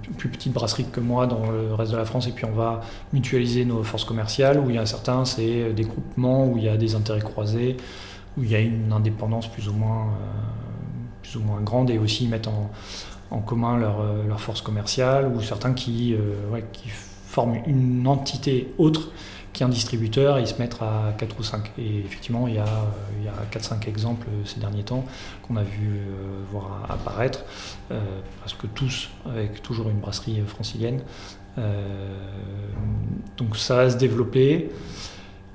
une 0.07 0.15
plus 0.15 0.29
petite 0.29 0.53
brasserie 0.53 0.87
que 0.91 1.01
moi 1.01 1.27
dans 1.27 1.51
le 1.51 1.75
reste 1.75 1.93
de 1.93 1.97
la 1.97 2.05
France, 2.05 2.27
et 2.29 2.33
puis 2.33 2.45
on 2.45 2.53
va 2.53 2.83
mutualiser 3.13 3.65
nos 3.65 3.83
forces 3.83 4.05
commerciales, 4.05 4.61
où 4.61 4.71
il 4.71 4.77
y 4.77 4.79
a 4.79 4.87
certains, 4.87 5.25
c'est 5.25 5.73
des 5.73 5.85
groupements, 5.85 6.47
où 6.47 6.57
il 6.59 6.65
y 6.65 6.69
a 6.69 6.77
des 6.77 6.95
intérêts 6.95 7.21
croisés, 7.21 7.77
où 8.37 8.45
il 8.45 8.51
y 8.51 8.55
a 8.55 8.61
une 8.61 8.93
indépendance 8.93 9.49
plus 9.49 9.69
ou 9.69 9.73
moins, 9.73 10.07
euh, 10.07 11.23
plus 11.23 11.37
ou 11.37 11.41
moins 11.41 11.61
grande, 11.61 11.91
et 11.91 11.99
aussi 11.99 12.25
ils 12.25 12.31
mettent 12.31 12.49
en, 12.49 12.71
en 13.31 13.41
commun 13.41 13.77
leurs 13.79 14.03
leur 14.03 14.37
euh, 14.37 14.39
forces 14.39 14.63
commerciales, 14.63 15.27
ou 15.27 15.41
certains 15.41 15.73
qui, 15.73 16.15
euh, 16.15 16.61
qui 16.73 16.89
forment 16.89 17.59
une 17.67 18.07
entité 18.07 18.73
autre 18.79 19.11
qui 19.53 19.63
est 19.63 19.67
un 19.67 19.69
distributeur 19.69 20.39
et 20.39 20.47
se 20.47 20.59
mettent 20.59 20.81
à 20.81 21.13
4 21.19 21.39
ou 21.39 21.43
5. 21.43 21.73
Et 21.79 21.99
effectivement, 21.99 22.49
il 22.49 22.55
y 22.55 22.59
a, 22.59 22.65
il 23.19 23.25
y 23.25 23.29
a 23.29 23.35
4-5 23.51 23.89
exemples 23.89 24.27
ces 24.45 24.61
derniers 24.61 24.85
temps 24.85 25.05
qu'on 25.47 25.57
a 25.57 25.63
vu 25.63 25.99
euh, 25.99 26.43
voir 26.51 26.87
apparaître, 26.89 27.45
euh, 27.91 28.01
parce 28.41 28.55
que 28.55 28.67
tous 28.67 29.11
avec 29.27 29.63
toujours 29.63 29.89
une 29.89 29.99
brasserie 29.99 30.43
francilienne. 30.47 31.03
Euh, 31.59 32.17
donc 33.37 33.57
ça 33.57 33.77
va 33.77 33.91
se 33.91 33.97
développer. 33.97 34.71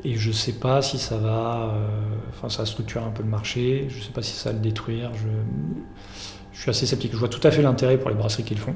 Et 0.04 0.16
je 0.16 0.28
ne 0.28 0.34
sais 0.34 0.54
pas 0.54 0.84
si 0.84 1.00
ça 1.00 1.18
va, 1.18 1.74
enfin 2.30 2.50
ça 2.50 2.60
va 2.60 2.66
structurer 2.68 3.04
un 3.04 3.10
peu 3.10 3.24
le 3.24 3.30
marché, 3.30 3.88
je 3.90 3.98
ne 3.98 4.04
sais 4.04 4.12
pas 4.12 4.22
si 4.22 4.36
ça 4.36 4.52
va 4.52 4.54
le 4.54 4.62
détruire. 4.62 5.12
Je, 5.16 5.28
je 6.54 6.62
suis 6.62 6.70
assez 6.70 6.86
sceptique. 6.86 7.14
Je 7.14 7.18
vois 7.18 7.30
tout 7.30 7.46
à 7.46 7.50
fait 7.50 7.64
l'intérêt 7.64 7.98
pour 7.98 8.12
les 8.12 8.16
brasseries 8.16 8.44
qu'ils 8.44 8.60
font, 8.60 8.76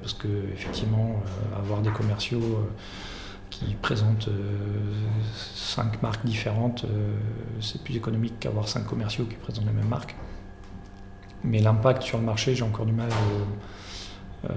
parce 0.00 0.14
que 0.14 0.28
effectivement, 0.54 1.20
avoir 1.58 1.80
des 1.80 1.90
commerciaux 1.90 2.40
qui 3.60 3.74
présentent 3.74 4.28
euh, 4.28 4.92
cinq 5.34 6.02
marques 6.02 6.24
différentes, 6.24 6.84
euh, 6.84 7.14
c'est 7.60 7.82
plus 7.82 7.96
économique 7.96 8.34
qu'avoir 8.40 8.68
cinq 8.68 8.86
commerciaux 8.86 9.26
qui 9.26 9.36
présentent 9.36 9.66
les 9.66 9.72
mêmes 9.72 9.88
marques. 9.88 10.14
Mais 11.44 11.60
l'impact 11.60 12.02
sur 12.02 12.18
le 12.18 12.24
marché, 12.24 12.54
j'ai 12.54 12.64
encore 12.64 12.86
du 12.86 12.92
mal, 12.92 13.08
euh, 14.48 14.54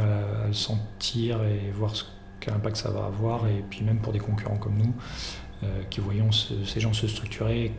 à, 0.00 0.46
le 0.46 0.52
sentir 0.52 1.42
et 1.44 1.70
voir 1.70 1.92
quel 2.40 2.54
impact 2.54 2.76
ça 2.76 2.90
va 2.90 3.06
avoir. 3.06 3.46
Et 3.48 3.64
puis 3.68 3.82
même 3.82 4.00
pour 4.00 4.12
des 4.12 4.18
concurrents 4.18 4.56
comme 4.56 4.76
nous, 4.76 4.94
qui 5.90 6.00
voyons 6.00 6.30
ces 6.30 6.80
gens 6.80 6.92
se 6.92 7.08
structurer, 7.08 7.72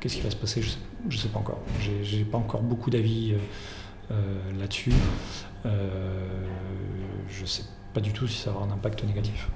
qu'est-ce 0.00 0.16
qui 0.16 0.22
va 0.22 0.30
se 0.30 0.36
passer 0.36 0.62
Je 0.62 0.68
ne 0.68 1.10
sais, 1.10 1.18
sais, 1.18 1.28
pas 1.28 1.38
encore. 1.38 1.60
J'ai 2.02 2.24
pas 2.24 2.38
encore 2.38 2.62
beaucoup 2.62 2.90
d'avis 2.90 3.34
là-dessus. 4.58 4.94
je 5.64 7.44
sais 7.44 7.64
pas 7.92 8.00
du 8.00 8.12
tout 8.12 8.26
si 8.26 8.38
ça 8.38 8.50
aura 8.50 8.66
un 8.66 8.70
impact 8.70 9.04
négatif. 9.04 9.48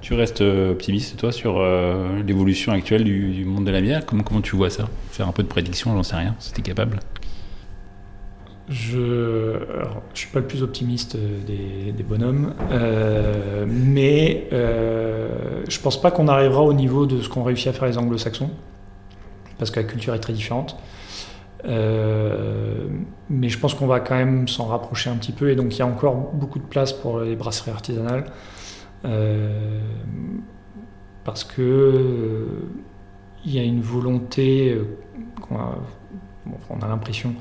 Tu 0.00 0.14
restes 0.14 0.40
euh, 0.40 0.72
optimiste, 0.72 1.16
toi, 1.18 1.30
sur 1.30 1.58
euh, 1.58 2.22
l'évolution 2.22 2.72
actuelle 2.72 3.04
du, 3.04 3.44
monde 3.44 3.66
de 3.66 3.70
la 3.70 3.80
bière? 3.80 4.06
Comment, 4.06 4.22
comment 4.22 4.40
tu 4.40 4.56
vois 4.56 4.70
ça? 4.70 4.88
Faire 5.10 5.28
un 5.28 5.32
peu 5.32 5.42
de 5.42 5.48
prédiction, 5.48 5.94
j'en 5.94 6.02
sais 6.02 6.16
rien, 6.16 6.34
si 6.38 6.52
tu 6.52 6.62
capable 6.62 7.00
je 8.70 8.98
ne 8.98 10.14
suis 10.14 10.28
pas 10.28 10.38
le 10.38 10.46
plus 10.46 10.62
optimiste 10.62 11.16
des, 11.16 12.02
bonhommes, 12.04 12.54
euh, 12.70 13.66
mais 13.68 14.46
euh, 14.52 15.62
je 15.68 15.78
pense 15.80 16.00
pas 16.00 16.12
qu'on 16.12 16.28
arrivera 16.28 16.62
au 16.62 16.72
niveau 16.72 17.04
de 17.04 17.20
ce 17.20 17.28
qu'ont 17.28 17.42
réussi 17.42 17.68
à 17.68 17.72
faire 17.72 17.86
les 17.86 17.98
anglo-saxons, 17.98 18.50
parce 19.58 19.72
que 19.72 19.80
la 19.80 19.86
culture 19.86 20.14
est 20.14 20.20
très 20.20 20.32
différente. 20.32 20.76
Euh, 21.64 22.88
mais 23.28 23.48
je 23.48 23.58
pense 23.58 23.74
qu'on 23.74 23.86
va 23.86 24.00
quand 24.00 24.16
même 24.16 24.48
s'en 24.48 24.66
rapprocher 24.66 25.10
un 25.10 25.16
petit 25.16 25.32
peu 25.32 25.50
et 25.50 25.56
donc 25.56 25.74
il 25.76 25.78
y 25.78 25.82
a 25.82 25.86
encore 25.86 26.32
beaucoup 26.32 26.58
de 26.58 26.64
place 26.64 26.92
pour 26.92 27.20
les 27.20 27.36
brasseries 27.36 27.70
artisanales 27.70 28.24
euh, 29.04 29.80
parce 31.24 31.44
que 31.44 31.60
euh, 31.60 32.46
il 33.44 33.54
y 33.54 33.58
a 33.58 33.62
une 33.62 33.80
volonté, 33.80 34.78
on 35.50 35.56
a, 35.56 35.78
on 36.70 36.80
a 36.80 36.88
l'impression 36.88 37.34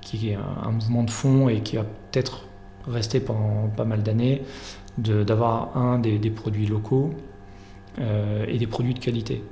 qu'il 0.00 0.26
y 0.26 0.34
a 0.34 0.40
un 0.64 0.70
mouvement 0.70 1.02
de 1.02 1.10
fond 1.10 1.48
et 1.48 1.60
qui 1.60 1.76
va 1.76 1.84
peut-être 1.84 2.46
rester 2.88 3.20
pendant 3.20 3.68
pas 3.68 3.84
mal 3.84 4.02
d'années, 4.02 4.42
d'avoir 4.98 5.76
un 5.76 5.98
des, 5.98 6.18
produits 6.30 6.66
locaux 6.66 7.14
et 7.98 8.58
des 8.58 8.66
produits 8.66 8.94
de 8.94 8.98
qualité. 8.98 9.44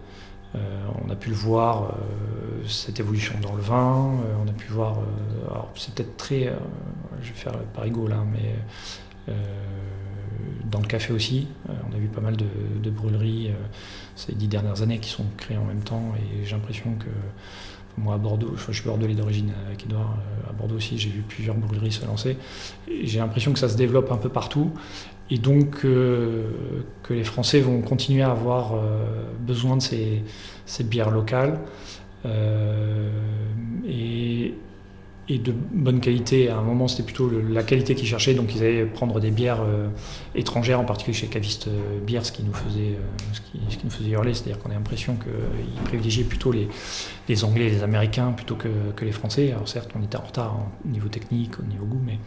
On 0.54 1.10
a 1.10 1.16
pu 1.16 1.30
le 1.30 1.36
voir, 1.36 1.94
cette 2.66 3.00
évolution 3.00 3.34
dans 3.40 3.54
le 3.54 3.62
vin, 3.62 4.12
euh, 4.24 4.34
on 4.44 4.48
a 4.48 4.52
pu 4.52 4.68
voir, 4.68 4.98
alors 5.50 5.70
c'est 5.76 5.94
peut-être 5.94 6.16
très, 6.16 6.52
je 7.22 7.28
vais 7.28 7.34
faire 7.34 7.52
le 7.52 7.64
parigo 7.74 8.06
là, 8.06 8.24
mais 8.32 8.54
dans 10.70 10.80
le 10.80 10.86
café 10.86 11.12
aussi, 11.12 11.46
on 11.68 11.94
a 11.94 11.98
vu 11.98 12.08
pas 12.08 12.20
mal 12.20 12.36
de, 12.36 12.90
brûleries 12.90 13.52
ces 14.16 14.34
dix 14.34 14.48
dernières 14.48 14.82
années 14.82 14.98
qui 14.98 15.08
sont 15.08 15.24
créées 15.36 15.56
en 15.56 15.64
même 15.64 15.82
temps 15.82 16.12
et 16.16 16.44
j'ai 16.44 16.52
l'impression 16.52 16.94
que 16.94 17.08
moi 17.96 18.14
à 18.14 18.18
Bordeaux, 18.18 18.54
je 18.56 18.72
suis 18.72 18.84
bordelais 18.84 19.14
d'origine 19.14 19.52
avec 19.66 19.84
Edouard, 19.84 20.16
à 20.48 20.52
Bordeaux 20.52 20.76
aussi 20.76 20.98
j'ai 20.98 21.10
vu 21.10 21.22
plusieurs 21.22 21.54
brûleries 21.54 21.92
se 21.92 22.04
lancer. 22.04 22.36
J'ai 23.02 23.20
l'impression 23.20 23.52
que 23.52 23.58
ça 23.58 23.68
se 23.68 23.76
développe 23.76 24.10
un 24.10 24.16
peu 24.16 24.28
partout 24.28 24.72
et 25.30 25.38
donc 25.38 25.84
euh, 25.84 26.50
que 27.02 27.14
les 27.14 27.24
Français 27.24 27.60
vont 27.60 27.80
continuer 27.80 28.22
à 28.22 28.30
avoir 28.30 28.74
euh, 28.74 29.24
besoin 29.40 29.76
de 29.76 29.82
ces, 29.82 30.22
bières 30.84 31.10
locales 31.10 31.60
euh, 32.24 33.10
et, 33.86 34.54
de 35.28 35.52
bonne 35.52 36.00
qualité. 36.00 36.48
À 36.48 36.58
un 36.58 36.62
moment, 36.62 36.86
c'était 36.86 37.02
plutôt 37.02 37.30
la 37.30 37.62
qualité 37.62 37.94
qu'ils 37.94 38.06
cherchaient, 38.06 38.34
donc 38.34 38.54
ils 38.54 38.62
allaient 38.62 38.84
prendre 38.84 39.20
des 39.20 39.30
bières 39.30 39.62
étrangères, 40.34 40.80
en 40.80 40.84
particulier 40.84 41.16
chez 41.16 41.26
Caviste 41.26 41.68
Bière, 42.06 42.24
ce 42.24 42.30
qui 42.30 42.44
nous 42.44 42.52
faisait, 42.52 42.96
ce 43.32 43.40
qui, 43.40 43.84
nous 43.84 43.90
faisait 43.90 44.10
hurler, 44.10 44.32
c'est-à-dire 44.32 44.58
qu'on 44.58 44.70
a 44.70 44.74
l'impression 44.74 45.16
qu'ils 45.16 45.82
privilégiaient 45.84 46.24
plutôt 46.24 46.52
les, 46.52 47.44
Anglais 47.44 47.66
et 47.66 47.70
les 47.70 47.82
Américains 47.82 48.32
plutôt 48.32 48.54
que, 48.54 48.68
les 49.04 49.12
Français. 49.12 49.50
Alors 49.50 49.68
certes, 49.68 49.90
on 49.98 50.02
était 50.02 50.16
en 50.16 50.24
retard 50.24 50.56
au 50.84 50.88
niveau 50.88 51.08
technique, 51.08 51.58
au 51.58 51.64
niveau 51.64 51.84
goût, 51.84 52.02
mais 52.04 52.18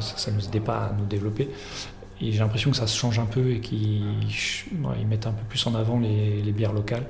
ça 0.00 0.30
ne 0.30 0.36
nous 0.36 0.46
aidait 0.46 0.60
pas 0.60 0.86
à 0.86 0.92
nous 0.98 1.06
développer. 1.06 1.48
Et 2.20 2.32
j'ai 2.32 2.38
l'impression 2.38 2.70
que 2.70 2.76
ça 2.76 2.86
se 2.86 2.96
change 2.96 3.18
un 3.18 3.26
peu 3.26 3.50
et 3.50 3.60
qu'ils 3.60 4.02
mettent 5.08 5.26
un 5.26 5.32
peu 5.32 5.44
plus 5.48 5.66
en 5.66 5.74
avant 5.74 5.98
les, 5.98 6.52
bières 6.52 6.72
locales. 6.72 7.04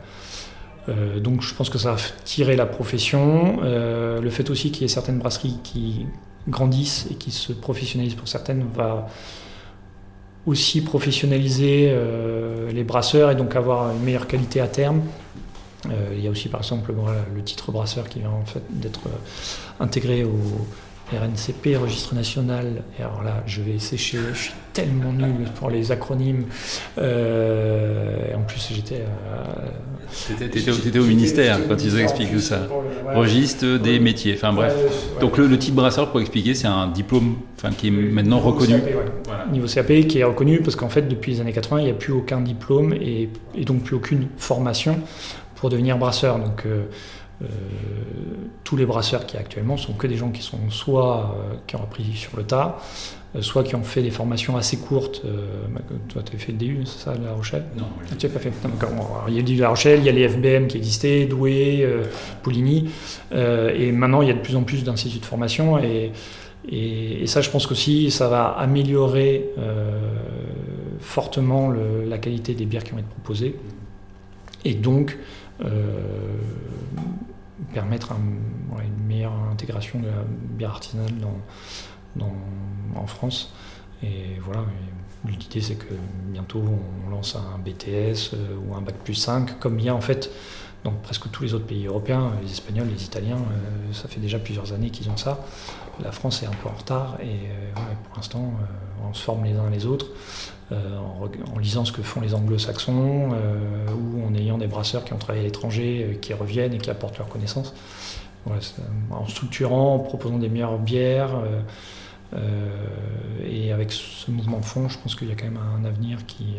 Euh, 0.88 1.18
donc 1.20 1.42
je 1.42 1.55
pense 1.55 1.70
que 1.70 1.79
ça 1.79 1.92
va 1.92 1.99
tirer 2.25 2.57
la 2.57 2.66
profession. 2.66 3.61
Euh, 3.62 4.20
le 4.20 4.31
fait 4.31 4.51
aussi 4.51 4.70
qu'il 4.70 4.83
y 4.83 4.85
ait 4.85 4.88
certaines 4.88 5.18
brasseries 5.18 5.59
qui 5.62 6.07
grandissent 6.49 7.07
et 7.11 7.14
qui 7.14 7.31
se 7.31 7.53
professionnalisent 7.53 8.14
pour 8.14 8.29
certaines 8.29 8.66
va 8.75 9.09
aussi 10.47 10.83
professionnaliser 10.83 11.88
euh, 11.88 12.70
les 12.70 12.85
brasseurs 12.85 13.31
et 13.31 13.35
donc 13.35 13.57
avoir 13.57 13.90
une 13.92 14.03
meilleure 14.03 14.27
qualité 14.27 14.61
à 14.61 14.68
terme. 14.68 15.01
il 16.12 16.23
y 16.23 16.27
a 16.27 16.31
aussi 16.31 16.49
par 16.49 16.61
exemple 16.61 16.92
le 17.35 17.42
titre 17.42 17.73
brasseur 17.73 18.09
qui 18.09 18.18
vient 18.18 18.31
en 18.31 18.44
fait 18.44 18.62
d'être 18.68 19.09
intégré 19.81 20.25
au, 20.25 20.38
RNCP, 21.12 21.77
registre 21.77 22.14
national. 22.14 22.83
Et 22.99 23.03
alors 23.03 23.23
là, 23.23 23.43
je 23.47 23.61
vais 23.61 23.79
sécher, 23.79 24.19
je 24.33 24.38
suis 24.38 24.53
tellement 24.73 25.12
nul 25.12 25.47
pour 25.55 25.71
les 25.71 25.93
acronymes. 25.93 26.47
Euh, 26.99 28.35
en 28.35 28.43
plus, 28.43 28.71
j'étais. 28.75 29.03
Euh, 29.03 30.38
T'étais 30.38 30.99
au, 30.99 31.05
ministère 31.05 31.59
quand 31.69 31.83
ils 31.83 31.95
ont 31.97 31.99
expliqué 31.99 32.38
ça. 32.38 32.69
registre 33.14 33.79
des 33.79 33.99
métiers. 33.99 34.35
Enfin 34.35 34.53
bref. 34.53 34.75
Donc 35.21 35.37
le, 35.38 35.59
type 35.59 35.75
brasseur, 35.75 36.11
pour 36.11 36.21
expliquer, 36.21 36.55
c'est 36.55 36.69
un 36.69 36.88
diplôme 36.88 37.37
enfin, 37.57 37.71
qui 37.77 37.88
est 37.88 37.90
maintenant 37.90 38.38
reconnu. 38.38 38.81
Niveau 39.53 39.67
CAP 39.67 40.07
qui 40.07 40.19
est 40.19 40.25
reconnu 40.25 40.61
parce 40.61 40.77
qu'en 40.77 40.88
fait, 40.88 41.03
depuis 41.03 41.33
les 41.33 41.40
années 41.40 41.53
80, 41.53 41.81
il 41.81 41.85
n'y 41.85 41.90
a 41.90 41.95
plus 41.95 42.12
aucun 42.12 42.40
diplôme 42.40 42.94
et, 42.94 43.29
donc 43.65 43.83
plus 43.83 43.96
aucune 43.96 44.29
formation 44.37 44.98
pour 45.57 45.69
devenir 45.71 45.98
brasseur. 45.98 46.38
Donc. 46.38 46.63
Euh, 46.67 46.85
euh, 47.42 47.46
tous 48.62 48.76
les 48.76 48.87
brasseurs 48.87 49.26
qui 49.26 49.37
actuellement 49.37 49.76
sont 49.76 49.92
que 49.94 50.06
des 50.06 50.16
gens 50.16 50.30
qui 50.30 50.42
sont 50.42 50.70
soit 50.70 51.35
euh, 51.37 51.54
qui 51.66 51.76
ont 51.76 51.82
appris 51.82 52.04
sur 52.14 52.37
le 52.37 52.44
tas, 52.44 52.78
soit 53.40 53.64
qui 53.64 53.74
ont 53.74 53.82
fait 53.82 54.02
des 54.02 54.12
formations 54.12 54.56
assez 54.56 54.78
courtes. 54.78 55.22
Toi, 56.08 56.22
tu 56.22 56.37
as 56.37 56.38
fait 56.38 56.52
le 56.52 56.58
DU, 56.58 56.82
c'est 56.85 57.04
ça, 57.04 57.14
La 57.14 57.32
Rochelle? 57.32 57.64
Non, 57.76 57.87
ah, 58.10 58.14
tu 58.16 58.26
n'as 58.26 58.32
pas 58.32 58.38
fait. 58.38 58.52
il 59.28 59.35
y 59.35 59.37
a 59.37 59.40
le 59.40 59.42
DU 59.42 59.56
de 59.56 59.60
La 59.60 59.70
Rochelle, 59.70 59.98
il 59.98 60.06
y 60.06 60.08
a 60.08 60.12
les 60.12 60.28
FBM 60.28 60.68
qui 60.68 60.76
existaient, 60.76 61.26
Douai, 61.26 61.85
Pouligny. 62.44 62.90
et 63.32 63.90
maintenant, 63.90 64.22
il 64.22 64.28
y 64.28 64.30
a 64.30 64.35
de 64.35 64.40
plus 64.40 64.54
en 64.54 64.62
plus 64.62 64.85
d'instituts 64.85 65.18
de 65.18 65.26
formation. 65.26 65.78
Et, 65.78 66.12
et, 66.68 67.26
ça, 67.26 67.40
je 67.40 67.50
pense 67.50 67.66
qu'aussi, 67.66 68.12
ça 68.12 68.28
va 68.28 68.46
améliorer 68.50 69.50
fortement 71.00 71.72
la 72.06 72.18
qualité 72.18 72.54
des 72.54 72.66
bières 72.66 72.85
qui 72.85 72.92
vont 72.92 72.98
être 72.98 73.08
proposées. 73.08 73.56
Et 74.64 74.74
donc, 74.74 75.18
permettre 77.73 78.13
une 78.13 79.07
meilleure 79.07 79.35
intégration 79.50 80.00
de 80.00 80.07
la 80.07 80.25
bière 80.27 80.71
artisanale 80.71 81.13
en 82.96 83.07
France. 83.07 83.52
Et 84.02 84.38
voilà, 84.40 84.65
l'idée 85.27 85.61
c'est 85.61 85.77
que 85.77 85.94
bientôt 86.27 86.63
on 87.07 87.11
lance 87.11 87.37
un 87.37 87.59
BTS 87.59 88.35
euh, 88.35 88.57
ou 88.67 88.75
un 88.75 88.81
Bac 88.81 88.96
plus 88.96 89.15
5, 89.15 89.59
comme 89.59 89.79
il 89.79 89.87
y 89.87 89.88
a 89.88 89.94
en 89.94 90.00
fait 90.00 90.31
dans 90.83 90.92
presque 90.92 91.31
tous 91.31 91.44
les 91.44 91.55
autres 91.55 91.67
pays 91.67 91.87
européens, 91.87 92.33
les 92.42 92.50
Espagnols, 92.50 92.88
les 92.88 93.05
Italiens, 93.05 93.38
euh, 93.38 93.92
ça 93.92 94.09
fait 94.09 94.21
déjà 94.21 94.38
plusieurs 94.38 94.73
années 94.73 94.90
qu'ils 94.90 95.09
ont 95.09 95.17
ça. 95.17 95.44
La 96.03 96.13
France 96.13 96.42
est 96.42 96.47
un 96.47 96.55
peu 96.63 96.69
en 96.69 96.77
retard 96.77 97.17
et 97.21 97.27
euh, 97.27 97.73
pour 98.09 98.17
l'instant 98.17 98.53
on 99.09 99.15
se 99.15 99.23
forme 99.23 99.45
les 99.45 99.53
uns 99.53 99.71
les 99.71 99.87
autres. 99.87 100.07
Euh, 100.73 100.99
en, 101.53 101.59
lisant 101.59 101.85
ce 101.85 101.92
que 101.92 102.01
font 102.01 102.23
les 102.23 102.33
anglo-saxons 102.33 103.31
euh, 103.35 103.87
ou 103.92 104.27
en 104.27 104.35
ayant 104.35 104.57
des 104.57 104.67
brasseurs 104.67 105.05
qui 105.05 105.13
ont 105.13 105.19
travaillé 105.19 105.42
à 105.42 105.45
l'étranger, 105.45 106.07
euh, 106.09 106.15
qui 106.15 106.33
reviennent 106.33 106.73
et 106.73 106.79
qui 106.79 106.88
apportent 106.88 107.19
leurs 107.19 107.29
connaissances. 107.29 107.75
en 109.11 109.27
structurant, 109.27 109.97
en 109.97 109.99
proposant 109.99 110.38
des 110.38 110.49
meilleures 110.49 110.79
bières. 110.79 111.42
et 113.47 113.73
avec 113.73 113.92
ce 113.92 114.31
mouvement 114.31 114.59
de 114.61 114.65
fond, 114.65 114.88
je 114.88 114.99
pense 114.99 115.15
qu'il 115.15 115.29
y 115.29 115.33
a 115.33 115.35
quand 115.35 115.45
même 115.45 115.61
un 115.77 115.85
avenir 115.85 116.25
qui 116.27 116.57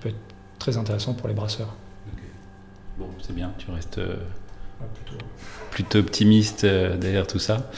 peut 0.00 0.08
être 0.08 0.34
très 0.58 0.76
intéressant 0.76 1.14
pour 1.14 1.28
les 1.28 1.34
brasseurs. 1.34 1.74
Bon, 2.98 3.08
c'est 3.20 3.34
bien, 3.34 3.52
tu 3.58 3.70
restes 3.70 4.00
plutôt. 4.94 5.24
plutôt. 5.70 5.98
optimiste 5.98 6.64
derrière 6.64 7.26
tout 7.26 7.38
ça. 7.38 7.70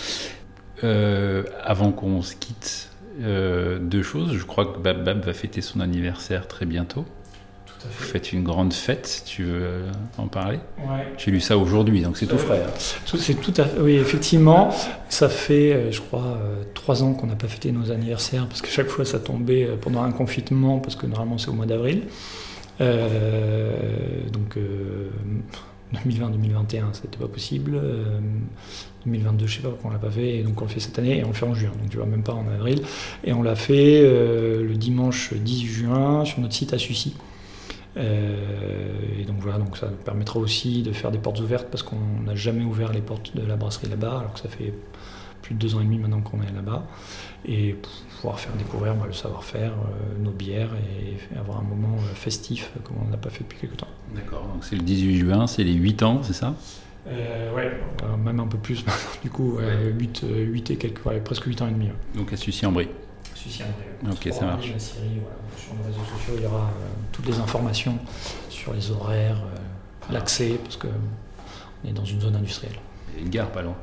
avant 0.82 1.92
qu'on 1.92 2.22
se 2.22 2.34
quitte, 2.34 2.90
euh, 3.22 3.78
deux 3.78 4.02
choses. 4.02 4.34
Je 4.34 4.44
crois 4.44 4.66
que 4.66 4.78
Bab 4.78 5.04
Bab 5.04 5.24
va 5.24 5.32
fêter 5.32 5.62
son 5.62 5.80
anniversaire 5.80 6.46
très 6.48 6.66
bientôt. 6.66 7.04
Tout 7.64 7.86
à 7.86 7.88
fait. 7.88 8.04
Vous 8.04 8.10
faites 8.10 8.32
une 8.32 8.42
grande 8.42 8.72
fête, 8.74 9.22
tu 9.24 9.44
veux 9.44 9.62
euh, 9.62 9.92
en 10.18 10.28
parler 10.28 10.58
ouais. 10.78 11.06
J'ai 11.16 11.30
lu 11.30 11.40
ça 11.40 11.56
aujourd'hui, 11.56 12.02
donc 12.02 12.18
c'est 12.18 12.26
tout 12.26 12.36
frais. 12.36 12.62
Hein. 12.66 12.72
C'est 12.76 13.40
tout 13.40 13.54
à 13.56 13.64
fait, 13.64 13.80
oui, 13.80 13.94
effectivement. 13.94 14.70
Ça 15.08 15.28
fait, 15.28 15.72
euh, 15.72 15.92
je 15.92 16.00
crois, 16.00 16.38
trois 16.74 17.02
ans 17.02 17.14
qu'on 17.14 17.26
n'a 17.26 17.36
pas 17.36 17.48
fêté 17.48 17.72
nos 17.72 17.90
anniversaires 17.90 18.46
parce 18.46 18.60
que 18.60 18.68
chaque 18.68 18.88
fois 18.88 19.04
ça 19.04 19.18
tombait 19.18 19.66
pendant 19.80 20.02
un 20.02 20.12
confinement 20.12 20.78
parce 20.78 20.96
que 20.96 21.06
normalement 21.06 21.38
c'est 21.38 21.48
au 21.48 21.54
mois 21.54 21.66
d'avril. 21.66 22.02
donc 22.78 24.58
2020-2021, 25.94 26.92
c'était 26.92 27.18
pas 27.18 27.28
possible. 27.28 27.80
2022, 29.06 29.46
je 29.46 29.56
sais 29.56 29.62
pas 29.62 29.68
pourquoi 29.68 29.90
on 29.90 29.92
l'a 29.92 29.98
pas 29.98 30.10
fait, 30.10 30.38
et 30.38 30.42
donc 30.42 30.60
on 30.60 30.64
le 30.64 30.70
fait 30.70 30.80
cette 30.80 30.98
année 30.98 31.18
et 31.18 31.24
on 31.24 31.28
le 31.28 31.34
fait 31.34 31.46
en 31.46 31.54
juin, 31.54 31.70
donc 31.80 31.90
tu 31.90 31.96
vois 31.96 32.06
même 32.06 32.22
pas 32.22 32.34
en 32.34 32.46
avril. 32.48 32.82
Et 33.24 33.32
on 33.32 33.42
l'a 33.42 33.54
fait 33.54 34.00
euh, 34.02 34.62
le 34.62 34.74
dimanche 34.74 35.32
10 35.32 35.66
juin 35.66 36.24
sur 36.24 36.40
notre 36.40 36.54
site 36.54 36.72
à 36.72 36.78
Sucy. 36.78 37.16
Euh, 37.96 38.94
et 39.18 39.24
donc 39.24 39.36
voilà, 39.40 39.58
donc 39.58 39.76
ça 39.76 39.86
permettra 40.04 40.38
aussi 40.38 40.82
de 40.82 40.92
faire 40.92 41.10
des 41.10 41.18
portes 41.18 41.40
ouvertes 41.40 41.68
parce 41.70 41.82
qu'on 41.82 41.96
n'a 42.26 42.34
jamais 42.34 42.64
ouvert 42.64 42.92
les 42.92 43.00
portes 43.00 43.34
de 43.36 43.46
la 43.46 43.56
brasserie 43.56 43.88
là-bas, 43.88 44.18
alors 44.18 44.34
que 44.34 44.40
ça 44.40 44.48
fait 44.48 44.74
plus 45.40 45.54
de 45.54 45.60
deux 45.60 45.76
ans 45.76 45.80
et 45.80 45.84
demi 45.84 45.98
maintenant 45.98 46.20
qu'on 46.20 46.42
est 46.42 46.52
là-bas. 46.52 46.84
Et 47.46 47.76
pouvoir 48.16 48.40
faire 48.40 48.52
découvrir 48.54 48.94
bah, 48.94 49.04
le 49.06 49.12
savoir-faire, 49.12 49.72
euh, 49.72 50.22
nos 50.22 50.30
bières 50.30 50.70
et, 50.74 51.38
avoir 51.38 51.58
un 51.58 51.62
moment 51.62 51.96
festif 52.14 52.70
comme 52.84 52.96
on 53.06 53.10
n'a 53.10 53.16
pas 53.16 53.30
fait 53.30 53.44
depuis 53.44 53.58
quelques 53.58 53.76
temps. 53.76 53.88
D'accord, 54.14 54.46
donc 54.52 54.64
c'est 54.64 54.76
le 54.76 54.82
18 54.82 55.18
juin, 55.18 55.46
c'est 55.46 55.64
les 55.64 55.74
8 55.74 56.02
ans, 56.02 56.22
c'est 56.22 56.32
ça? 56.32 56.54
Euh, 57.08 57.54
ouais, 57.54 57.70
même 58.24 58.40
un 58.40 58.46
peu 58.46 58.58
plus 58.58 58.84
du 59.22 59.30
coup, 59.30 59.58
8, 59.58 60.24
8, 60.28 60.70
et 60.70 60.76
quelques, 60.76 61.00
presque 61.20 61.44
8 61.44 61.62
ans 61.62 61.68
et 61.68 61.72
demi. 61.72 61.90
Donc 62.14 62.32
à 62.32 62.36
Sucy-en-Brie 62.36 62.88
Sucy-en-Brie. 63.36 64.12
Ok, 64.12 64.32
ça 64.32 64.46
marche. 64.46 64.66
sur 64.66 65.74
les 65.74 65.84
réseaux 65.86 66.04
sociaux, 66.16 66.34
il 66.36 66.42
y 66.42 66.46
aura 66.46 66.64
euh, 66.64 66.88
toutes 67.12 67.26
les 67.26 67.38
informations 67.38 67.98
sur 68.48 68.72
les 68.72 68.90
horaires, 68.90 69.36
euh, 69.36 70.12
l'accès, 70.12 70.58
parce 70.62 70.76
qu'on 70.76 71.88
est 71.88 71.92
dans 71.92 72.04
une 72.04 72.20
zone 72.20 72.36
industrielle. 72.36 72.76
Il 73.12 73.18
y 73.18 73.22
a 73.22 73.24
une 73.24 73.30
gare 73.30 73.50
pas 73.50 73.62
loin. 73.62 73.76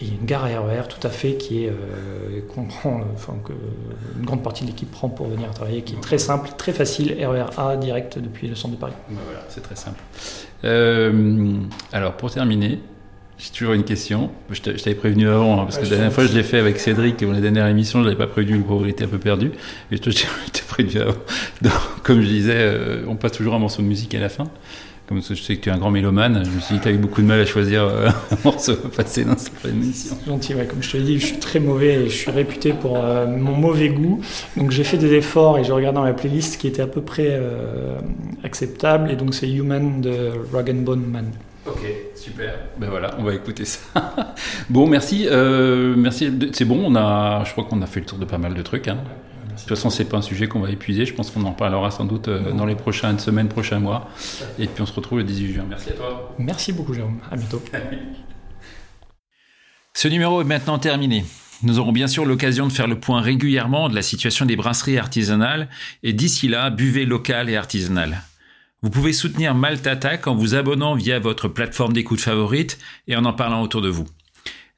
Et 0.00 0.06
il 0.06 0.08
y 0.08 0.10
a 0.10 0.14
une 0.20 0.26
gare 0.26 0.44
RER 0.44 0.88
tout 0.88 1.06
à 1.06 1.10
fait 1.10 1.34
qui 1.34 1.64
est 1.64 1.72
qu'on 2.48 2.64
prend, 2.64 3.00
enfin 3.14 3.34
que 3.44 3.52
une 4.18 4.26
grande 4.26 4.42
partie 4.42 4.64
de 4.64 4.70
l'équipe 4.70 4.90
prend 4.90 5.08
pour 5.08 5.28
venir 5.28 5.50
travailler, 5.50 5.82
qui 5.82 5.94
est 5.94 6.00
très 6.00 6.18
simple, 6.18 6.50
très 6.58 6.72
facile, 6.72 7.14
RER 7.24 7.46
A 7.56 7.76
direct 7.76 8.18
depuis 8.18 8.48
le 8.48 8.56
centre 8.56 8.74
de 8.74 8.80
Paris. 8.80 8.94
voilà, 9.08 9.44
c'est 9.48 9.62
très 9.62 9.76
simple. 9.76 10.00
Euh, 10.64 11.58
alors, 11.92 12.14
pour 12.14 12.30
terminer, 12.30 12.80
j'ai 13.38 13.50
toujours 13.50 13.74
une 13.74 13.84
question. 13.84 14.30
Je 14.50 14.60
t'avais 14.60 14.94
prévenu 14.94 15.28
avant, 15.28 15.60
hein, 15.60 15.64
parce 15.64 15.78
que 15.78 15.84
la 15.84 15.90
dernière 15.90 16.12
fois, 16.12 16.26
je 16.26 16.32
l'ai 16.32 16.42
fait 16.42 16.58
avec 16.58 16.78
Cédric, 16.78 17.22
et 17.22 17.26
la 17.26 17.40
dernière 17.40 17.66
émission, 17.66 18.00
je 18.00 18.04
ne 18.04 18.10
l'avais 18.10 18.18
pas 18.18 18.30
prévenu, 18.30 18.58
le 18.58 18.64
pauvre 18.64 18.86
était 18.86 19.04
un 19.04 19.08
peu 19.08 19.18
perdu. 19.18 19.52
Et 19.90 19.98
toi, 19.98 20.12
je 20.46 20.50
t'ai 20.50 20.62
prévenu 20.66 21.02
avant. 21.02 21.14
comme 22.02 22.20
je 22.20 22.28
disais, 22.28 22.56
euh, 22.56 23.04
on 23.08 23.16
passe 23.16 23.32
toujours 23.32 23.54
un 23.54 23.58
morceau 23.58 23.82
de 23.82 23.86
musique 23.86 24.14
à 24.14 24.20
la 24.20 24.28
fin. 24.28 24.44
Comme 25.06 25.22
je 25.22 25.34
sais 25.34 25.56
que 25.56 25.60
tu 25.60 25.68
es 25.68 25.72
un 25.72 25.78
grand 25.78 25.90
mélomane, 25.90 26.42
je 26.44 26.50
me 26.50 26.60
suis 26.60 26.74
dit 26.74 26.78
que 26.78 26.84
tu 26.84 26.88
as 26.88 26.92
eu 26.92 26.98
beaucoup 26.98 27.20
de 27.20 27.26
mal 27.26 27.40
à 27.40 27.44
choisir 27.44 27.84
euh, 27.84 28.08
un 28.30 28.36
morceau 28.44 28.72
à 28.72 28.88
passer 28.88 29.24
dans 29.24 29.36
cette 29.36 29.64
émission. 29.64 30.16
Gentil, 30.26 30.54
ouais, 30.54 30.66
comme 30.66 30.82
je 30.82 30.92
te 30.92 30.96
l'ai 30.96 31.02
dit, 31.02 31.20
je 31.20 31.26
suis 31.26 31.38
très 31.38 31.60
mauvais 31.60 31.94
et 31.94 32.08
je 32.08 32.16
suis 32.16 32.30
réputé 32.30 32.72
pour 32.72 32.94
mon 32.96 33.52
mauvais 33.52 33.90
goût. 33.90 34.20
Donc 34.56 34.70
j'ai 34.70 34.84
fait 34.84 34.96
des 34.96 35.12
efforts 35.12 35.58
et 35.58 35.64
j'ai 35.64 35.72
regardé 35.72 35.96
dans 35.96 36.04
ma 36.04 36.14
playlist 36.14 36.56
qui 36.56 36.68
était 36.68 36.82
à 36.82 36.86
peu 36.86 37.02
près 37.02 37.38
acceptable. 38.42 39.10
Et 39.10 39.16
donc 39.16 39.34
c'est 39.34 39.50
Human 39.50 40.00
de 40.00 40.30
Rag 40.52 40.74
Bone 40.82 41.04
Man. 41.04 41.26
Ok, 41.66 41.80
super. 42.14 42.58
Ben 42.78 42.90
voilà, 42.90 43.14
on 43.18 43.22
va 43.22 43.34
écouter 43.34 43.64
ça. 43.64 43.80
bon, 44.68 44.86
merci. 44.86 45.26
Euh, 45.30 45.94
merci. 45.96 46.30
C'est 46.52 46.66
bon, 46.66 46.82
on 46.84 46.94
a, 46.94 47.42
je 47.44 47.52
crois 47.52 47.64
qu'on 47.64 47.80
a 47.80 47.86
fait 47.86 48.00
le 48.00 48.06
tour 48.06 48.18
de 48.18 48.26
pas 48.26 48.36
mal 48.36 48.52
de 48.52 48.62
trucs. 48.62 48.86
Hein. 48.86 48.98
De 49.54 49.60
toute 49.60 49.68
façon, 49.68 49.88
c'est 49.90 50.04
pas 50.04 50.16
un 50.18 50.22
sujet 50.22 50.48
qu'on 50.48 50.60
va 50.60 50.70
épuiser. 50.70 51.06
Je 51.06 51.14
pense 51.14 51.30
qu'on 51.30 51.44
en 51.44 51.52
parlera 51.52 51.90
sans 51.90 52.04
doute 52.04 52.28
euh, 52.28 52.52
dans 52.52 52.66
les 52.66 52.74
prochaines 52.74 53.18
semaines, 53.18 53.48
prochains 53.48 53.78
mois. 53.78 54.10
Et 54.58 54.66
puis 54.66 54.82
on 54.82 54.86
se 54.86 54.92
retrouve 54.92 55.18
le 55.18 55.24
18 55.24 55.52
juin. 55.52 55.64
Merci 55.68 55.90
à 55.90 55.92
toi. 55.92 56.34
Merci 56.38 56.72
beaucoup, 56.72 56.92
Jérôme. 56.92 57.20
À 57.30 57.36
bientôt. 57.36 57.62
Ce 59.94 60.08
numéro 60.08 60.40
est 60.40 60.44
maintenant 60.44 60.78
terminé. 60.78 61.24
Nous 61.62 61.78
aurons 61.78 61.92
bien 61.92 62.08
sûr 62.08 62.24
l'occasion 62.24 62.66
de 62.66 62.72
faire 62.72 62.88
le 62.88 62.98
point 62.98 63.20
régulièrement 63.20 63.88
de 63.88 63.94
la 63.94 64.02
situation 64.02 64.44
des 64.44 64.56
brasseries 64.56 64.98
artisanales 64.98 65.68
et 66.02 66.12
d'ici 66.12 66.48
là, 66.48 66.68
buvez 66.70 67.06
local 67.06 67.48
et 67.48 67.56
artisanal. 67.56 68.22
Vous 68.82 68.90
pouvez 68.90 69.12
soutenir 69.12 69.54
Malte 69.54 69.86
Attack 69.86 70.26
en 70.26 70.34
vous 70.34 70.54
abonnant 70.56 70.94
via 70.94 71.18
votre 71.20 71.48
plateforme 71.48 71.92
d'écoute 71.92 72.20
favorite 72.20 72.78
et 73.06 73.16
en 73.16 73.24
en 73.24 73.32
parlant 73.32 73.62
autour 73.62 73.80
de 73.80 73.88
vous. 73.88 74.06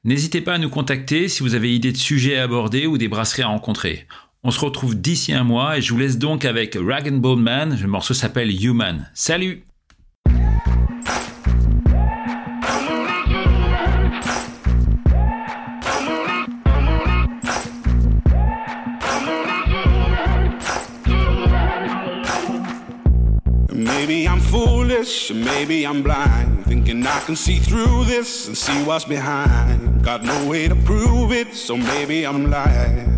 N'hésitez 0.05 0.39
pas 0.39 0.53
à 0.53 0.57
nous 0.59 0.69
contacter 0.69 1.27
si 1.27 1.43
vous 1.43 1.55
avez 1.55 1.75
idée 1.75 1.91
de 1.91 1.97
sujets 1.97 2.37
à 2.37 2.43
aborder 2.43 2.87
ou 2.87 2.97
des 2.97 3.09
brasseries 3.09 3.41
à 3.41 3.47
rencontrer. 3.47 4.07
On 4.43 4.51
se 4.51 4.59
retrouve 4.59 4.95
d'ici 4.95 5.33
un 5.33 5.43
mois 5.43 5.77
et 5.77 5.81
je 5.81 5.91
vous 5.91 5.99
laisse 5.99 6.19
donc 6.19 6.45
avec 6.45 6.77
Rag 6.79 7.11
Bone 7.11 7.41
Man. 7.41 7.77
Le 7.81 7.87
morceau 7.87 8.13
s'appelle 8.13 8.51
Human. 8.51 9.09
Salut 9.13 9.63
Maybe 23.73 24.25
I'm 24.27 24.39
foolish, 24.39 25.31
maybe 25.31 25.83
I'm 25.83 26.01
blind. 26.03 26.65
Thinking 26.67 27.05
I 27.05 27.19
can 27.25 27.35
see 27.35 27.57
through 27.57 28.05
this 28.05 28.47
and 28.47 28.55
see 28.55 28.83
what's 28.83 29.05
behind. 29.05 30.03
Got 30.03 30.23
no 30.23 30.47
way 30.47 30.67
to 30.67 30.75
prove 30.75 31.31
it, 31.31 31.53
so 31.53 31.75
maybe 31.75 32.25
I'm 32.25 32.49
lying. 32.49 33.17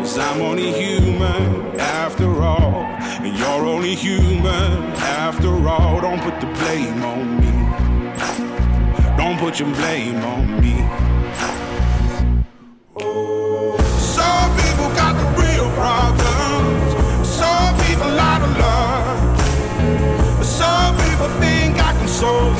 Cause 0.00 0.16
I'm 0.16 0.40
only 0.40 0.72
human 0.72 1.78
after 1.78 2.42
all. 2.42 2.84
And 3.20 3.36
you're 3.36 3.66
only 3.66 3.94
human 3.94 4.94
after 4.96 5.50
all. 5.68 6.00
Don't 6.00 6.22
put 6.22 6.40
the 6.40 6.46
blame 6.46 7.02
on 7.02 7.38
me. 7.38 7.52
Don't 9.18 9.38
put 9.38 9.60
your 9.60 9.68
blame 9.74 10.16
on 10.24 10.58
me. 10.62 10.76
Oh. 12.96 13.76
Some 14.16 14.50
people 14.56 14.88
got 14.96 15.12
the 15.20 15.26
real 15.42 15.68
problems. 15.76 17.28
Some 17.28 17.76
people 17.84 18.18
out 18.18 18.40
of 18.40 18.56
love. 18.56 19.36
Some 20.46 20.96
people 20.96 21.28
think 21.44 21.78
I 21.78 21.92
can 21.92 22.08
solve 22.08 22.59